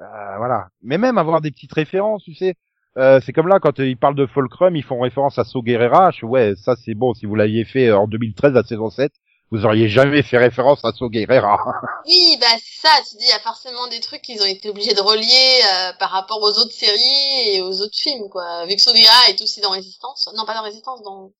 euh, 0.00 0.36
voilà. 0.38 0.68
Mais 0.82 0.98
même 0.98 1.18
avoir 1.18 1.40
des 1.40 1.50
petites 1.50 1.72
références, 1.72 2.22
tu 2.24 2.34
sais. 2.34 2.54
Euh, 2.96 3.20
c'est 3.24 3.32
comme 3.32 3.48
là 3.48 3.60
quand 3.60 3.78
euh, 3.80 3.86
ils 3.86 3.96
parlent 3.96 4.14
de 4.16 4.26
Fulcrum, 4.26 4.74
ils 4.74 4.82
font 4.82 5.00
référence 5.00 5.38
à 5.38 5.44
So 5.44 5.62
Guerrera. 5.62 6.10
Je 6.10 6.26
ouais, 6.26 6.54
ça 6.56 6.74
c'est 6.76 6.94
bon. 6.94 7.14
Si 7.14 7.26
vous 7.26 7.34
l'aviez 7.36 7.64
fait 7.64 7.88
euh, 7.88 7.98
en 7.98 8.08
2013 8.08 8.52
la 8.54 8.64
saison 8.64 8.90
7, 8.90 9.12
vous 9.50 9.64
auriez 9.64 9.88
jamais 9.88 10.22
fait 10.22 10.38
référence 10.38 10.84
à 10.84 10.92
So 10.92 11.08
Guerrera. 11.08 11.58
Oui, 12.06 12.36
bah 12.40 12.46
c'est 12.58 12.86
ça, 12.86 12.94
tu 13.08 13.16
dis, 13.16 13.24
il 13.24 13.28
y 13.28 13.32
a 13.32 13.38
forcément 13.40 13.86
des 13.88 14.00
trucs 14.00 14.22
qu'ils 14.22 14.40
ont 14.42 14.46
été 14.46 14.68
obligés 14.70 14.94
de 14.94 15.00
relier 15.00 15.60
euh, 15.72 15.92
par 15.98 16.10
rapport 16.10 16.42
aux 16.42 16.58
autres 16.58 16.72
séries 16.72 17.54
et 17.54 17.62
aux 17.62 17.80
autres 17.80 17.96
films, 17.96 18.28
quoi. 18.30 18.64
Vu 18.66 18.76
que 18.76 19.30
est 19.30 19.42
aussi 19.42 19.60
dans 19.60 19.70
Résistance, 19.70 20.30
non 20.36 20.44
pas 20.44 20.54
dans 20.54 20.62
Résistance, 20.62 21.02
dans 21.02 21.32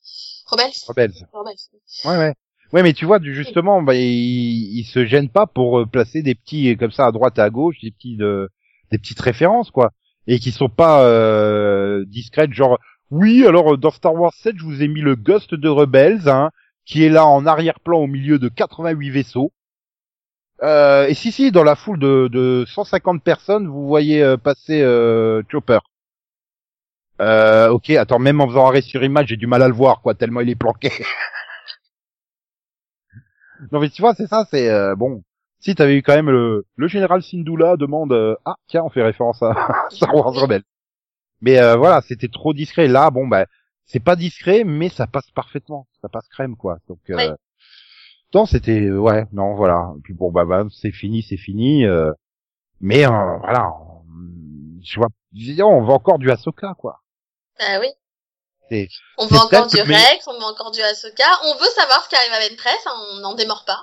Rebels. 0.47 0.73
Rebels. 0.87 1.13
Rebels. 1.33 1.57
Ouais, 2.05 2.17
ouais. 2.19 2.35
Ouais, 2.73 2.83
mais 2.83 2.93
tu 2.93 3.07
vois, 3.07 3.19
du- 3.19 3.35
justement, 3.35 3.83
bah, 3.83 3.95
ils, 3.95 4.79
ils 4.79 4.85
se 4.85 5.07
gênent 5.07 5.31
pas 5.31 5.47
pour 5.47 5.81
euh, 5.81 5.87
placer 5.87 6.23
des 6.23 6.35
petits, 6.35 6.77
comme 6.77 6.91
ça, 6.91 7.07
à 7.07 7.13
droite 7.13 7.39
et 7.39 7.43
à 7.43 7.49
gauche, 7.51 7.77
des 7.83 7.91
petits, 7.91 8.17
de, 8.17 8.51
des 8.91 8.99
petites 8.99 9.21
références, 9.21 9.71
quoi. 9.71 9.93
Et 10.27 10.39
qui 10.39 10.53
sont 10.53 10.69
pas, 10.69 11.05
euh, 11.05 12.05
discrètes, 12.07 12.53
genre, 12.53 12.79
oui, 13.11 13.47
alors, 13.47 13.75
euh, 13.75 13.77
dans 13.79 13.91
Star 13.91 14.15
Wars 14.15 14.35
7, 14.35 14.57
je 14.59 14.65
vous 14.65 14.83
ai 14.83 14.89
mis 14.89 15.01
le 15.01 15.17
Ghost 15.17 15.55
de 15.55 15.69
Rebels, 15.69 16.29
hein, 16.29 16.51
qui 16.89 17.05
est 17.05 17.11
là 17.11 17.27
en 17.27 17.45
arrière-plan 17.47 17.99
au 17.99 18.07
milieu 18.07 18.39
de 18.39 18.49
88 18.49 19.11
vaisseaux. 19.11 19.53
Euh, 20.63 21.07
et 21.07 21.15
si, 21.15 21.31
si, 21.31 21.53
dans 21.53 21.63
la 21.63 21.77
foule 21.77 21.99
de, 21.99 22.29
de 22.33 22.65
150 22.67 23.23
personnes, 23.23 23.69
vous 23.69 23.87
voyez 23.87 24.23
euh, 24.23 24.37
passer 24.39 24.81
euh, 24.83 25.43
Chopper. 25.53 25.79
Euh, 27.21 27.69
ok, 27.69 27.91
attends, 27.91 28.19
même 28.19 28.41
en 28.41 28.49
faisant 28.49 28.67
arrêt 28.67 28.81
sur 28.81 29.05
image, 29.05 29.29
j'ai 29.29 29.37
du 29.37 29.47
mal 29.47 29.63
à 29.63 29.69
le 29.69 29.75
voir, 29.75 30.01
quoi, 30.01 30.15
tellement 30.15 30.41
il 30.41 30.49
est 30.49 30.57
planqué. 30.57 30.91
Non 33.73 33.81
mais 33.81 33.91
tu 33.91 34.03
vois, 34.03 34.15
c'est 34.15 34.29
ça, 34.29 34.47
c'est 34.51 34.71
euh, 34.71 34.95
bon. 34.95 35.23
Si 35.59 35.75
t'avais 35.75 35.97
eu 35.97 36.03
quand 36.03 36.15
même 36.15 36.31
le, 36.31 36.65
le 36.77 36.89
général 36.89 37.25
Syndulla 37.25 37.77
demande 37.77 38.13
euh, 38.13 38.37
ah 38.45 38.55
tiens 38.69 38.85
on 38.85 38.89
fait 38.89 39.03
référence 39.03 39.43
à 39.43 39.53
Star 39.91 40.15
Wars 40.15 40.33
Rebelle. 40.33 40.63
Mais 41.41 41.57
voilà, 41.77 42.01
c'était 42.03 42.29
trop 42.29 42.55
discret. 42.55 42.87
Là 42.87 43.11
bon 43.11 43.27
bah 43.27 43.47
c'est 43.89 43.99
pas 44.01 44.15
discret 44.15 44.63
mais 44.65 44.89
ça 44.89 45.07
passe 45.09 45.29
parfaitement, 45.33 45.89
ça 46.01 46.09
passe 46.09 46.29
crème 46.29 46.57
quoi. 46.57 46.79
Donc 46.89 47.01
euh, 47.11 47.17
Oui. 47.17 47.29
non 48.35 48.47
c'était 48.47 48.83
euh, 48.83 48.99
ouais 48.99 49.25
non 49.33 49.55
voilà. 49.57 49.93
Et 49.99 50.01
puis 50.03 50.15
bon 50.15 50.31
bah, 50.31 50.45
bah 50.45 50.65
c'est 50.71 50.93
fini 50.93 51.23
c'est 51.23 51.37
fini. 51.37 51.85
euh, 51.85 52.13
mais 52.81 53.05
euh, 53.07 53.37
voilà, 53.41 53.71
on- 53.81 54.03
je 54.85 55.01
vois, 55.01 55.09
on 55.67 55.83
veut 55.85 55.93
encore 55.93 56.19
du 56.21 56.31
Ahsoka 56.31 56.75
quoi. 56.79 57.01
Bah 57.59 57.81
oui. 57.81 57.89
C'est 58.71 58.87
On 59.17 59.27
veut 59.27 59.37
encore 59.39 59.67
du 59.67 59.77
mais- 59.89 59.97
Rex, 59.97 60.29
on 60.29 60.35
veut 60.39 60.45
encore 60.45 60.71
du 60.71 60.81
Ahsoka, 60.83 61.25
on 61.47 61.55
veut 61.55 61.71
savoir 61.75 62.05
ce 62.05 62.09
qui 62.11 62.17
arrive 62.17 62.33
à 62.33 62.49
Ventress, 62.49 62.87
hein, 62.87 62.93
on 63.15 63.21
n'en 63.21 63.35
démord 63.35 63.65
pas. 63.67 63.81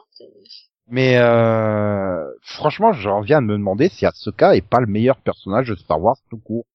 Mais 0.88 1.18
euh, 1.18 2.24
franchement, 2.44 2.94
j'en 2.94 3.22
viens 3.22 3.42
de 3.42 3.48
me 3.48 3.54
demander 3.58 3.90
si 3.90 4.06
Ahsoka 4.06 4.56
est 4.56 4.62
pas 4.62 4.80
le 4.80 4.86
meilleur 4.86 5.18
personnage 5.18 5.70
de 5.70 5.76
Star 5.76 6.00
Wars 6.00 6.18
tout 6.30 6.38
court. 6.38 6.66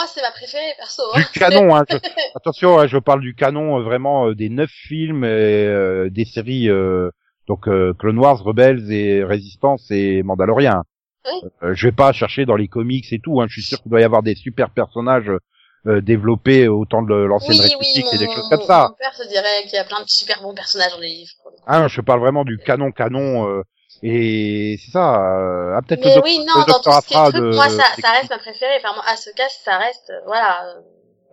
Moi 0.00 0.08
c'est 0.14 0.22
ma 0.22 0.30
préférée 0.30 0.72
perso. 0.78 1.02
Du 1.14 1.20
Hein. 1.20 1.24
canon, 1.34 1.76
hein, 1.76 1.84
je- 1.90 1.96
attention, 2.34 2.78
hein, 2.78 2.86
je 2.86 2.96
parle 2.98 3.20
du 3.20 3.34
canon 3.34 3.78
euh, 3.78 3.82
vraiment 3.82 4.28
euh, 4.28 4.34
des 4.34 4.48
neuf 4.48 4.70
films 4.70 5.24
et 5.24 5.28
euh, 5.66 6.08
des 6.10 6.24
séries 6.24 6.70
euh, 6.70 7.10
donc 7.48 7.68
euh, 7.68 7.92
Clone 7.98 8.18
Wars, 8.18 8.42
Rebels 8.42 8.90
et 8.90 9.22
Résistance 9.24 9.90
et 9.90 10.22
Mandalorian. 10.22 10.82
Oui. 11.26 11.48
Euh, 11.62 11.74
je 11.74 11.86
vais 11.88 11.92
pas 11.92 12.12
chercher 12.12 12.46
dans 12.46 12.56
les 12.56 12.68
comics 12.68 13.12
et 13.12 13.18
tout. 13.18 13.42
Hein, 13.42 13.46
je 13.48 13.54
suis 13.60 13.62
sûr 13.62 13.82
qu'il 13.82 13.90
doit 13.90 14.00
y 14.00 14.04
avoir 14.04 14.22
des 14.22 14.34
super 14.34 14.70
personnages 14.70 15.30
euh, 15.86 16.00
développés 16.00 16.66
au 16.68 16.86
temps 16.86 17.02
de 17.02 17.14
l'ancienne 17.14 17.58
Oui, 17.58 17.64
République 17.64 18.06
oui, 18.06 18.14
et 18.14 18.18
des 18.18 18.26
mon, 18.26 18.34
choses 18.36 18.48
comme 18.48 18.62
ça. 18.62 18.88
mon 18.88 18.94
père 18.96 19.14
se 19.14 19.28
dirait 19.28 19.62
qu'il 19.64 19.74
y 19.74 19.78
a 19.78 19.84
plein 19.84 20.00
de 20.00 20.08
super 20.08 20.40
bons 20.40 20.54
personnages 20.54 20.92
dans 20.92 21.00
les 21.00 21.08
livres. 21.08 21.32
Ah, 21.66 21.88
je 21.88 22.00
parle 22.00 22.20
vraiment 22.20 22.44
du 22.44 22.56
canon 22.58 22.90
canon 22.90 23.48
euh, 23.50 23.62
et 24.02 24.76
c'est 24.84 24.90
ça. 24.92 25.14
Euh, 25.38 25.74
ah, 25.76 25.82
peut-être 25.82 26.04
le 26.04 26.10
Mais 26.10 26.14
doc- 26.14 26.24
oui, 26.24 26.38
le 26.38 26.44
non, 26.46 26.54
dans 26.54 26.66
docteur 26.66 26.94
tout 26.94 27.00
ce 27.02 27.06
qui 27.06 27.14
est 27.14 27.16
Afra 27.16 27.30
truc, 27.30 27.42
de- 27.42 27.54
moi 27.54 27.68
ça, 27.68 27.84
ça 28.00 28.12
reste 28.12 28.30
ma 28.30 28.38
préférée. 28.38 28.76
Enfin, 28.78 28.94
moi, 28.94 29.04
Asuka, 29.06 29.48
ça 29.48 29.78
reste, 29.78 30.10
euh, 30.10 30.20
voilà. 30.26 30.66
euh, 30.76 30.80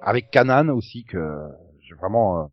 avec 0.01 0.29
Kanan 0.31 0.69
aussi 0.69 1.03
que 1.05 1.17
j'ai 1.81 1.95
vraiment 1.95 2.41
euh, 2.41 2.45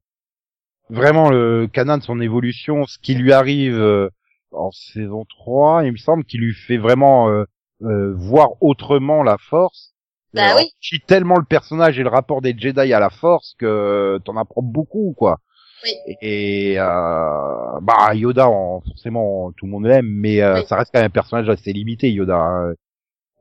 vraiment 0.90 1.30
le 1.30 1.66
Kanan 1.72 2.00
son 2.00 2.20
évolution 2.20 2.86
ce 2.86 2.98
qui 2.98 3.14
lui 3.14 3.32
arrive 3.32 3.78
euh, 3.78 4.08
en 4.52 4.70
saison 4.70 5.24
3 5.28 5.84
il 5.84 5.92
me 5.92 5.96
semble 5.96 6.24
qu'il 6.24 6.40
lui 6.40 6.54
fait 6.54 6.78
vraiment 6.78 7.28
euh, 7.28 7.44
euh, 7.82 8.14
voir 8.16 8.50
autrement 8.62 9.22
la 9.22 9.36
force 9.38 9.94
Bah 10.32 10.54
oui. 10.56 10.70
tellement 11.06 11.36
le 11.36 11.44
personnage 11.44 11.98
et 11.98 12.02
le 12.02 12.08
rapport 12.08 12.40
des 12.40 12.54
Jedi 12.56 12.92
à 12.92 13.00
la 13.00 13.10
force 13.10 13.54
que 13.58 14.18
t'en 14.24 14.36
apprends 14.36 14.62
beaucoup 14.62 15.14
quoi 15.16 15.38
Oui. 15.82 15.90
et 16.22 16.74
euh, 16.78 17.80
bah 17.82 18.14
Yoda 18.14 18.48
en- 18.48 18.80
forcément 18.80 19.52
tout 19.52 19.66
le 19.66 19.72
monde 19.72 19.86
l'aime 19.86 20.06
mais 20.08 20.40
euh, 20.40 20.60
Oui. 20.60 20.66
ça 20.66 20.76
reste 20.76 20.90
quand 20.92 21.00
même 21.00 21.06
un 21.08 21.10
personnage 21.10 21.48
assez 21.48 21.72
limité 21.72 22.10
Yoda 22.12 22.36
hein. 22.38 22.74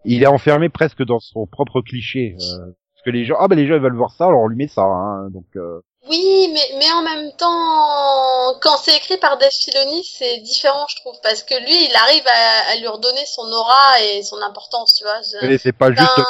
il 0.04 0.24
est 0.24 0.28
enfermé 0.28 0.70
presque 0.70 1.04
dans 1.06 1.20
son 1.20 1.46
propre 1.48 1.82
cliché 1.82 2.36
euh, 2.42 2.72
que 3.06 3.10
les 3.12 3.26
gens 3.26 3.36
ah 3.40 3.48
ben 3.48 3.56
les 3.56 3.68
gens 3.68 3.76
ils 3.76 3.82
veulent 3.82 3.96
voir 3.96 4.12
ça 4.12 4.26
alors 4.26 4.42
on 4.42 4.48
lui 4.48 4.58
met 4.58 4.68
ça 4.68 4.82
hein, 4.84 5.30
donc 5.32 5.46
euh, 5.56 5.80
Oui, 6.10 6.50
mais, 6.54 6.70
mais 6.80 6.92
en 6.92 7.02
même 7.02 7.32
temps, 7.38 8.60
quand 8.62 8.78
c'est 8.78 8.96
écrit 8.98 9.18
par 9.18 9.38
Dave 9.38 9.52
Filoni, 9.52 10.04
c'est 10.04 10.40
différent, 10.40 10.86
je 10.90 10.98
trouve, 10.98 11.16
parce 11.24 11.44
que 11.44 11.56
lui, 11.56 11.86
il 11.86 11.96
arrive 11.96 12.28
à, 12.28 12.72
à 12.72 12.76
lui 12.76 12.88
redonner 12.88 13.26
son 13.26 13.50
aura 13.52 14.02
et 14.02 14.22
son 14.22 14.42
importance, 14.42 14.94
tu 14.96 15.06
vois. 15.06 15.22
Je- 15.22 15.46
mais 15.48 15.58
c'est 15.58 15.72
pas 15.72 15.90
Ben, 15.92 16.04
juste 16.04 16.28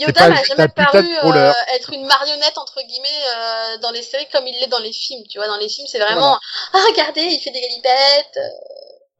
Yoda 0.00 0.12
pas 0.20 0.28
m'a 0.30 0.36
juste 0.36 0.48
jamais 0.48 0.68
paru 0.68 1.06
euh, 1.38 1.52
être 1.76 1.92
une 1.92 2.06
marionnette 2.06 2.58
entre 2.58 2.80
guillemets 2.82 3.08
euh, 3.36 3.78
dans 3.78 3.92
les 3.92 4.02
séries 4.02 4.26
comme 4.32 4.46
il 4.48 4.58
l'est 4.58 4.66
dans 4.66 4.80
les 4.80 4.92
films. 4.92 5.22
Tu 5.30 5.38
vois, 5.38 5.46
dans 5.46 5.58
les 5.58 5.68
films, 5.68 5.86
c'est 5.86 6.00
vraiment 6.00 6.36
ah 6.72 6.78
regardez, 6.90 7.22
il 7.22 7.40
fait 7.40 7.50
des 7.52 7.60
galipettes. 7.60 8.38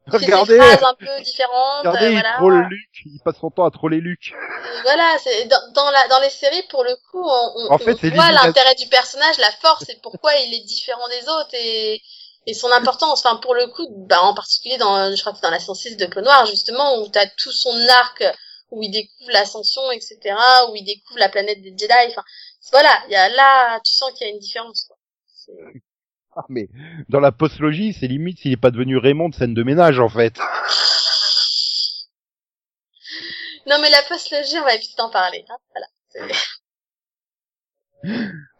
Euh, 0.07 0.19
fait 0.19 0.25
des 0.25 0.33
Regardez, 0.33 0.57
phrases 0.57 0.83
un 0.83 0.93
peu 0.93 1.21
différentes. 1.23 1.79
regardez, 1.79 2.05
euh, 2.05 2.09
il 2.09 2.13
voilà. 2.13 2.33
troll 2.33 2.67
Luc, 2.69 2.89
il 3.05 3.19
passe 3.23 3.37
son 3.39 3.49
temps 3.49 3.65
à 3.65 3.71
troller 3.71 3.99
Luc. 3.99 4.33
Et 4.33 4.81
voilà, 4.83 5.17
c'est 5.23 5.45
dans, 5.45 5.71
dans 5.73 5.89
la 5.91 6.07
dans 6.07 6.19
les 6.19 6.29
séries 6.29 6.63
pour 6.69 6.83
le 6.83 6.95
coup, 7.11 7.23
on, 7.23 7.51
on, 7.55 7.71
En 7.73 7.77
fait, 7.77 7.97
on 8.03 8.09
voit 8.15 8.31
l'intérêt 8.31 8.75
du 8.75 8.87
personnage, 8.87 9.37
la 9.39 9.51
force 9.51 9.89
et 9.89 9.99
pourquoi 10.03 10.35
il 10.35 10.53
est 10.53 10.65
différent 10.65 11.07
des 11.09 11.29
autres 11.29 11.53
et 11.53 12.01
et 12.47 12.53
son 12.53 12.71
importance. 12.71 13.25
Enfin, 13.25 13.37
pour 13.37 13.55
le 13.55 13.67
coup, 13.67 13.87
bah, 14.07 14.21
en 14.21 14.33
particulier 14.35 14.77
dans, 14.77 15.15
je 15.15 15.19
crois 15.21 15.33
que 15.33 15.41
dans 15.41 15.49
la 15.49 15.59
106 15.59 15.97
de 15.97 16.05
Clone 16.05 16.25
Noir 16.25 16.45
justement 16.45 16.97
où 16.99 17.07
t'as 17.09 17.27
tout 17.37 17.51
son 17.51 17.75
arc 17.89 18.23
où 18.71 18.81
il 18.81 18.91
découvre 18.91 19.31
l'ascension, 19.31 19.91
etc., 19.91 20.19
où 20.69 20.75
il 20.75 20.83
découvre 20.83 21.19
la 21.19 21.29
planète 21.29 21.61
des 21.61 21.69
Jedi. 21.77 21.93
Enfin, 22.09 22.23
voilà, 22.71 22.99
il 23.07 23.13
y 23.13 23.15
a 23.15 23.29
là, 23.29 23.79
tu 23.83 23.91
sens 23.93 24.11
qu'il 24.13 24.27
y 24.27 24.29
a 24.29 24.33
une 24.33 24.39
différence. 24.39 24.85
Quoi. 24.85 24.97
Ah, 26.35 26.43
mais 26.49 26.67
dans 27.07 27.21
la 27.21 27.31
postlogie, 27.31 27.93
c'est 27.93 28.07
limite 28.07 28.39
s'il 28.39 28.51
n'est 28.51 28.57
pas 28.57 28.71
devenu 28.71 28.97
Raymond 28.97 29.29
de 29.29 29.35
scène 29.35 29.53
de 29.53 29.63
ménage, 29.63 29.99
en 29.99 30.09
fait. 30.09 30.37
Non, 33.67 33.77
mais 33.81 33.89
la 33.89 34.01
postlogie, 34.07 34.59
on 34.59 34.65
va 34.65 34.77
vite 34.77 34.99
en 34.99 35.09
parler. 35.09 35.45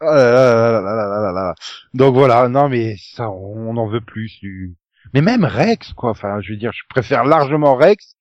Voilà. 0.00 1.54
Donc 1.94 2.14
voilà, 2.14 2.48
non 2.48 2.68
mais 2.68 2.96
ça, 3.14 3.30
on 3.30 3.76
en 3.76 3.86
veut 3.86 4.00
plus. 4.00 4.40
Mais 5.14 5.20
même 5.20 5.44
Rex, 5.44 5.92
quoi. 5.92 6.10
Enfin, 6.10 6.40
je 6.40 6.52
veux 6.52 6.58
dire, 6.58 6.72
je 6.72 6.82
préfère 6.88 7.24
largement 7.24 7.76
Rex 7.76 8.16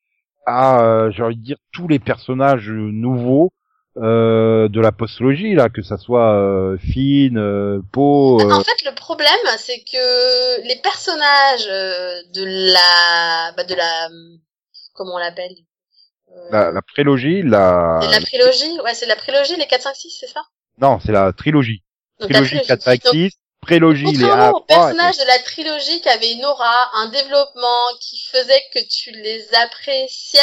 à, 0.45 0.81
euh, 0.81 1.11
j'ai 1.11 1.23
envie 1.23 1.37
de 1.37 1.43
dire, 1.43 1.57
tous 1.71 1.87
les 1.87 1.99
personnages 1.99 2.69
euh, 2.69 2.91
nouveaux 2.91 3.51
euh, 3.97 4.67
de 4.67 4.79
la 4.81 4.91
postlogie 4.91 5.53
là, 5.55 5.69
que 5.69 5.81
ça 5.81 5.97
soit 5.97 6.33
euh, 6.35 6.77
Finn, 6.77 7.37
euh, 7.37 7.79
Poe. 7.91 8.41
euh, 8.41 8.51
En 8.51 8.63
fait, 8.63 8.83
le 8.85 8.93
problème, 8.95 9.29
c'est 9.57 9.79
que 9.79 10.61
les 10.67 10.75
personnages 10.77 11.67
euh, 11.69 12.21
de 12.33 12.43
la, 12.73 13.51
bah, 13.55 13.63
de 13.63 13.73
la, 13.75 14.09
comment 14.93 15.15
on 15.15 15.17
l'appelle 15.17 15.55
Euh, 16.29 16.49
la, 16.51 16.71
la 16.71 16.81
prélogie, 16.81 17.41
la... 17.43 17.99
C'est 18.01 18.11
la 18.19 18.21
prélogie, 18.21 18.79
ouais, 18.81 18.93
c'est 18.93 19.05
la 19.05 19.15
prélogie, 19.15 19.55
les 19.55 19.67
4, 19.67 19.81
5, 19.83 19.95
6, 19.95 20.17
c'est 20.19 20.27
ça? 20.27 20.41
Non, 20.81 20.99
c'est 21.05 21.13
la 21.13 21.31
trilogie. 21.31 21.83
Donc, 22.19 22.29
la 22.31 22.39
Trilogie 22.39 22.61
trilogie. 22.61 22.67
4 22.67 22.81
5 22.81 23.03
Donc, 23.03 23.13
6, 23.13 23.31
prélogie 23.61 24.05
les 24.05 24.11
Contrairement 24.19 24.51
A3. 24.51 24.55
aux 24.57 24.65
personnages 24.65 25.17
de 25.17 25.25
la 25.27 25.39
trilogie 25.39 26.01
qui 26.01 26.09
avaient 26.09 26.33
une 26.33 26.43
aura, 26.45 26.89
un 26.95 27.07
développement 27.09 27.85
qui 28.01 28.19
faisait 28.31 28.61
que 28.73 28.79
tu 28.89 29.11
les 29.11 29.45
appréciais, 29.55 30.41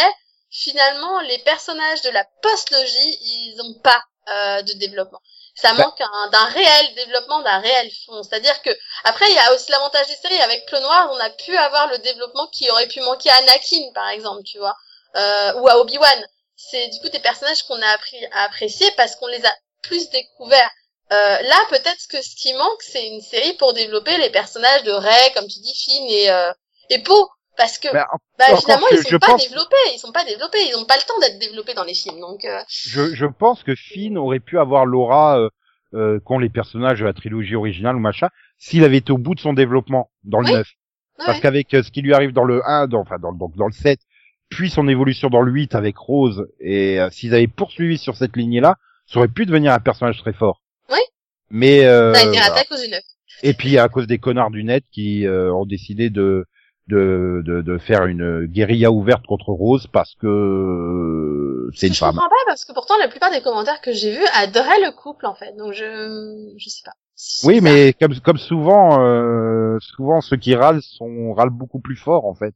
finalement, 0.53 1.20
les 1.22 1.38
personnages 1.38 2.03
de 2.03 2.11
la 2.11 2.24
postlogie, 2.42 3.18
ils 3.22 3.57
ont 3.62 3.74
pas 3.82 4.03
euh, 4.28 4.62
de 4.62 4.72
développement. 4.74 5.20
Ça 5.57 5.74
Bah. 5.74 5.82
manque 5.84 6.00
un- 6.00 6.30
d'un 6.30 6.44
réel 6.44 6.94
développement, 6.94 7.40
d'un 7.40 7.59
réel 7.59 7.90
fond. 8.07 8.22
C'est-à-dire 8.22 8.62
que 8.62 8.70
après, 9.03 9.28
il 9.28 9.34
y 9.34 9.38
a 9.38 9.53
aussi 9.53 9.70
l'avantage 9.72 10.07
des 10.07 10.14
séries. 10.14 10.40
Avec 10.40 10.64
Clone 10.66 10.84
Wars, 10.84 11.11
on 11.12 11.18
a 11.18 11.28
pu 11.30 11.57
avoir 11.57 11.88
le 11.88 11.98
développement 11.98 12.46
qui 12.48 12.70
aurait 12.70 12.86
pu 12.86 13.00
manquer 13.00 13.30
à 13.30 13.36
Anakin, 13.38 13.90
par 13.94 14.09
exemple, 14.11 14.44
tu 14.44 14.59
vois, 14.59 14.76
euh, 15.16 15.55
ou 15.55 15.68
à 15.68 15.78
Obi-Wan. 15.78 16.26
C'est 16.57 16.86
du 16.88 17.00
coup 17.00 17.09
des 17.09 17.18
personnages 17.18 17.64
qu'on 17.64 17.82
a 17.82 17.88
appris 17.88 18.24
à 18.32 18.44
apprécier 18.44 18.88
parce 18.92 19.16
qu'on 19.16 19.26
les 19.26 19.44
a 19.44 19.53
plus 19.82 20.09
découverts. 20.11 20.70
Euh, 21.12 21.42
là, 21.42 21.59
peut-être 21.70 22.07
que 22.09 22.22
ce 22.22 22.36
qui 22.36 22.55
manque, 22.55 22.80
c'est 22.82 23.05
une 23.09 23.20
série 23.20 23.55
pour 23.55 23.72
développer 23.72 24.16
les 24.18 24.30
personnages 24.30 24.84
de 24.84 24.92
Rey, 24.92 25.32
comme 25.34 25.48
tu 25.48 25.59
dis, 25.59 25.74
Finn 25.74 26.07
et 26.09 26.30
euh, 26.30 26.53
et 26.90 27.03
Poe, 27.03 27.28
parce 27.57 27.78
que 27.78 27.88
Mais 27.92 28.00
en- 28.00 28.18
bah, 28.38 28.57
finalement 28.59 28.86
que 28.90 28.94
ils 28.96 29.03
sont 29.05 29.18
pas 29.18 29.26
pense- 29.28 29.48
développés, 29.48 29.76
ils 29.94 29.98
sont 29.98 30.12
pas 30.12 30.24
développés, 30.24 30.59
ils 30.68 30.76
ont 30.76 30.84
pas 30.84 30.96
le 30.96 31.03
temps 31.07 31.18
d'être 31.20 31.38
développés 31.38 31.74
dans 31.74 31.84
les 31.84 31.94
films, 31.94 32.20
donc 32.20 32.44
euh, 32.44 32.59
je, 32.68 33.14
je 33.14 33.26
pense 33.26 33.62
que 33.62 33.74
Finn 33.74 34.16
aurait 34.18 34.40
pu 34.40 34.59
avoir 34.59 34.86
l'aura 34.86 35.38
euh, 35.38 35.48
euh, 35.94 36.18
qu'ont 36.20 36.38
les 36.38 36.48
personnages 36.48 37.00
de 37.00 37.05
la 37.05 37.12
trilogie 37.12 37.55
originale 37.55 37.96
ou 37.96 38.00
machin, 38.00 38.28
s'il 38.59 38.84
avait 38.84 38.96
été 38.98 39.12
au 39.12 39.18
bout 39.18 39.34
de 39.34 39.40
son 39.40 39.53
développement 39.53 40.11
dans 40.24 40.40
le 40.40 40.46
Oui. 40.46 40.53
9. 40.55 40.66
ouais. 41.18 41.24
Parce 41.26 41.40
qu'avec 41.40 41.74
euh, 41.74 41.82
ce 41.82 41.90
qui 41.90 42.00
lui 42.03 42.14
arrive 42.14 42.32
dans 42.32 42.44
le 42.44 42.62
1, 42.66 42.86
dans, 42.88 43.00
enfin 43.00 43.18
dans, 43.18 43.32
dans, 43.32 43.50
dans 43.55 43.66
le 43.66 43.72
7, 43.72 44.00
puis 44.48 44.70
son 44.70 44.88
évolution 44.88 45.28
dans 45.28 45.42
le 45.42 45.53
8 45.53 45.74
avec 45.74 45.96
Rose, 45.98 46.46
et 46.61 47.00
euh, 47.00 47.11
s'ils 47.11 47.34
avaient 47.34 47.46
poursuivi 47.46 47.98
sur 47.98 48.16
cette 48.16 48.36
lignée-là, 48.36 48.76
ça 49.07 49.18
aurait 49.18 49.28
pu 49.28 49.44
devenir 49.46 49.72
un 49.72 49.78
personnage 49.80 50.18
très 50.18 50.32
fort. 50.32 50.62
Oui. 50.90 50.98
Mais 51.50 51.84
euh, 51.84 52.14
ça 52.14 52.20
a 52.26 52.28
été 52.28 52.38
raté 52.38 52.61
à 52.61 52.64
cause 52.64 52.82
du 52.82 52.88
neuf. 52.88 53.03
et 53.42 53.53
puis 53.53 53.78
à 53.78 53.88
cause 53.88 54.07
des 54.07 54.18
connards 54.18 54.50
du 54.50 54.64
net 54.64 54.84
qui 54.90 55.26
euh, 55.26 55.53
ont 55.53 55.66
décidé 55.66 56.09
de, 56.09 56.46
de 56.93 57.43
de 57.45 57.62
de 57.62 57.78
faire 57.78 58.07
une 58.07 58.47
guérilla 58.47 58.90
ouverte 58.93 59.26
contre 59.26 59.51
Rose 59.53 59.86
parce 59.93 60.14
que 60.16 60.26
euh, 60.26 61.70
c'est 61.74 61.88
une 61.88 61.95
je 61.95 61.99
femme. 61.99 62.14
comprends 62.14 62.28
pas 62.28 62.45
parce 62.47 62.64
que 62.64 62.72
pourtant 62.72 62.95
la 62.99 63.09
plupart 63.09 63.30
des 63.30 63.43
commentaires 63.43 63.80
que 63.80 63.93
j'ai 63.93 64.12
vus 64.12 64.26
adoraient 64.34 64.80
le 64.84 64.93
couple 64.93 65.26
en 65.26 65.34
fait, 65.34 65.53
donc 65.57 65.72
je 65.72 66.55
je 66.59 66.68
sais 66.68 66.82
pas. 66.84 66.93
Oui, 67.45 67.61
bizarre. 67.61 67.62
mais 67.62 67.93
comme 67.95 68.14
comme 68.20 68.38
souvent, 68.38 69.01
euh, 69.05 69.78
souvent 69.80 70.20
ceux 70.20 70.36
qui 70.36 70.55
râlent 70.55 70.82
sont 70.82 71.32
râlent 71.34 71.51
beaucoup 71.51 71.80
plus 71.80 71.97
fort 71.97 72.26
en 72.26 72.34
fait. 72.34 72.55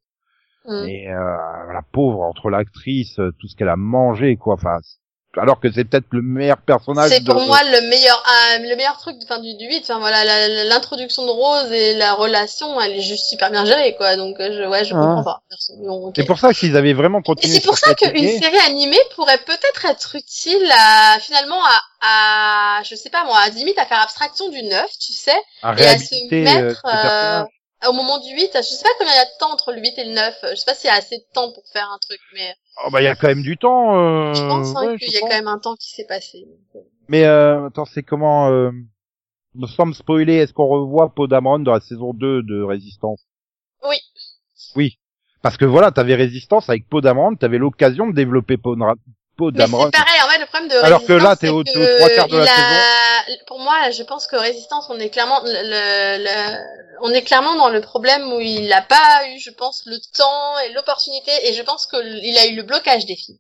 Mm. 0.66 0.88
Et 0.88 1.08
euh, 1.10 1.72
la 1.72 1.82
pauvre 1.92 2.22
entre 2.22 2.50
l'actrice, 2.50 3.14
tout 3.38 3.48
ce 3.48 3.56
qu'elle 3.56 3.68
a 3.68 3.76
mangé, 3.76 4.36
quoi. 4.36 4.54
Enfin, 4.54 4.78
alors 5.40 5.60
que 5.60 5.70
c'est 5.72 5.84
peut-être 5.84 6.06
le 6.10 6.22
meilleur 6.22 6.58
personnage. 6.58 7.10
C'est 7.10 7.24
pour 7.24 7.34
de- 7.40 7.46
moi 7.46 7.58
le 7.64 7.88
meilleur 7.88 8.22
euh, 8.26 8.58
le 8.58 8.76
meilleur 8.76 8.96
truc 8.98 9.16
enfin 9.24 9.38
du 9.40 9.54
du 9.56 9.66
8 9.66 9.80
enfin 9.82 9.98
voilà 9.98 10.24
l'introduction 10.64 11.24
de 11.26 11.30
Rose 11.30 11.70
et 11.72 11.94
la 11.94 12.14
relation 12.14 12.80
elle 12.80 12.92
est 12.92 13.00
juste 13.02 13.26
super 13.28 13.50
bien 13.50 13.64
gérée 13.64 13.94
quoi 13.96 14.16
donc 14.16 14.38
euh, 14.40 14.50
je 14.52 14.68
ouais 14.68 14.84
je 14.84 14.94
Ah. 14.94 14.98
comprends 15.00 15.24
pas. 15.24 15.42
Bon. 15.78 16.12
C'est 16.14 16.24
pour 16.24 16.38
ça 16.38 16.52
qu'ils 16.52 16.76
avaient 16.76 16.92
vraiment 16.94 17.20
Et 17.20 17.22
continué. 17.22 17.54
c'est 17.54 17.64
pour 17.64 17.78
ça 17.78 17.94
qu'une 17.94 18.40
série 18.40 18.58
animée 18.66 18.98
pourrait 19.14 19.38
peut-être 19.38 19.84
être 19.86 20.16
utile 20.16 20.70
à, 20.72 21.18
finalement 21.20 21.60
à, 21.64 22.78
à, 22.78 22.82
je 22.84 22.94
sais 22.94 23.10
pas 23.10 23.24
moi, 23.24 23.38
à 23.38 23.48
limite 23.50 23.78
à 23.78 23.86
faire 23.86 24.00
abstraction 24.00 24.48
du 24.50 24.62
9, 24.62 24.86
tu 24.98 25.12
sais, 25.12 25.32
à 25.62 25.74
et 25.78 25.86
à 25.86 25.98
se 25.98 26.14
euh, 26.14 26.42
mettre 26.42 26.82
euh, 26.86 27.42
au 27.88 27.92
moment 27.92 28.18
du 28.18 28.32
8. 28.34 28.50
Je 28.54 28.62
sais 28.62 28.82
pas 28.82 28.90
combien 28.98 29.12
il 29.12 29.16
y 29.16 29.20
a 29.20 29.24
de 29.24 29.38
temps 29.38 29.52
entre 29.52 29.72
le 29.72 29.80
8 29.80 29.98
et 29.98 30.04
le 30.04 30.14
9. 30.14 30.38
Je 30.50 30.54
sais 30.56 30.64
pas 30.64 30.74
s'il 30.74 30.88
y 30.88 30.92
a 30.92 30.96
assez 30.96 31.18
de 31.18 31.24
temps 31.32 31.52
pour 31.52 31.64
faire 31.72 31.88
un 31.90 31.98
truc, 31.98 32.20
mais 32.34 32.54
Oh, 32.84 32.90
bah 32.90 33.00
il 33.00 33.04
y 33.04 33.08
a 33.08 33.14
quand 33.14 33.28
même 33.28 33.42
du 33.42 33.56
temps. 33.56 33.96
Euh... 33.96 34.34
je 34.34 34.42
pense 34.42 34.76
hein, 34.76 34.86
ouais, 34.86 34.98
qu'il 34.98 35.12
y 35.12 35.16
a 35.16 35.20
quand 35.20 35.28
même 35.28 35.48
un 35.48 35.58
temps 35.58 35.76
qui 35.76 35.92
s'est 35.92 36.06
passé. 36.06 36.46
Mais 37.08 37.24
euh, 37.24 37.66
attends, 37.66 37.86
c'est 37.86 38.02
comment 38.02 38.50
euh... 38.50 38.70
Sans 39.74 39.86
me 39.86 39.94
spoiler, 39.94 40.34
est-ce 40.34 40.52
qu'on 40.52 40.66
revoit 40.66 41.14
Poe 41.14 41.28
Dameron 41.28 41.60
dans 41.60 41.72
la 41.72 41.80
saison 41.80 42.12
2 42.12 42.42
de 42.42 42.60
Résistance? 42.60 43.26
Oui. 43.88 43.96
Oui. 44.74 44.98
Parce 45.40 45.56
que 45.56 45.64
voilà, 45.64 45.90
t'avais 45.90 46.14
Résistance 46.14 46.68
avec 46.68 46.86
Poe 46.86 47.00
Dameron, 47.00 47.36
t'avais 47.36 47.56
l'occasion 47.56 48.06
de 48.06 48.12
développer 48.12 48.58
Poe 48.58 48.76
Mais 48.76 48.84
c'est 49.38 49.70
pareil, 49.70 50.15
le 50.46 50.48
problème 50.48 50.68
de 50.70 50.84
Alors 50.84 51.04
que 51.04 51.12
là, 51.12 51.36
t'es 51.36 51.48
au- 51.48 51.62
que 51.64 51.96
trois 51.98 52.10
quarts 52.10 52.28
de 52.28 52.38
la 52.38 52.44
a- 52.44 53.44
Pour 53.46 53.58
moi, 53.58 53.90
je 53.90 54.02
pense 54.02 54.26
que 54.26 54.36
Résistance, 54.36 54.86
on 54.88 54.98
est 54.98 55.10
clairement, 55.10 55.40
le, 55.44 55.50
le- 55.52 56.24
le- 56.24 56.58
on 57.02 57.12
est 57.12 57.22
clairement 57.22 57.56
dans 57.56 57.68
le 57.68 57.80
problème 57.80 58.32
où 58.32 58.40
il 58.40 58.68
n'a 58.68 58.82
pas 58.82 59.26
eu, 59.28 59.38
je 59.38 59.50
pense, 59.50 59.82
le 59.86 59.98
temps 60.16 60.58
et 60.60 60.72
l'opportunité, 60.72 61.30
et 61.48 61.52
je 61.52 61.62
pense 61.62 61.86
qu'il 61.86 62.38
a 62.38 62.46
eu 62.46 62.54
le 62.56 62.62
blocage 62.62 63.04
des 63.06 63.16
films. 63.16 63.38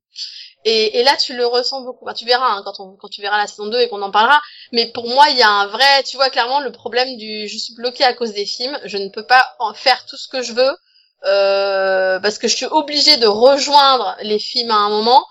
Et, 0.68 0.98
et 0.98 1.04
là, 1.04 1.16
tu 1.16 1.36
le 1.36 1.46
ressens 1.46 1.82
beaucoup. 1.82 2.04
Enfin, 2.04 2.14
tu 2.14 2.24
verras 2.26 2.48
hein, 2.50 2.62
quand, 2.64 2.80
on, 2.80 2.96
quand 2.96 3.08
tu 3.08 3.20
verras 3.22 3.38
la 3.38 3.46
saison 3.46 3.66
2 3.66 3.80
et 3.80 3.88
qu'on 3.88 4.02
en 4.02 4.10
parlera. 4.10 4.42
Mais 4.72 4.86
pour 4.86 5.08
moi, 5.08 5.28
il 5.30 5.36
y 5.38 5.42
a 5.42 5.48
un 5.48 5.66
vrai, 5.68 6.02
tu 6.04 6.16
vois 6.16 6.28
clairement 6.28 6.58
le 6.60 6.72
problème 6.72 7.16
du, 7.16 7.46
je 7.46 7.56
suis 7.56 7.74
bloqué 7.74 8.02
à 8.02 8.12
cause 8.14 8.32
des 8.32 8.46
films. 8.46 8.76
Je 8.84 8.96
ne 8.98 9.08
peux 9.08 9.24
pas 9.24 9.54
en 9.60 9.74
faire 9.74 10.04
tout 10.06 10.16
ce 10.16 10.26
que 10.26 10.42
je 10.42 10.52
veux 10.52 10.76
euh, 11.24 12.18
parce 12.20 12.38
que 12.38 12.48
je 12.48 12.56
suis 12.56 12.66
obligée 12.66 13.16
de 13.16 13.26
rejoindre 13.26 14.16
les 14.22 14.38
films 14.40 14.70
à 14.72 14.76
un 14.76 14.88
moment. 14.88 15.24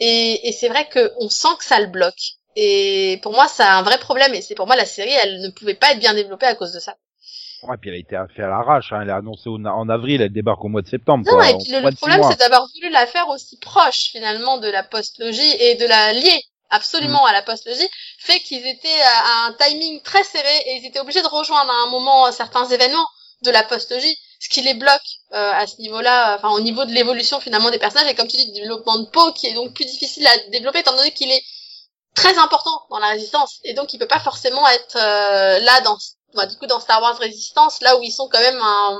Et, 0.00 0.48
et 0.48 0.52
c'est 0.52 0.68
vrai 0.68 0.88
qu'on 0.88 1.28
sent 1.28 1.54
que 1.58 1.64
ça 1.64 1.80
le 1.80 1.86
bloque. 1.86 2.22
Et 2.56 3.18
pour 3.22 3.32
moi, 3.32 3.48
ça 3.48 3.72
a 3.72 3.78
un 3.78 3.82
vrai 3.82 3.98
problème. 3.98 4.34
Et 4.34 4.42
c'est 4.42 4.54
pour 4.54 4.66
moi 4.66 4.76
la 4.76 4.86
série, 4.86 5.12
elle 5.22 5.40
ne 5.40 5.50
pouvait 5.50 5.74
pas 5.74 5.92
être 5.92 6.00
bien 6.00 6.14
développée 6.14 6.46
à 6.46 6.54
cause 6.54 6.72
de 6.72 6.80
ça. 6.80 6.96
Ouais, 7.62 7.76
puis 7.80 7.90
elle 7.90 7.96
a 7.96 7.98
été 7.98 8.34
fait 8.34 8.42
à 8.42 8.48
l'arrache, 8.48 8.92
hein. 8.92 9.02
elle 9.02 9.10
a 9.10 9.16
annoncé 9.16 9.48
au- 9.48 9.54
en 9.64 9.88
avril, 9.88 10.20
elle 10.20 10.32
débarque 10.32 10.64
au 10.64 10.68
mois 10.68 10.82
de 10.82 10.88
septembre. 10.88 11.24
Non, 11.26 11.34
quoi, 11.34 11.48
et 11.48 11.56
puis 11.58 11.70
le, 11.70 11.92
problème, 11.92 12.20
c'est 12.28 12.40
d'avoir 12.40 12.66
voulu 12.74 12.90
la 12.90 13.06
faire 13.06 13.28
aussi 13.28 13.56
proche 13.58 14.10
finalement 14.10 14.58
de 14.58 14.68
la 14.68 14.82
postlogie 14.82 15.54
et 15.60 15.76
de 15.76 15.86
la 15.86 16.12
lier 16.12 16.42
absolument 16.70 17.24
à 17.24 17.32
la 17.32 17.42
postlogie, 17.42 17.88
fait 18.18 18.40
qu'ils 18.40 18.66
étaient 18.66 19.00
à, 19.02 19.44
à 19.44 19.48
un 19.48 19.52
timing 19.52 20.00
très 20.02 20.24
serré 20.24 20.56
et 20.66 20.76
ils 20.78 20.86
étaient 20.86 20.98
obligés 20.98 21.22
de 21.22 21.28
rejoindre 21.28 21.70
à 21.70 21.86
un 21.86 21.90
moment 21.90 22.32
certains 22.32 22.66
événements 22.66 23.06
de 23.42 23.50
la 23.50 23.62
postlogie, 23.62 24.16
ce 24.42 24.48
qui 24.48 24.60
les 24.62 24.74
bloque 24.74 25.08
euh, 25.34 25.52
à 25.52 25.66
ce 25.68 25.76
niveau-là, 25.80 26.34
enfin 26.36 26.50
au 26.50 26.60
niveau 26.60 26.84
de 26.84 26.90
l'évolution 26.90 27.38
finalement 27.38 27.70
des 27.70 27.78
personnages. 27.78 28.10
Et 28.10 28.14
comme 28.16 28.26
tu 28.26 28.36
dis, 28.36 28.50
du 28.52 28.60
développement 28.62 28.98
de 28.98 29.06
Poe 29.06 29.32
qui 29.34 29.46
est 29.46 29.54
donc 29.54 29.72
plus 29.72 29.84
difficile 29.84 30.26
à 30.26 30.36
développer 30.50 30.80
étant 30.80 30.96
donné 30.96 31.12
qu'il 31.12 31.30
est 31.30 31.42
très 32.16 32.36
important 32.38 32.76
dans 32.90 32.98
la 32.98 33.10
résistance. 33.10 33.60
Et 33.62 33.72
donc 33.74 33.94
il 33.94 33.98
peut 33.98 34.08
pas 34.08 34.18
forcément 34.18 34.66
être 34.68 34.96
euh, 34.96 35.58
là 35.60 35.80
dans 35.82 35.96
bah, 36.34 36.46
du 36.46 36.56
coup 36.56 36.66
dans 36.66 36.80
Star 36.80 37.00
Wars 37.00 37.16
Résistance 37.18 37.80
là 37.82 37.96
où 37.98 38.02
ils 38.02 38.10
sont 38.10 38.28
quand 38.28 38.40
même 38.40 38.60
un 38.60 38.98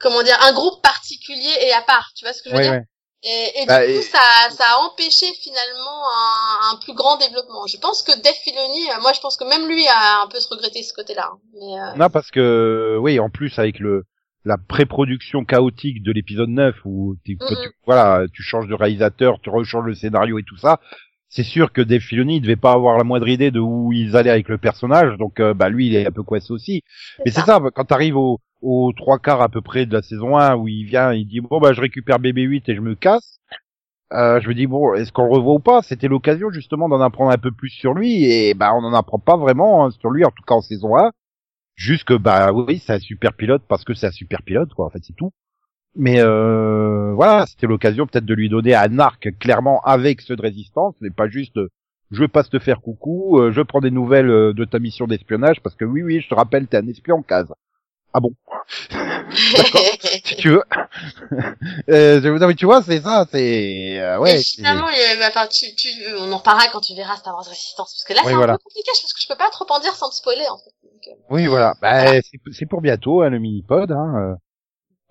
comment 0.00 0.22
dire 0.24 0.38
un 0.42 0.52
groupe 0.52 0.82
particulier 0.82 1.54
et 1.60 1.72
à 1.72 1.82
part. 1.82 2.10
Tu 2.16 2.24
vois 2.24 2.34
ce 2.34 2.42
que 2.42 2.50
je 2.50 2.56
veux 2.56 2.62
dire 2.62 2.72
ouais. 2.72 2.84
et, 3.22 3.62
et 3.62 3.66
Bah, 3.66 3.86
du 3.86 3.92
coup 3.94 3.98
et- 4.00 4.02
ça 4.02 4.18
ça 4.56 4.64
a 4.72 4.78
empêché 4.78 5.32
finalement 5.40 6.02
un, 6.10 6.72
un 6.72 6.76
plus 6.78 6.94
grand 6.94 7.16
développement. 7.16 7.64
Je 7.68 7.76
pense 7.78 8.02
que 8.02 8.12
Dave 8.20 8.34
Filoni 8.42 8.90
euh, 8.90 9.00
moi 9.02 9.12
je 9.12 9.20
pense 9.20 9.36
que 9.36 9.44
même 9.44 9.68
lui 9.68 9.86
a 9.86 10.22
un 10.22 10.26
peu 10.26 10.40
se 10.40 10.48
regretté 10.48 10.82
ce 10.82 10.92
côté 10.92 11.14
là 11.14 11.30
mais 11.54 11.78
euh, 11.80 11.92
Non, 11.96 12.10
parce 12.10 12.30
que, 12.32 12.98
oui, 13.00 13.20
en 13.20 13.30
plus, 13.30 13.56
avec 13.58 13.78
le, 13.78 14.04
la 14.46 14.56
pré-production 14.56 15.44
chaotique 15.44 16.02
de 16.02 16.12
l'épisode 16.12 16.48
9, 16.48 16.76
où 16.86 17.16
tu, 17.24 17.36
tu- 17.36 17.54
voilà, 17.84 18.26
tu 18.32 18.42
changes 18.42 18.68
de 18.68 18.74
réalisateur, 18.74 19.40
tu 19.42 19.50
rechanges 19.50 19.84
le 19.86 19.94
scénario 19.94 20.38
et 20.38 20.42
tout 20.44 20.56
ça, 20.56 20.80
c'est 21.28 21.42
sûr 21.42 21.72
que 21.72 21.82
Dave 21.82 22.00
Filoni, 22.00 22.36
il 22.36 22.40
devait 22.40 22.56
pas 22.56 22.72
avoir 22.72 22.96
la 22.96 23.04
moindre 23.04 23.28
idée 23.28 23.50
de 23.50 23.60
où 23.60 23.92
ils 23.92 24.16
allaient 24.16 24.30
avec 24.30 24.48
le 24.48 24.56
personnage, 24.58 25.18
donc, 25.18 25.40
euh, 25.40 25.52
bah, 25.52 25.68
lui, 25.68 25.88
il 25.88 25.94
est 25.96 26.06
un 26.06 26.12
peu 26.12 26.22
coincé 26.22 26.52
aussi. 26.52 26.82
Mais 27.24 27.30
c'est 27.32 27.40
ça, 27.42 27.60
quand 27.74 27.84
t'arrives 27.84 28.16
au, 28.16 28.38
aux 28.62 28.92
trois 28.96 29.18
quarts 29.18 29.42
à 29.42 29.48
peu 29.48 29.60
près 29.60 29.84
de 29.84 29.92
la 29.92 30.00
saison 30.02 30.38
1 30.38 30.54
où 30.56 30.68
il 30.68 30.84
vient, 30.84 31.12
il 31.12 31.26
dit 31.26 31.40
bon 31.40 31.58
bah 31.60 31.72
je 31.74 31.80
récupère 31.80 32.18
BB8 32.18 32.62
et 32.68 32.74
je 32.74 32.80
me 32.80 32.94
casse. 32.94 33.38
Euh, 34.12 34.40
je 34.40 34.48
me 34.48 34.54
dis 34.54 34.66
bon, 34.68 34.94
est-ce 34.94 35.10
qu'on 35.12 35.24
le 35.24 35.30
revoit 35.32 35.54
ou 35.54 35.58
pas? 35.58 35.82
C'était 35.82 36.06
l'occasion 36.08 36.50
justement 36.50 36.88
d'en 36.88 37.00
apprendre 37.00 37.32
un 37.32 37.38
peu 37.38 37.50
plus 37.50 37.70
sur 37.70 37.92
lui 37.92 38.24
et 38.24 38.54
bah 38.54 38.72
on 38.74 38.80
n'en 38.80 38.94
apprend 38.94 39.18
pas 39.18 39.36
vraiment 39.36 39.84
hein, 39.84 39.90
sur 39.90 40.10
lui 40.10 40.24
en 40.24 40.30
tout 40.30 40.44
cas 40.46 40.54
en 40.54 40.60
saison 40.62 40.96
1. 40.96 41.10
Juste 41.76 42.04
que 42.04 42.14
bah 42.14 42.52
oui 42.52 42.82
c'est 42.84 42.94
un 42.94 42.98
super 42.98 43.34
pilote 43.34 43.62
parce 43.68 43.84
que 43.84 43.94
c'est 43.94 44.06
un 44.06 44.12
super 44.12 44.42
pilote 44.42 44.72
quoi 44.74 44.86
en 44.86 44.90
fait 44.90 45.02
c'est 45.04 45.14
tout. 45.16 45.32
Mais 45.94 46.20
euh, 46.20 47.12
voilà 47.14 47.46
c'était 47.46 47.66
l'occasion 47.66 48.06
peut-être 48.06 48.26
de 48.26 48.34
lui 48.34 48.48
donner 48.48 48.74
un 48.74 48.98
arc 48.98 49.28
clairement 49.38 49.80
avec 49.82 50.20
ceux 50.22 50.36
de 50.36 50.42
résistance, 50.42 50.94
mais 51.00 51.10
pas 51.10 51.28
juste 51.28 51.58
je 52.10 52.24
passe 52.24 52.50
te 52.50 52.58
faire 52.58 52.80
coucou, 52.80 53.38
euh, 53.40 53.52
je 53.52 53.60
prends 53.62 53.80
des 53.80 53.90
nouvelles 53.90 54.30
euh, 54.30 54.52
de 54.54 54.64
ta 54.64 54.78
mission 54.78 55.06
d'espionnage 55.06 55.60
parce 55.62 55.76
que 55.76 55.84
oui 55.84 56.02
oui 56.02 56.20
je 56.20 56.28
te 56.28 56.34
rappelle 56.34 56.66
t'es 56.66 56.78
un 56.78 56.88
espion 56.88 57.16
en 57.16 57.22
case. 57.22 57.52
Ah 58.14 58.20
bon? 58.20 58.30
D'accord, 58.90 59.82
si 60.24 60.36
tu 60.36 60.48
veux. 60.48 60.62
euh, 61.90 62.38
non, 62.38 62.46
mais 62.46 62.54
tu 62.54 62.64
vois, 62.64 62.82
c'est 62.82 63.02
ça, 63.02 63.26
c'est... 63.30 63.98
Euh, 64.00 64.18
ouais, 64.18 64.40
et 64.40 64.42
finalement, 64.42 64.88
il, 64.88 65.22
enfin, 65.22 65.46
tu, 65.48 65.74
tu, 65.74 65.88
on 66.18 66.32
en 66.32 66.38
reparlera 66.38 66.68
quand 66.68 66.80
tu 66.80 66.94
verras 66.94 67.16
Star 67.16 67.34
Wars 67.34 67.44
Resistance, 67.44 67.92
parce 67.94 68.04
que 68.04 68.14
là, 68.14 68.20
Oui, 68.24 68.28
c'est 68.28 68.34
un 68.34 68.36
voilà. 68.38 68.52
peu 68.54 68.62
compliqué, 68.64 68.90
parce 69.02 69.12
que 69.12 69.20
je 69.20 69.28
peux 69.28 69.36
pas 69.36 69.50
trop 69.50 69.66
en 69.68 69.80
dire 69.80 69.94
sans 69.94 70.08
te 70.08 70.14
spoiler, 70.14 70.46
en 70.48 70.56
fait. 70.56 70.85
Oui, 71.30 71.46
voilà. 71.46 71.74
Bah, 71.80 72.20
c'est- 72.52 72.66
pour 72.66 72.80
bientôt, 72.80 73.22
hein, 73.22 73.30
le 73.30 73.38
mini-pod. 73.38 73.92
Hein. 73.92 74.14
euh. 74.16 74.34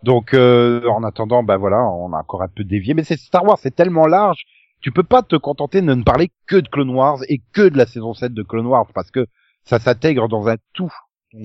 Donc, 0.03 0.33
euh, 0.33 0.88
en 0.88 1.03
attendant, 1.03 1.41
bah 1.43 1.57
voilà, 1.57 1.83
on 1.83 2.13
a 2.13 2.19
encore 2.19 2.43
un 2.43 2.47
peu 2.47 2.63
dévié. 2.63 2.93
Mais 2.93 3.03
c'est 3.03 3.17
Star 3.17 3.43
Wars, 3.43 3.57
c'est 3.59 3.75
tellement 3.75 4.05
large, 4.05 4.43
tu 4.81 4.91
peux 4.91 5.03
pas 5.03 5.23
te 5.23 5.36
contenter 5.36 5.81
de 5.81 5.93
ne 5.93 6.03
parler 6.03 6.31
que 6.45 6.57
de 6.57 6.67
Clone 6.67 6.91
Wars 6.91 7.19
et 7.27 7.41
que 7.53 7.67
de 7.69 7.77
la 7.77 7.88
saison 7.88 8.13
7 8.13 8.33
de 8.33 8.43
Clone 8.43 8.67
Wars, 8.67 8.86
parce 8.93 9.09
que 9.09 9.25
ça 9.63 9.79
s'intègre 9.79 10.27
dans 10.27 10.47
un 10.47 10.57
tout. 10.73 10.93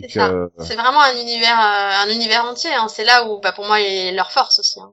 C'est 0.09 0.20
euh, 0.20 0.47
c'est 0.59 0.74
vraiment 0.76 1.01
un 1.01 1.20
univers, 1.20 1.59
euh, 1.59 2.07
un 2.07 2.14
univers 2.14 2.45
entier, 2.45 2.70
hein. 2.74 2.86
C'est 2.88 3.05
là 3.05 3.28
où, 3.28 3.41
bah, 3.41 3.53
pour 3.53 3.66
moi, 3.66 3.80
est 3.80 4.12
leur 4.12 4.30
force 4.30 4.59
aussi, 4.61 4.78
hein. 4.78 4.93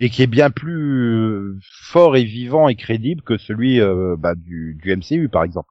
Et 0.00 0.08
qui 0.08 0.22
est 0.22 0.26
bien 0.28 0.50
plus 0.50 1.58
fort 1.82 2.16
et 2.16 2.24
vivant 2.24 2.68
et 2.68 2.76
crédible 2.76 3.22
que 3.22 3.36
celui 3.36 3.80
bah, 4.18 4.34
du, 4.34 4.78
du 4.80 4.96
MCU, 4.96 5.28
par 5.28 5.44
exemple. 5.44 5.68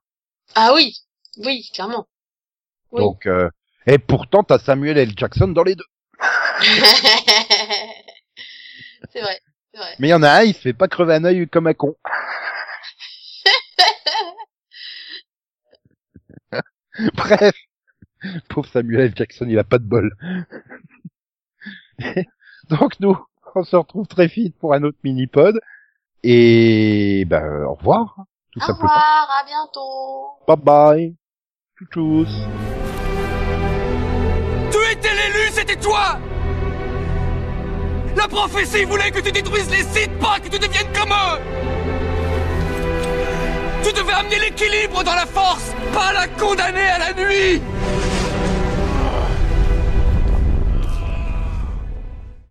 Ah 0.54 0.72
oui. 0.74 0.94
Oui, 1.38 1.68
clairement. 1.72 2.06
Oui. 2.92 3.00
Donc, 3.02 3.26
euh, 3.26 3.50
et 3.86 3.98
pourtant, 3.98 4.42
t'as 4.44 4.58
Samuel 4.58 4.98
L. 4.98 5.12
Jackson 5.16 5.48
dans 5.48 5.64
les 5.64 5.74
deux. 5.74 5.84
c'est 9.10 9.20
vrai. 9.20 9.40
C'est 9.72 9.78
vrai. 9.78 9.94
Mais 9.98 10.08
il 10.08 10.10
y 10.10 10.14
en 10.14 10.22
a 10.22 10.30
un, 10.30 10.42
il 10.42 10.54
se 10.54 10.60
fait 10.60 10.72
pas 10.74 10.88
crever 10.88 11.14
un 11.14 11.24
œil 11.24 11.48
comme 11.48 11.66
un 11.66 11.74
con. 11.74 11.96
Bref. 17.14 17.54
Pauvre 18.48 18.68
Samuel 18.68 19.00
L. 19.00 19.12
Jackson, 19.16 19.46
il 19.48 19.58
a 19.58 19.64
pas 19.64 19.78
de 19.78 19.84
bol. 19.84 20.14
Donc 22.68 23.00
nous, 23.00 23.18
on 23.54 23.64
se 23.64 23.74
retrouve 23.76 24.06
très 24.06 24.26
vite 24.28 24.56
pour 24.58 24.74
un 24.74 24.82
autre 24.84 24.98
mini-pod. 25.02 25.58
Et 26.22 27.24
ben, 27.26 27.64
au 27.64 27.74
revoir, 27.74 28.16
tout 28.52 28.60
Au 28.60 28.66
simplement. 28.66 28.88
revoir, 28.90 29.28
à 29.40 29.44
bientôt. 29.44 30.38
Bye 30.46 30.56
bye. 30.56 31.16
Tchous. 31.90 32.81
Toi. 35.82 36.18
La 38.16 38.28
prophétie 38.28 38.84
voulait 38.84 39.10
que 39.10 39.20
tu 39.20 39.32
détruises 39.32 39.70
les 39.70 39.82
sites, 39.82 40.18
pas 40.18 40.38
que 40.42 40.48
tu 40.48 40.58
deviennes 40.58 40.92
comme 40.98 41.10
eux. 41.10 41.40
Tu 43.82 43.92
devais 43.92 44.12
amener 44.12 44.38
l'équilibre 44.38 45.02
dans 45.02 45.14
la 45.14 45.26
force, 45.26 45.72
pas 45.92 46.12
la 46.12 46.28
condamner 46.28 46.88
à 46.88 46.98
la 46.98 47.12
nuit 47.12 47.60